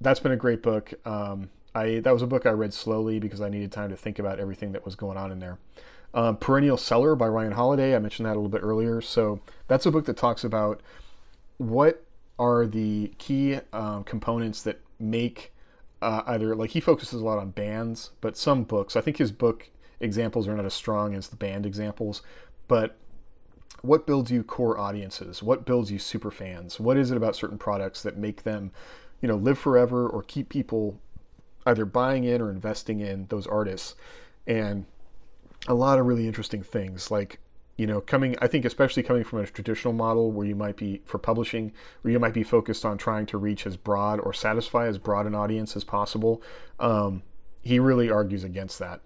that's 0.00 0.18
been 0.18 0.32
a 0.32 0.36
great 0.36 0.62
book. 0.62 0.94
Um, 1.04 1.50
I 1.74 2.00
that 2.00 2.12
was 2.12 2.22
a 2.22 2.26
book 2.26 2.46
I 2.46 2.50
read 2.50 2.72
slowly 2.72 3.20
because 3.20 3.40
I 3.40 3.50
needed 3.50 3.70
time 3.70 3.90
to 3.90 3.96
think 3.96 4.18
about 4.18 4.40
everything 4.40 4.72
that 4.72 4.84
was 4.84 4.96
going 4.96 5.18
on 5.18 5.30
in 5.30 5.38
there. 5.38 5.58
Um, 6.14 6.38
Perennial 6.38 6.78
Seller 6.78 7.14
by 7.14 7.28
Ryan 7.28 7.52
Holiday. 7.52 7.94
I 7.94 7.98
mentioned 8.00 8.26
that 8.26 8.32
a 8.32 8.40
little 8.40 8.48
bit 8.48 8.62
earlier. 8.62 9.00
So 9.00 9.40
that's 9.68 9.86
a 9.86 9.90
book 9.92 10.06
that 10.06 10.16
talks 10.16 10.42
about 10.42 10.80
what 11.58 12.02
are 12.38 12.66
the 12.66 13.12
key 13.18 13.60
um, 13.72 14.02
components 14.04 14.62
that 14.62 14.80
make 14.98 15.52
uh, 16.00 16.22
either 16.26 16.56
like 16.56 16.70
he 16.70 16.80
focuses 16.80 17.20
a 17.20 17.24
lot 17.24 17.38
on 17.38 17.50
bands, 17.50 18.10
but 18.22 18.38
some 18.38 18.64
books, 18.64 18.96
I 18.96 19.02
think 19.02 19.18
his 19.18 19.30
book 19.30 19.68
examples 20.00 20.48
are 20.48 20.56
not 20.56 20.64
as 20.64 20.74
strong 20.74 21.14
as 21.14 21.28
the 21.28 21.36
band 21.36 21.66
examples, 21.66 22.22
but 22.68 22.96
what 23.82 24.06
builds 24.06 24.30
you 24.30 24.42
core 24.42 24.78
audiences? 24.78 25.42
What 25.42 25.64
builds 25.64 25.90
you 25.90 25.98
super 25.98 26.30
fans? 26.30 26.78
What 26.78 26.96
is 26.96 27.10
it 27.10 27.16
about 27.16 27.36
certain 27.36 27.58
products 27.58 28.02
that 28.02 28.16
make 28.16 28.42
them, 28.42 28.72
you 29.22 29.28
know, 29.28 29.36
live 29.36 29.58
forever 29.58 30.08
or 30.08 30.22
keep 30.22 30.48
people 30.48 31.00
either 31.66 31.84
buying 31.84 32.24
in 32.24 32.40
or 32.42 32.50
investing 32.50 33.00
in 33.00 33.26
those 33.28 33.46
artists? 33.46 33.94
And 34.46 34.86
a 35.66 35.74
lot 35.74 35.98
of 35.98 36.06
really 36.06 36.26
interesting 36.26 36.62
things 36.62 37.10
like 37.10 37.38
you 37.80 37.86
know, 37.86 38.02
coming, 38.02 38.36
I 38.42 38.46
think, 38.46 38.66
especially 38.66 39.02
coming 39.02 39.24
from 39.24 39.38
a 39.38 39.46
traditional 39.46 39.94
model 39.94 40.32
where 40.32 40.46
you 40.46 40.54
might 40.54 40.76
be 40.76 41.00
for 41.06 41.16
publishing, 41.16 41.72
where 42.02 42.12
you 42.12 42.18
might 42.18 42.34
be 42.34 42.42
focused 42.42 42.84
on 42.84 42.98
trying 42.98 43.24
to 43.24 43.38
reach 43.38 43.66
as 43.66 43.78
broad 43.78 44.20
or 44.20 44.34
satisfy 44.34 44.86
as 44.86 44.98
broad 44.98 45.24
an 45.24 45.34
audience 45.34 45.74
as 45.74 45.82
possible. 45.82 46.42
Um, 46.78 47.22
he 47.62 47.78
really 47.78 48.10
argues 48.10 48.44
against 48.44 48.80
that. 48.80 49.00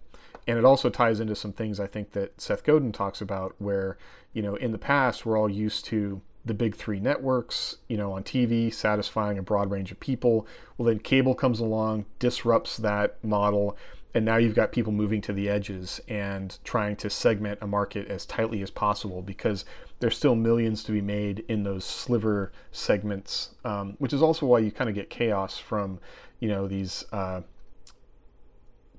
And 0.47 0.59
it 0.59 0.65
also 0.65 0.91
ties 0.91 1.21
into 1.21 1.35
some 1.35 1.53
things 1.53 1.81
I 1.81 1.87
think 1.87 2.13
that 2.13 2.41
Seth 2.41 2.65
Godin 2.65 2.93
talks 2.93 3.21
about, 3.21 3.55
where, 3.59 3.97
you 4.33 4.43
know, 4.43 4.57
in 4.57 4.73
the 4.73 4.79
past, 4.79 5.25
we're 5.25 5.39
all 5.39 5.49
used 5.49 5.85
to 5.87 6.21
the 6.45 6.55
big 6.55 6.77
three 6.77 7.01
networks, 7.01 7.77
you 7.89 7.97
know, 7.97 8.13
on 8.13 8.23
TV, 8.23 8.73
satisfying 8.73 9.39
a 9.39 9.43
broad 9.43 9.71
range 9.71 9.91
of 9.91 9.99
people. 9.99 10.47
Well, 10.77 10.87
then 10.87 10.99
cable 10.99 11.35
comes 11.35 11.61
along, 11.61 12.05
disrupts 12.19 12.77
that 12.79 13.23
model, 13.25 13.79
and 14.15 14.25
now 14.25 14.37
you've 14.37 14.55
got 14.55 14.71
people 14.71 14.93
moving 14.93 15.21
to 15.23 15.33
the 15.33 15.49
edges 15.49 16.01
and 16.07 16.57
trying 16.63 16.97
to 16.97 17.11
segment 17.11 17.59
a 17.61 17.67
market 17.67 18.07
as 18.09 18.25
tightly 18.25 18.63
as 18.63 18.71
possible 18.71 19.23
because 19.23 19.65
there's 19.99 20.17
still 20.17 20.37
millions 20.37 20.85
to 20.85 20.93
be 20.93 21.01
made 21.01 21.45
in 21.49 21.65
those 21.65 21.85
sliver 21.85 22.53
segments, 22.71 23.51
um, 23.65 23.97
which 23.99 24.13
is 24.13 24.23
also 24.23 24.47
why 24.47 24.61
you 24.61 24.71
kind 24.71 24.89
of 24.89 24.95
get 24.95 25.11
chaos 25.11 25.59
from, 25.59 25.99
you 26.39 26.49
know, 26.49 26.69
these 26.69 27.05
uh, 27.11 27.41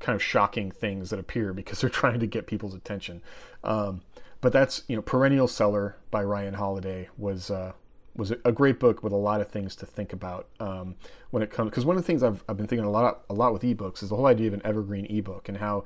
kind 0.05 0.15
of 0.15 0.21
shocking 0.21 0.69
things 0.69 1.09
that 1.09 1.19
appear 1.19 1.51
because 1.51 1.81
they're 1.81 1.89
trying 2.01 2.19
to 2.19 2.27
get 2.27 2.45
people's 2.45 2.75
attention. 2.75 3.21
Um, 3.63 4.01
but 4.39 4.53
that's 4.53 4.83
you 4.87 4.95
know, 4.95 5.01
Perennial 5.01 5.47
Seller 5.47 5.97
by 6.11 6.23
Ryan 6.23 6.53
Holiday 6.53 7.09
was 7.17 7.49
uh, 7.49 7.73
was 8.15 8.31
a 8.31 8.51
great 8.51 8.79
book 8.79 9.03
with 9.03 9.11
a 9.11 9.17
lot 9.17 9.41
of 9.41 9.49
things 9.49 9.75
to 9.77 9.85
think 9.85 10.13
about 10.13 10.47
um, 10.59 10.95
when 11.31 11.41
it 11.41 11.49
comes. 11.49 11.71
Because 11.71 11.83
one 11.83 11.97
of 11.97 12.03
the 12.03 12.07
things 12.07 12.21
I've, 12.21 12.43
I've 12.47 12.55
been 12.55 12.67
thinking 12.67 12.85
a 12.85 12.91
lot 12.91 13.23
a 13.29 13.33
lot 13.33 13.53
with 13.53 13.63
ebooks 13.63 14.03
is 14.03 14.09
the 14.09 14.15
whole 14.15 14.27
idea 14.27 14.47
of 14.47 14.53
an 14.53 14.61
evergreen 14.63 15.05
ebook 15.07 15.49
and 15.49 15.57
how, 15.57 15.83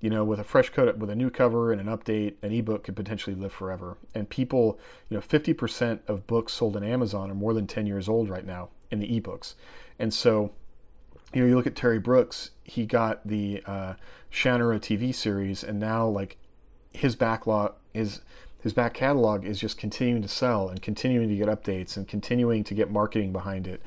you 0.00 0.08
know, 0.08 0.24
with 0.24 0.38
a 0.38 0.44
fresh 0.44 0.70
coat 0.70 0.96
with 0.98 1.10
a 1.10 1.16
new 1.16 1.30
cover 1.30 1.72
and 1.72 1.80
an 1.80 1.88
update, 1.88 2.34
an 2.42 2.52
ebook 2.52 2.84
could 2.84 2.94
potentially 2.94 3.34
live 3.34 3.52
forever. 3.52 3.96
And 4.14 4.28
people, 4.28 4.78
you 5.10 5.16
know, 5.16 5.20
50% 5.20 5.98
of 6.06 6.28
books 6.28 6.52
sold 6.52 6.76
on 6.76 6.84
Amazon 6.84 7.30
are 7.30 7.34
more 7.34 7.54
than 7.54 7.66
10 7.66 7.86
years 7.86 8.08
old 8.08 8.28
right 8.28 8.46
now 8.46 8.68
in 8.90 9.00
the 9.00 9.20
ebooks, 9.20 9.54
and 9.98 10.14
so. 10.14 10.52
You 11.34 11.42
know, 11.42 11.48
you 11.48 11.56
look 11.56 11.66
at 11.66 11.76
Terry 11.76 11.98
Brooks. 11.98 12.50
He 12.64 12.86
got 12.86 13.26
the 13.26 13.62
uh, 13.66 13.94
Shannara 14.32 14.80
TV 14.80 15.14
series, 15.14 15.62
and 15.62 15.78
now 15.78 16.06
like 16.06 16.36
his 16.92 17.16
backlog 17.16 17.74
is 17.94 18.20
his 18.60 18.72
back 18.72 18.94
catalog 18.94 19.44
is 19.44 19.60
just 19.60 19.78
continuing 19.78 20.22
to 20.22 20.28
sell 20.28 20.68
and 20.68 20.82
continuing 20.82 21.28
to 21.28 21.36
get 21.36 21.46
updates 21.46 21.96
and 21.96 22.08
continuing 22.08 22.64
to 22.64 22.74
get 22.74 22.90
marketing 22.90 23.32
behind 23.32 23.66
it. 23.68 23.80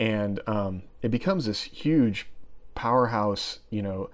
And 0.00 0.40
um, 0.46 0.84
it 1.02 1.10
becomes 1.10 1.44
this 1.44 1.62
huge 1.64 2.28
powerhouse, 2.74 3.58
you 3.68 3.82
know, 3.82 4.08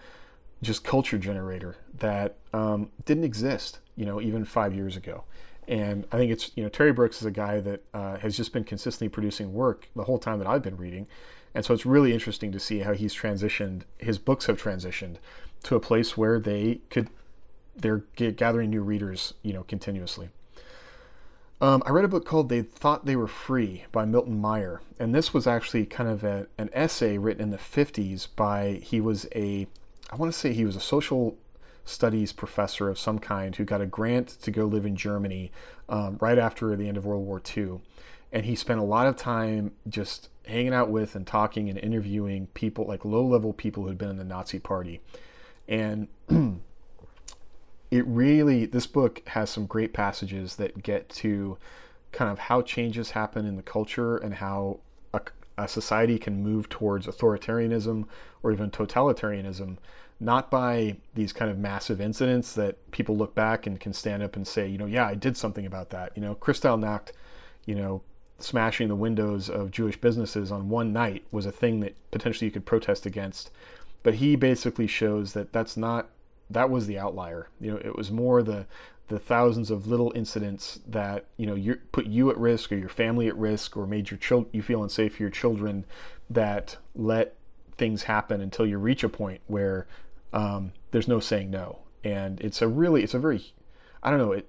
just 0.61 0.83
culture 0.83 1.19
generator 1.19 1.77
that 1.99 2.37
um, 2.53 2.91
didn't 3.05 3.25
exist, 3.25 3.79
you 3.97 4.05
know, 4.05 4.21
even 4.21 4.45
five 4.45 4.75
years 4.75 4.97
ago. 4.97 5.23
And 5.69 6.07
I 6.11 6.17
think 6.17 6.33
it's, 6.33 6.51
you 6.57 6.63
know, 6.63 6.69
Terry 6.69 6.93
Brooks 6.93 7.21
is 7.21 7.27
a 7.27 7.31
guy 7.31 7.61
that 7.61 7.85
uh, 7.95 8.17
has 8.17 8.37
just 8.37 8.53
been 8.53 8.65
consistently 8.65 9.09
producing 9.09 9.53
work 9.53 9.89
the 9.95 10.05
whole 10.05 10.19
time 10.19 10.39
that 10.39 10.49
I've 10.49 10.63
been 10.63 10.77
reading. 10.77 11.07
And 11.55 11.65
so 11.65 11.75
it's 11.75 11.87
really 11.87 12.13
interesting 12.13 12.53
to 12.53 12.61
see 12.61 12.81
how 12.81 12.93
he's 12.93 13.15
transitioned, 13.15 13.83
his 13.99 14.19
books 14.19 14.47
have 14.47 14.61
transitioned 14.61 15.17
to 15.65 15.77
a 15.77 15.81
place 15.81 16.17
where 16.17 16.39
they 16.39 16.81
could 16.91 17.09
they're 17.81 17.99
gathering 17.99 18.71
new 18.71 18.83
readers, 18.83 19.35
you 19.43 19.53
know, 19.53 19.63
continuously. 19.63 20.31
Um, 21.61 21.83
I 21.87 21.91
read 21.91 22.05
a 22.05 22.09
book 22.09 22.25
called 22.25 22.49
"They 22.49 22.63
Thought 22.63 23.07
They 23.07 23.17
Were 23.17 23.27
Free" 23.29 23.85
by 23.91 24.05
Milton 24.05 24.41
Mayer, 24.41 24.81
and 24.99 25.15
this 25.15 25.35
was 25.35 25.47
actually 25.47 25.87
kind 25.87 26.09
of 26.09 26.23
a, 26.23 26.47
an 26.57 26.71
essay 26.73 27.19
written 27.19 27.43
in 27.43 27.51
the 27.51 27.57
'50s 27.57 28.29
by 28.37 28.81
he 28.83 29.01
was 29.01 29.27
a 29.35 29.67
I 30.11 30.17
want 30.17 30.33
to 30.33 30.39
say 30.39 30.53
he 30.53 30.65
was 30.65 30.77
a 30.77 30.81
social 30.81 31.37
studies 31.85 32.33
professor 32.33 32.89
of 32.89 32.99
some 32.99 33.19
kind 33.19 33.57
who 33.57 33.65
got 33.65 33.81
a 33.81 33.87
grant 33.87 34.29
to 34.43 34.51
go 34.51 34.67
live 34.67 34.87
in 34.87 34.95
Germany 34.95 35.51
um, 35.89 36.19
right 36.21 36.39
after 36.39 36.77
the 36.77 36.87
end 36.87 36.97
of 36.97 37.07
World 37.07 37.27
War 37.27 37.43
II, 37.57 37.81
and 38.33 38.45
he 38.45 38.55
spent 38.55 38.79
a 38.79 38.85
lot 38.85 39.07
of 39.07 39.17
time 39.17 39.73
just 39.89 40.29
hanging 40.49 40.75
out 40.75 40.91
with 40.91 41.15
and 41.15 41.27
talking 41.27 41.69
and 41.69 41.79
interviewing 41.79 42.47
people 42.55 42.87
like 42.87 43.05
low-level 43.05 43.53
people 43.53 43.83
who 43.83 43.89
had 43.89 43.99
been 43.99 44.11
in 44.11 44.17
the 44.17 44.25
Nazi 44.25 44.59
Party, 44.59 45.01
and 45.69 46.09
it 47.91 48.07
really 48.07 48.67
this 48.67 48.87
book 48.87 49.23
has 49.29 49.51
some 49.51 49.67
great 49.67 49.93
passages 49.93 50.57
that 50.57 50.83
get 50.83 51.09
to 51.09 51.59
kind 52.13 52.31
of 52.31 52.39
how 52.39 52.63
changes 52.63 53.13
happen 53.13 53.45
in 53.45 53.57
the 53.57 53.63
culture 53.63 54.17
and 54.17 54.35
how 54.35 54.81
a, 55.13 55.21
a 55.57 55.69
society 55.69 56.19
can 56.19 56.43
move 56.43 56.69
towards 56.69 57.07
authoritarianism 57.07 58.07
or 58.43 58.53
even 58.53 58.71
totalitarianism 58.71 59.77
not 60.21 60.51
by 60.51 60.97
these 61.15 61.33
kind 61.33 61.51
of 61.51 61.59
massive 61.59 62.01
incidents 62.01 62.55
that 62.55 62.91
people 62.91 63.17
look 63.17 63.35
back 63.35 63.67
and 63.67 63.79
can 63.79 63.93
stand 63.93 64.23
up 64.23 64.37
and 64.37 64.47
say 64.47 64.67
you 64.67 64.79
know 64.79 64.87
yeah 64.87 65.07
i 65.07 65.15
did 65.15 65.37
something 65.37 65.67
about 65.67 65.91
that. 65.91 66.13
You 66.17 66.23
know 66.23 66.35
kristallnacht 66.35 67.13
you 67.67 67.75
know 67.75 68.03
smashing 68.39 68.89
the 68.89 68.95
windows 68.95 69.51
of 69.51 69.71
jewish 69.71 70.01
businesses 70.01 70.53
on 70.53 70.69
one 70.69 70.93
night 70.93 71.25
was 71.33 71.45
a 71.45 71.53
thing 71.53 71.81
that 71.81 71.95
potentially 72.11 72.47
you 72.47 72.53
could 72.53 72.67
protest 72.67 73.05
against 73.05 73.51
but 74.03 74.15
he 74.15 74.37
basically 74.37 74.87
shows 74.87 75.33
that 75.33 75.53
that's 75.53 75.77
not 75.77 76.09
that 76.51 76.71
was 76.71 76.87
the 76.87 76.99
outlier. 76.99 77.49
You 77.61 77.73
know, 77.73 77.77
it 77.79 77.97
was 77.97 78.11
more 78.11 78.43
the 78.43 78.67
the 79.09 79.19
thousands 79.19 79.71
of 79.71 79.87
little 79.87 80.13
incidents 80.15 80.81
that 80.87 81.25
you 81.37 81.47
know 81.47 81.55
you 81.55 81.77
put 81.93 82.07
you 82.07 82.31
at 82.31 82.39
risk 82.39 82.71
or 82.73 82.77
your 82.77 82.89
family 82.89 83.27
at 83.27 83.37
risk 83.37 83.77
or 83.77 83.87
made 83.87 84.11
your 84.11 84.19
child 84.19 84.47
you 84.53 84.63
feel 84.63 84.83
unsafe 84.83 85.17
for 85.17 85.23
your 85.23 85.31
children 85.31 85.85
that 86.29 86.77
let 86.95 87.35
things 87.79 88.05
happen 88.05 88.41
until 88.41 88.67
you 88.67 88.77
reach 88.77 89.03
a 89.03 89.09
point 89.09 89.41
where 89.47 89.87
um, 90.33 90.73
there's 90.91 91.09
no 91.09 91.21
saying 91.21 91.51
no. 91.51 91.79
And 92.05 92.41
it's 92.41 92.61
a 92.61 92.69
really 92.69 93.03
it's 93.03 93.15
a 93.15 93.19
very 93.19 93.53
I 94.03 94.11
don't 94.11 94.19
know 94.19 94.33
it. 94.33 94.49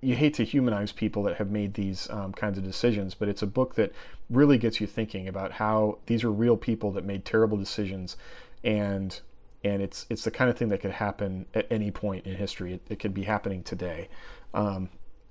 You 0.00 0.14
hate 0.14 0.34
to 0.34 0.44
humanize 0.44 0.92
people 0.92 1.22
that 1.24 1.36
have 1.36 1.50
made 1.50 1.74
these 1.74 2.08
um, 2.10 2.32
kinds 2.32 2.56
of 2.56 2.64
decisions, 2.64 3.14
but 3.14 3.28
it's 3.28 3.42
a 3.42 3.46
book 3.46 3.74
that 3.74 3.92
really 4.30 4.58
gets 4.58 4.80
you 4.80 4.86
thinking 4.86 5.26
about 5.26 5.52
how 5.52 5.98
these 6.06 6.22
are 6.22 6.30
real 6.30 6.56
people 6.56 6.92
that 6.92 7.04
made 7.04 7.24
terrible 7.24 7.56
decisions, 7.56 8.16
and 8.62 9.20
and 9.64 9.82
it's 9.82 10.06
it's 10.08 10.22
the 10.22 10.30
kind 10.30 10.50
of 10.50 10.56
thing 10.56 10.68
that 10.68 10.80
could 10.80 10.92
happen 10.92 11.46
at 11.54 11.66
any 11.70 11.90
point 11.90 12.26
in 12.26 12.36
history. 12.36 12.74
It, 12.74 12.82
it 12.88 12.98
could 12.98 13.12
be 13.12 13.24
happening 13.24 13.62
today. 13.62 14.08
Um, 14.54 14.88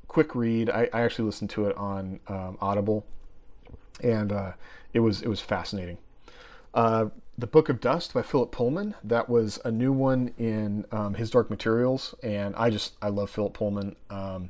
quick 0.07 0.35
read. 0.35 0.69
I, 0.69 0.89
I, 0.93 1.01
actually 1.01 1.25
listened 1.25 1.49
to 1.51 1.67
it 1.67 1.77
on 1.77 2.19
um, 2.27 2.57
Audible, 2.61 3.05
and 4.03 4.31
uh, 4.31 4.51
it 4.93 4.99
was 4.99 5.21
it 5.21 5.27
was 5.27 5.39
fascinating. 5.39 5.97
Uh, 6.73 7.07
the 7.37 7.47
Book 7.47 7.69
of 7.69 7.79
Dust 7.79 8.13
by 8.13 8.23
Philip 8.23 8.51
Pullman. 8.51 8.95
That 9.03 9.29
was 9.29 9.59
a 9.63 9.71
new 9.71 9.91
one 9.91 10.33
in 10.37 10.85
um, 10.91 11.13
his 11.13 11.29
Dark 11.29 11.49
Materials, 11.49 12.15
and 12.23 12.55
I 12.55 12.69
just 12.69 12.93
I 13.01 13.09
love 13.09 13.29
Philip 13.29 13.53
Pullman. 13.53 13.95
Um, 14.09 14.49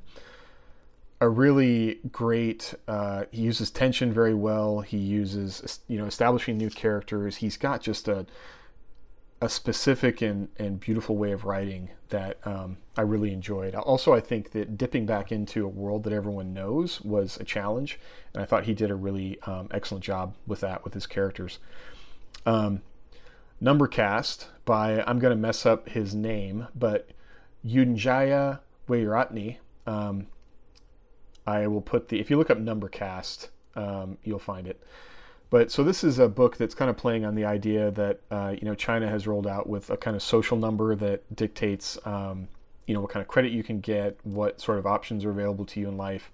a 1.20 1.28
really 1.28 2.00
great. 2.12 2.74
Uh, 2.88 3.26
he 3.32 3.42
uses 3.42 3.72
tension 3.72 4.14
very 4.14 4.34
well. 4.34 4.82
He 4.82 4.98
uses 4.98 5.80
you 5.88 5.98
know 5.98 6.06
establishing 6.06 6.58
new 6.58 6.70
characters. 6.70 7.38
He's 7.38 7.58
got 7.58 7.82
just 7.82 8.08
a 8.08 8.26
a 9.40 9.50
specific 9.50 10.22
and, 10.22 10.48
and 10.58 10.80
beautiful 10.80 11.16
way 11.16 11.32
of 11.32 11.46
writing 11.46 11.90
that 12.10 12.40
um, 12.44 12.78
I 12.96 13.02
really 13.02 13.32
enjoyed. 13.32 13.76
Also, 13.76 14.12
I 14.12 14.20
think 14.20 14.52
that 14.52 14.78
dipping 14.78 15.06
back 15.06 15.32
into 15.32 15.64
a 15.64 15.68
world 15.68 16.04
that 16.06 16.14
everyone 16.14 16.54
knows 16.54 17.02
was 17.02 17.38
a 17.38 17.44
challenge, 17.44 18.00
and 18.34 18.42
I 18.42 18.46
thought 18.46 18.64
he 18.64 18.74
did 18.74 18.90
a 18.90 18.96
really 18.96 19.40
um, 19.44 19.68
excellent 19.72 20.04
job 20.04 20.34
with 20.48 20.62
that 20.62 20.84
with 20.84 20.94
his 20.94 21.06
characters. 21.06 21.60
Um, 22.48 22.82
Numbercaste 23.62 24.46
by 24.66 25.04
I'm 25.06 25.20
going 25.20 25.36
to 25.36 25.42
mess 25.42 25.66
up 25.66 25.90
his 25.90 26.16
name, 26.16 26.68
but 26.74 27.10
Yunjaya 27.66 28.60
Weerattni. 28.88 29.58
Um, 29.86 30.28
I 31.46 31.68
will 31.68 31.82
put 31.82 32.10
the 32.10 32.20
if 32.20 32.30
you 32.30 32.38
look 32.38 32.50
up 32.50 32.58
Numbercaste, 32.58 33.50
um, 33.76 34.18
you'll 34.24 34.40
find 34.40 34.66
it. 34.66 34.82
But 35.50 35.72
so 35.72 35.84
this 35.84 36.04
is 36.04 36.20
a 36.20 36.28
book 36.28 36.58
that's 36.58 36.76
kind 36.76 36.90
of 36.90 36.98
playing 36.98 37.26
on 37.26 37.36
the 37.36 37.46
idea 37.46 37.92
that 37.92 38.22
uh, 38.32 38.56
you 38.58 38.66
know 38.66 38.76
China 38.76 39.10
has 39.10 39.28
rolled 39.28 39.48
out 39.48 39.68
with 39.68 39.90
a 39.90 39.98
kind 39.98 40.16
of 40.16 40.24
social 40.24 40.58
number 40.58 40.96
that 40.96 41.36
dictates 41.36 41.98
um, 42.06 42.48
you 42.86 42.94
know 42.94 43.02
what 43.02 43.10
kind 43.10 43.22
of 43.22 43.28
credit 43.28 43.52
you 43.52 43.64
can 43.64 43.82
get, 43.82 44.18
what 44.24 44.62
sort 44.62 44.78
of 44.78 44.86
options 44.86 45.26
are 45.26 45.32
available 45.32 45.66
to 45.66 45.80
you 45.80 45.88
in 45.90 45.98
life, 45.98 46.32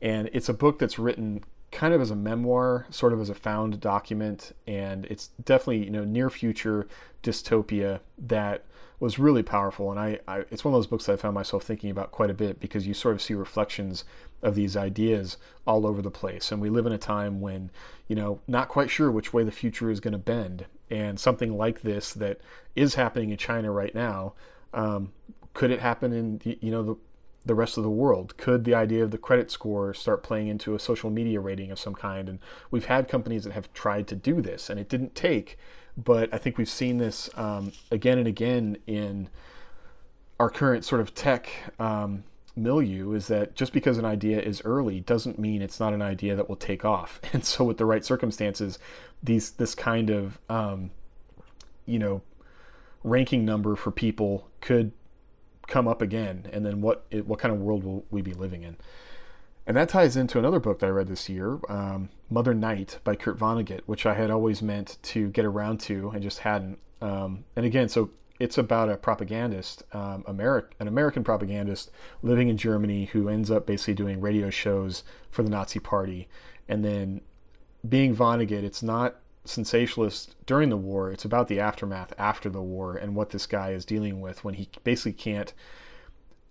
and 0.00 0.30
it's 0.32 0.48
a 0.48 0.54
book 0.54 0.78
that's 0.78 0.98
written 0.98 1.42
kind 1.76 1.92
of 1.92 2.00
as 2.00 2.10
a 2.10 2.16
memoir, 2.16 2.86
sort 2.88 3.12
of 3.12 3.20
as 3.20 3.28
a 3.28 3.34
found 3.34 3.80
document, 3.80 4.52
and 4.66 5.04
it's 5.06 5.28
definitely 5.44 5.84
you 5.84 5.90
know 5.90 6.04
near 6.04 6.30
future 6.30 6.88
dystopia 7.22 8.00
that 8.16 8.64
was 8.98 9.18
really 9.18 9.42
powerful. 9.42 9.90
And 9.90 10.00
I, 10.00 10.18
I, 10.26 10.38
it's 10.50 10.64
one 10.64 10.72
of 10.72 10.78
those 10.78 10.86
books 10.86 11.04
that 11.04 11.12
I 11.12 11.16
found 11.16 11.34
myself 11.34 11.64
thinking 11.64 11.90
about 11.90 12.12
quite 12.12 12.30
a 12.30 12.34
bit 12.34 12.60
because 12.60 12.86
you 12.86 12.94
sort 12.94 13.14
of 13.14 13.20
see 13.20 13.34
reflections 13.34 14.04
of 14.42 14.54
these 14.54 14.74
ideas 14.74 15.36
all 15.66 15.86
over 15.86 16.00
the 16.00 16.10
place. 16.10 16.50
And 16.50 16.62
we 16.62 16.70
live 16.70 16.86
in 16.86 16.92
a 16.92 16.98
time 16.98 17.42
when, 17.42 17.70
you 18.08 18.16
know, 18.16 18.40
not 18.48 18.68
quite 18.68 18.88
sure 18.88 19.10
which 19.10 19.34
way 19.34 19.44
the 19.44 19.52
future 19.52 19.90
is 19.90 20.00
going 20.00 20.12
to 20.12 20.18
bend. 20.18 20.64
And 20.88 21.20
something 21.20 21.58
like 21.58 21.82
this 21.82 22.14
that 22.14 22.40
is 22.74 22.94
happening 22.94 23.28
in 23.28 23.36
China 23.36 23.70
right 23.70 23.94
now, 23.94 24.32
um, 24.72 25.12
could 25.52 25.70
it 25.70 25.80
happen 25.80 26.14
in, 26.14 26.40
you 26.62 26.70
know, 26.70 26.82
the, 26.82 26.96
the 27.46 27.54
rest 27.54 27.76
of 27.78 27.84
the 27.84 27.90
world? 27.90 28.36
Could 28.36 28.64
the 28.64 28.74
idea 28.74 29.02
of 29.04 29.10
the 29.10 29.18
credit 29.18 29.50
score 29.50 29.94
start 29.94 30.22
playing 30.22 30.48
into 30.48 30.74
a 30.74 30.78
social 30.78 31.10
media 31.10 31.40
rating 31.40 31.70
of 31.70 31.78
some 31.78 31.94
kind? 31.94 32.28
And 32.28 32.40
we've 32.70 32.84
had 32.84 33.08
companies 33.08 33.44
that 33.44 33.52
have 33.52 33.72
tried 33.72 34.06
to 34.08 34.14
do 34.14 34.42
this, 34.42 34.68
and 34.68 34.78
it 34.78 34.88
didn't 34.88 35.14
take. 35.14 35.58
But 35.96 36.32
I 36.34 36.38
think 36.38 36.58
we've 36.58 36.68
seen 36.68 36.98
this 36.98 37.30
um, 37.36 37.72
again 37.90 38.18
and 38.18 38.28
again 38.28 38.76
in 38.86 39.30
our 40.38 40.50
current 40.50 40.84
sort 40.84 41.00
of 41.00 41.14
tech 41.14 41.48
um, 41.78 42.24
milieu 42.56 43.12
is 43.12 43.28
that 43.28 43.54
just 43.54 43.72
because 43.72 43.98
an 43.98 44.04
idea 44.04 44.40
is 44.40 44.62
early 44.64 45.00
doesn't 45.00 45.38
mean 45.38 45.62
it's 45.62 45.78
not 45.78 45.92
an 45.92 46.02
idea 46.02 46.34
that 46.34 46.48
will 46.48 46.56
take 46.56 46.84
off. 46.84 47.20
And 47.32 47.44
so, 47.44 47.64
with 47.64 47.78
the 47.78 47.84
right 47.84 48.04
circumstances, 48.04 48.78
these 49.22 49.52
this 49.52 49.74
kind 49.74 50.10
of 50.10 50.38
um, 50.48 50.90
you 51.84 51.98
know 51.98 52.22
ranking 53.04 53.44
number 53.44 53.76
for 53.76 53.90
people 53.90 54.48
could 54.60 54.92
come 55.66 55.88
up 55.88 56.02
again. 56.02 56.48
And 56.52 56.64
then 56.64 56.80
what 56.80 57.04
it, 57.10 57.26
what 57.26 57.38
kind 57.38 57.52
of 57.52 57.60
world 57.60 57.84
will 57.84 58.04
we 58.10 58.22
be 58.22 58.34
living 58.34 58.62
in? 58.62 58.76
And 59.66 59.76
that 59.76 59.88
ties 59.88 60.16
into 60.16 60.38
another 60.38 60.60
book 60.60 60.78
that 60.78 60.86
I 60.86 60.90
read 60.90 61.08
this 61.08 61.28
year, 61.28 61.58
um, 61.68 62.10
Mother 62.30 62.54
Night 62.54 62.98
by 63.02 63.16
Kurt 63.16 63.36
Vonnegut, 63.36 63.80
which 63.86 64.06
I 64.06 64.14
had 64.14 64.30
always 64.30 64.62
meant 64.62 64.98
to 65.02 65.28
get 65.30 65.44
around 65.44 65.80
to 65.80 66.10
and 66.10 66.22
just 66.22 66.40
hadn't. 66.40 66.78
Um, 67.02 67.44
and 67.56 67.66
again, 67.66 67.88
so 67.88 68.10
it's 68.38 68.58
about 68.58 68.88
a 68.88 68.96
propagandist, 68.96 69.82
um, 69.92 70.22
Ameri- 70.28 70.66
an 70.78 70.86
American 70.86 71.24
propagandist 71.24 71.90
living 72.22 72.48
in 72.48 72.56
Germany 72.56 73.06
who 73.06 73.28
ends 73.28 73.50
up 73.50 73.66
basically 73.66 73.94
doing 73.94 74.20
radio 74.20 74.50
shows 74.50 75.02
for 75.30 75.42
the 75.42 75.50
Nazi 75.50 75.80
Party. 75.80 76.28
And 76.68 76.84
then 76.84 77.22
being 77.88 78.14
Vonnegut, 78.14 78.62
it's 78.62 78.82
not 78.82 79.16
sensationalist 79.48 80.34
during 80.46 80.68
the 80.68 80.76
war, 80.76 81.10
it's 81.10 81.24
about 81.24 81.48
the 81.48 81.60
aftermath 81.60 82.12
after 82.18 82.48
the 82.48 82.62
war 82.62 82.96
and 82.96 83.14
what 83.14 83.30
this 83.30 83.46
guy 83.46 83.70
is 83.70 83.84
dealing 83.84 84.20
with 84.20 84.44
when 84.44 84.54
he 84.54 84.68
basically 84.84 85.12
can't. 85.12 85.52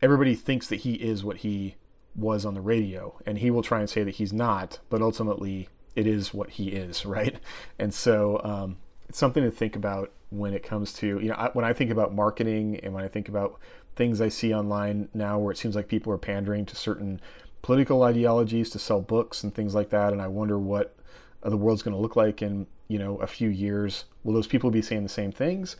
Everybody 0.01 0.35
thinks 0.35 0.67
that 0.67 0.81
he 0.81 0.95
is 0.95 1.23
what 1.23 1.37
he 1.37 1.75
was 2.15 2.45
on 2.45 2.53
the 2.53 2.61
radio, 2.61 3.19
and 3.25 3.37
he 3.37 3.51
will 3.51 3.63
try 3.63 3.79
and 3.79 3.89
say 3.89 4.03
that 4.03 4.15
he's 4.15 4.33
not, 4.33 4.79
but 4.89 5.01
ultimately 5.01 5.69
it 5.95 6.07
is 6.07 6.33
what 6.33 6.51
he 6.51 6.69
is, 6.69 7.05
right? 7.05 7.39
And 7.79 7.93
so 7.93 8.41
um, 8.43 8.77
it's 9.09 9.17
something 9.17 9.43
to 9.43 9.51
think 9.51 9.75
about 9.75 10.11
when 10.29 10.53
it 10.53 10.63
comes 10.63 10.93
to 10.93 11.19
you 11.19 11.29
know 11.29 11.35
I, 11.35 11.49
when 11.53 11.65
I 11.65 11.73
think 11.73 11.91
about 11.91 12.13
marketing 12.13 12.79
and 12.83 12.93
when 12.93 13.03
I 13.03 13.07
think 13.07 13.29
about 13.29 13.59
things 13.95 14.19
I 14.19 14.29
see 14.29 14.53
online 14.53 15.07
now 15.13 15.39
where 15.39 15.51
it 15.51 15.57
seems 15.57 15.75
like 15.75 15.87
people 15.87 16.11
are 16.11 16.17
pandering 16.17 16.65
to 16.65 16.75
certain 16.75 17.21
political 17.61 18.03
ideologies 18.03 18.69
to 18.71 18.79
sell 18.79 19.01
books 19.01 19.43
and 19.43 19.53
things 19.53 19.73
like 19.73 19.89
that 19.91 20.11
and 20.11 20.21
I 20.21 20.27
wonder 20.27 20.59
what 20.59 20.95
the 21.41 21.57
world's 21.57 21.83
going 21.83 21.95
to 21.95 22.01
look 22.01 22.15
like 22.15 22.41
in 22.41 22.67
you 22.87 22.99
know 22.99 23.17
a 23.17 23.27
few 23.27 23.49
years 23.49 24.05
will 24.23 24.33
those 24.33 24.47
people 24.47 24.71
be 24.71 24.81
saying 24.81 25.03
the 25.03 25.09
same 25.09 25.31
things 25.31 25.75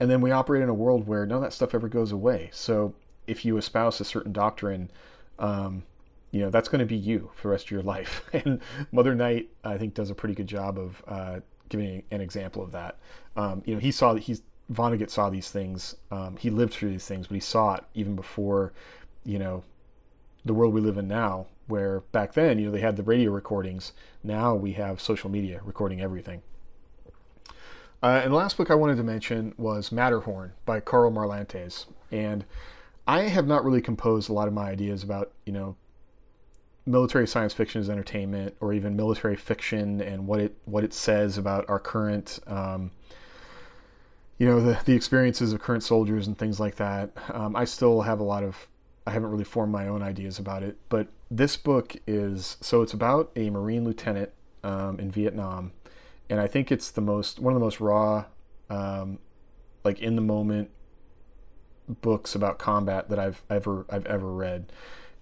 and 0.00 0.10
then 0.10 0.20
we 0.20 0.30
operate 0.30 0.62
in 0.62 0.68
a 0.68 0.74
world 0.74 1.06
where 1.06 1.26
none 1.26 1.36
of 1.36 1.42
that 1.42 1.52
stuff 1.52 1.74
ever 1.74 1.88
goes 1.88 2.12
away 2.12 2.48
so 2.52 2.94
if 3.26 3.44
you 3.44 3.56
espouse 3.56 4.00
a 4.00 4.04
certain 4.04 4.32
doctrine 4.32 4.90
um, 5.38 5.82
you 6.30 6.40
know 6.40 6.50
that's 6.50 6.68
going 6.68 6.80
to 6.80 6.86
be 6.86 6.96
you 6.96 7.30
for 7.34 7.48
the 7.48 7.52
rest 7.52 7.66
of 7.66 7.70
your 7.70 7.82
life 7.82 8.22
and 8.32 8.60
mother 8.92 9.14
night 9.14 9.48
i 9.64 9.76
think 9.76 9.94
does 9.94 10.10
a 10.10 10.14
pretty 10.14 10.34
good 10.34 10.46
job 10.46 10.78
of 10.78 11.02
uh, 11.06 11.40
giving 11.68 12.02
an 12.10 12.20
example 12.20 12.62
of 12.62 12.72
that. 12.72 12.98
Um, 13.36 13.62
you 13.64 13.74
know, 13.74 13.80
he 13.80 13.92
saw 13.92 14.14
that 14.14 14.24
he's 14.24 14.42
Vonnegut 14.72 15.10
saw 15.10 15.30
these 15.30 15.50
things. 15.50 15.94
Um, 16.10 16.36
he 16.36 16.50
lived 16.50 16.74
through 16.74 16.90
these 16.90 17.06
things, 17.06 17.26
but 17.26 17.34
he 17.34 17.40
saw 17.40 17.76
it 17.76 17.84
even 17.94 18.16
before, 18.16 18.72
you 19.24 19.38
know, 19.38 19.64
the 20.44 20.52
world 20.52 20.74
we 20.74 20.80
live 20.80 20.98
in 20.98 21.08
now. 21.08 21.46
Where 21.68 22.00
back 22.12 22.32
then, 22.32 22.58
you 22.58 22.66
know, 22.66 22.72
they 22.72 22.80
had 22.80 22.96
the 22.96 23.02
radio 23.02 23.30
recordings. 23.30 23.92
Now 24.24 24.54
we 24.54 24.72
have 24.72 25.00
social 25.00 25.30
media 25.30 25.60
recording 25.64 26.00
everything. 26.00 26.42
Uh, 28.02 28.20
and 28.22 28.32
the 28.32 28.36
last 28.36 28.56
book 28.56 28.70
I 28.70 28.74
wanted 28.74 28.96
to 28.96 29.02
mention 29.02 29.54
was 29.56 29.90
Matterhorn 29.92 30.52
by 30.64 30.80
Karl 30.80 31.10
Marlantes. 31.10 31.86
And 32.10 32.44
I 33.06 33.22
have 33.22 33.46
not 33.46 33.64
really 33.64 33.80
composed 33.80 34.30
a 34.30 34.32
lot 34.32 34.48
of 34.48 34.54
my 34.54 34.70
ideas 34.70 35.02
about, 35.02 35.32
you 35.44 35.52
know, 35.52 35.76
military 36.86 37.26
science 37.26 37.52
fiction 37.52 37.80
as 37.80 37.90
entertainment, 37.90 38.56
or 38.60 38.72
even 38.72 38.96
military 38.96 39.36
fiction 39.36 40.00
and 40.00 40.26
what 40.26 40.40
it 40.40 40.56
what 40.64 40.84
it 40.84 40.94
says 40.94 41.36
about 41.36 41.68
our 41.68 41.78
current, 41.78 42.38
um, 42.46 42.90
you 44.38 44.46
know, 44.46 44.60
the 44.60 44.78
the 44.84 44.94
experiences 44.94 45.52
of 45.52 45.60
current 45.60 45.82
soldiers 45.82 46.26
and 46.26 46.38
things 46.38 46.58
like 46.58 46.76
that. 46.76 47.10
Um, 47.30 47.54
I 47.56 47.64
still 47.64 48.02
have 48.02 48.20
a 48.20 48.24
lot 48.24 48.42
of 48.42 48.68
I 49.06 49.10
haven't 49.10 49.30
really 49.30 49.44
formed 49.44 49.72
my 49.72 49.88
own 49.88 50.02
ideas 50.02 50.38
about 50.38 50.62
it, 50.62 50.76
but 50.88 51.08
this 51.30 51.56
book 51.56 51.96
is 52.06 52.56
so 52.60 52.82
it's 52.82 52.92
about 52.92 53.30
a 53.36 53.50
Marine 53.50 53.84
lieutenant 53.84 54.30
um, 54.62 54.98
in 54.98 55.10
Vietnam, 55.10 55.72
and 56.30 56.40
I 56.40 56.46
think 56.46 56.72
it's 56.72 56.90
the 56.90 57.00
most 57.00 57.38
one 57.38 57.52
of 57.52 57.60
the 57.60 57.64
most 57.64 57.80
raw, 57.80 58.24
um, 58.70 59.18
like 59.84 60.00
in 60.00 60.16
the 60.16 60.22
moment 60.22 60.70
books 61.88 62.34
about 62.34 62.58
combat 62.58 63.08
that 63.08 63.18
I've 63.18 63.42
ever 63.48 63.86
I've 63.90 64.06
ever 64.06 64.32
read. 64.32 64.72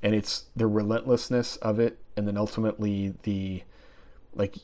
And 0.02 0.14
it's 0.14 0.44
the 0.54 0.66
relentlessness 0.66 1.56
of 1.56 1.80
it 1.80 1.98
and 2.16 2.26
then 2.26 2.36
ultimately 2.36 3.14
the 3.22 3.62
like 4.34 4.56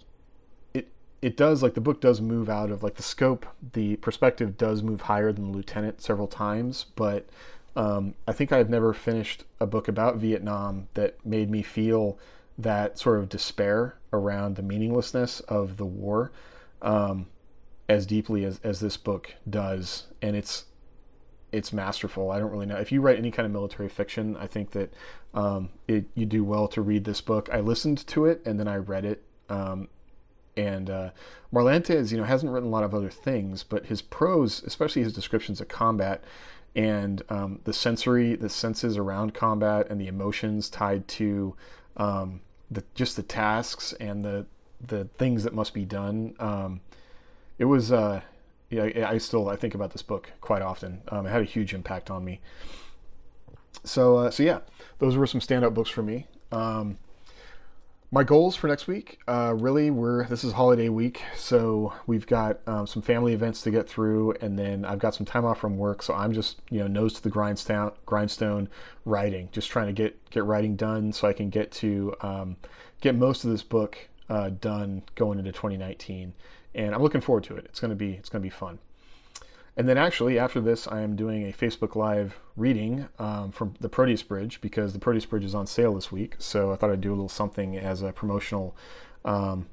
it 0.72 0.88
it 1.20 1.36
does 1.36 1.62
like 1.62 1.74
the 1.74 1.80
book 1.80 2.00
does 2.00 2.20
move 2.20 2.48
out 2.48 2.70
of 2.70 2.82
like 2.82 2.94
the 2.94 3.02
scope 3.02 3.46
the 3.72 3.96
perspective 3.96 4.56
does 4.56 4.82
move 4.82 5.02
higher 5.02 5.32
than 5.32 5.50
the 5.50 5.56
lieutenant 5.56 6.00
several 6.00 6.26
times 6.26 6.86
but 6.96 7.28
um, 7.76 8.14
i 8.26 8.32
think 8.32 8.52
i've 8.52 8.70
never 8.70 8.92
finished 8.92 9.44
a 9.60 9.66
book 9.66 9.88
about 9.88 10.16
vietnam 10.16 10.88
that 10.94 11.24
made 11.24 11.50
me 11.50 11.62
feel 11.62 12.18
that 12.58 12.98
sort 12.98 13.18
of 13.18 13.28
despair 13.28 13.96
around 14.12 14.56
the 14.56 14.62
meaninglessness 14.62 15.40
of 15.40 15.76
the 15.78 15.86
war 15.86 16.30
um, 16.82 17.26
as 17.88 18.06
deeply 18.06 18.44
as, 18.44 18.60
as 18.62 18.80
this 18.80 18.96
book 18.96 19.34
does 19.48 20.06
and 20.20 20.36
it's 20.36 20.66
it's 21.52 21.72
masterful. 21.72 22.30
I 22.30 22.38
don't 22.38 22.50
really 22.50 22.66
know 22.66 22.78
if 22.78 22.90
you 22.90 23.00
write 23.02 23.18
any 23.18 23.30
kind 23.30 23.44
of 23.44 23.52
military 23.52 23.88
fiction. 23.88 24.36
I 24.36 24.46
think 24.46 24.70
that 24.70 24.92
um, 25.34 25.68
it, 25.86 26.06
you 26.14 26.24
do 26.24 26.42
well 26.42 26.66
to 26.68 26.80
read 26.80 27.04
this 27.04 27.20
book. 27.20 27.48
I 27.52 27.60
listened 27.60 28.06
to 28.08 28.24
it 28.24 28.42
and 28.46 28.58
then 28.58 28.66
I 28.66 28.76
read 28.76 29.04
it. 29.04 29.22
Um, 29.50 29.88
and 30.56 30.90
uh, 30.90 31.10
Marlantes, 31.52 32.10
you 32.10 32.18
know, 32.18 32.24
hasn't 32.24 32.50
written 32.50 32.68
a 32.68 32.72
lot 32.72 32.84
of 32.84 32.94
other 32.94 33.10
things, 33.10 33.62
but 33.62 33.86
his 33.86 34.02
prose, 34.02 34.62
especially 34.64 35.02
his 35.02 35.12
descriptions 35.12 35.60
of 35.60 35.68
combat 35.68 36.24
and 36.74 37.22
um, 37.28 37.60
the 37.64 37.72
sensory, 37.72 38.34
the 38.34 38.48
senses 38.48 38.96
around 38.96 39.34
combat 39.34 39.88
and 39.90 40.00
the 40.00 40.08
emotions 40.08 40.70
tied 40.70 41.06
to 41.08 41.54
um, 41.96 42.40
the 42.70 42.82
just 42.94 43.16
the 43.16 43.22
tasks 43.22 43.92
and 44.00 44.24
the 44.24 44.46
the 44.86 45.04
things 45.18 45.44
that 45.44 45.54
must 45.54 45.74
be 45.74 45.84
done. 45.84 46.34
Um, 46.38 46.80
it 47.58 47.66
was 47.66 47.92
uh, 47.92 48.22
yeah, 48.70 49.08
I 49.08 49.18
still 49.18 49.48
I 49.48 49.56
think 49.56 49.74
about 49.74 49.92
this 49.92 50.02
book 50.02 50.32
quite 50.40 50.62
often. 50.62 51.02
Um, 51.08 51.26
it 51.26 51.30
had 51.30 51.42
a 51.42 51.44
huge 51.44 51.74
impact 51.74 52.10
on 52.10 52.24
me. 52.24 52.40
So 53.84 54.16
uh, 54.16 54.30
so 54.30 54.42
yeah, 54.42 54.60
those 54.98 55.16
were 55.16 55.26
some 55.26 55.40
standout 55.40 55.74
books 55.74 55.90
for 55.90 56.02
me. 56.02 56.26
My 58.14 58.24
goals 58.24 58.56
for 58.56 58.68
next 58.68 58.86
week, 58.86 59.20
uh, 59.26 59.54
really, 59.56 59.90
we're 59.90 60.26
this 60.26 60.44
is 60.44 60.52
holiday 60.52 60.90
week, 60.90 61.22
so 61.34 61.94
we've 62.06 62.26
got 62.26 62.60
um, 62.66 62.86
some 62.86 63.00
family 63.00 63.32
events 63.32 63.62
to 63.62 63.70
get 63.70 63.88
through, 63.88 64.34
and 64.42 64.58
then 64.58 64.84
I've 64.84 64.98
got 64.98 65.14
some 65.14 65.24
time 65.24 65.46
off 65.46 65.58
from 65.58 65.78
work, 65.78 66.02
so 66.02 66.12
I'm 66.12 66.34
just 66.34 66.60
you 66.68 66.80
know 66.80 66.86
nose 66.86 67.14
to 67.14 67.22
the 67.22 67.30
grindstone, 67.30 67.92
grindstone 68.04 68.68
writing, 69.06 69.48
just 69.50 69.70
trying 69.70 69.86
to 69.86 69.94
get 69.94 70.28
get 70.28 70.44
writing 70.44 70.76
done 70.76 71.10
so 71.14 71.26
I 71.26 71.32
can 71.32 71.48
get 71.48 71.72
to 71.72 72.14
um, 72.20 72.56
get 73.00 73.14
most 73.14 73.44
of 73.44 73.50
this 73.50 73.62
book 73.62 73.96
uh, 74.28 74.50
done 74.50 75.04
going 75.14 75.38
into 75.38 75.52
2019 75.52 76.34
and 76.74 76.94
I'm 76.94 77.02
looking 77.02 77.20
forward 77.20 77.44
to 77.44 77.56
it. 77.56 77.64
It's 77.66 77.80
gonna 77.80 77.94
be 77.94 78.12
it's 78.12 78.28
gonna 78.28 78.42
be 78.42 78.50
fun. 78.50 78.78
And 79.76 79.88
then 79.88 79.96
actually, 79.96 80.38
after 80.38 80.60
this, 80.60 80.86
I 80.86 81.00
am 81.00 81.16
doing 81.16 81.48
a 81.48 81.52
Facebook 81.52 81.96
Live 81.96 82.38
reading 82.56 83.08
um, 83.18 83.52
from 83.52 83.74
the 83.80 83.88
Proteus 83.88 84.22
Bridge 84.22 84.60
because 84.60 84.92
the 84.92 84.98
Proteus 84.98 85.24
Bridge 85.24 85.44
is 85.44 85.54
on 85.54 85.66
sale 85.66 85.94
this 85.94 86.12
week. 86.12 86.34
So 86.38 86.72
I 86.72 86.76
thought 86.76 86.90
I'd 86.90 87.00
do 87.00 87.10
a 87.10 87.14
little 87.14 87.28
something 87.28 87.78
as 87.78 88.02
a 88.02 88.12
promotional 88.12 88.76
um, 89.24 89.66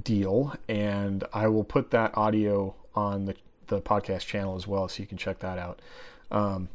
deal. 0.00 0.54
And 0.68 1.24
I 1.32 1.48
will 1.48 1.64
put 1.64 1.90
that 1.90 2.16
audio 2.16 2.76
on 2.94 3.24
the, 3.24 3.34
the 3.66 3.80
podcast 3.80 4.26
channel 4.26 4.54
as 4.54 4.68
well, 4.68 4.86
so 4.86 5.02
you 5.02 5.08
can 5.08 5.18
check 5.18 5.40
that 5.40 5.58
out. 5.58 5.82
Um, 6.30 6.68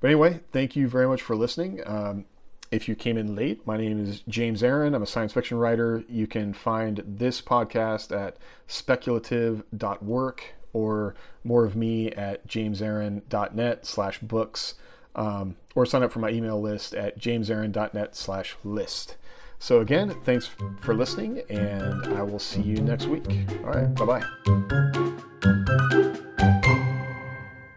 but 0.00 0.08
anyway, 0.08 0.40
thank 0.52 0.76
you 0.76 0.88
very 0.88 1.08
much 1.08 1.22
for 1.22 1.34
listening. 1.34 1.80
Um, 1.86 2.26
if 2.70 2.86
you 2.86 2.94
came 2.94 3.16
in 3.16 3.34
late, 3.34 3.66
my 3.66 3.78
name 3.78 4.04
is 4.04 4.20
James 4.28 4.62
Aaron. 4.62 4.94
I'm 4.94 5.02
a 5.02 5.06
science 5.06 5.32
fiction 5.32 5.56
writer. 5.56 6.04
You 6.08 6.26
can 6.26 6.52
find 6.52 7.02
this 7.06 7.40
podcast 7.40 8.14
at 8.14 8.36
speculative.work 8.66 10.55
or 10.76 11.14
more 11.42 11.64
of 11.64 11.74
me 11.74 12.10
at 12.12 12.46
jamesaaron.net 12.46 13.86
slash 13.86 14.18
books 14.20 14.74
um, 15.14 15.56
or 15.74 15.86
sign 15.86 16.02
up 16.02 16.12
for 16.12 16.18
my 16.18 16.28
email 16.28 16.60
list 16.60 16.94
at 16.94 17.18
jamesaaron.net 17.18 18.14
slash 18.14 18.56
list. 18.62 19.16
So 19.58 19.80
again, 19.80 20.14
thanks 20.24 20.50
for 20.80 20.94
listening 20.94 21.40
and 21.48 22.06
I 22.14 22.22
will 22.22 22.38
see 22.38 22.60
you 22.60 22.76
next 22.76 23.06
week. 23.06 23.24
All 23.64 23.70
right, 23.70 23.94
bye-bye. 23.94 24.22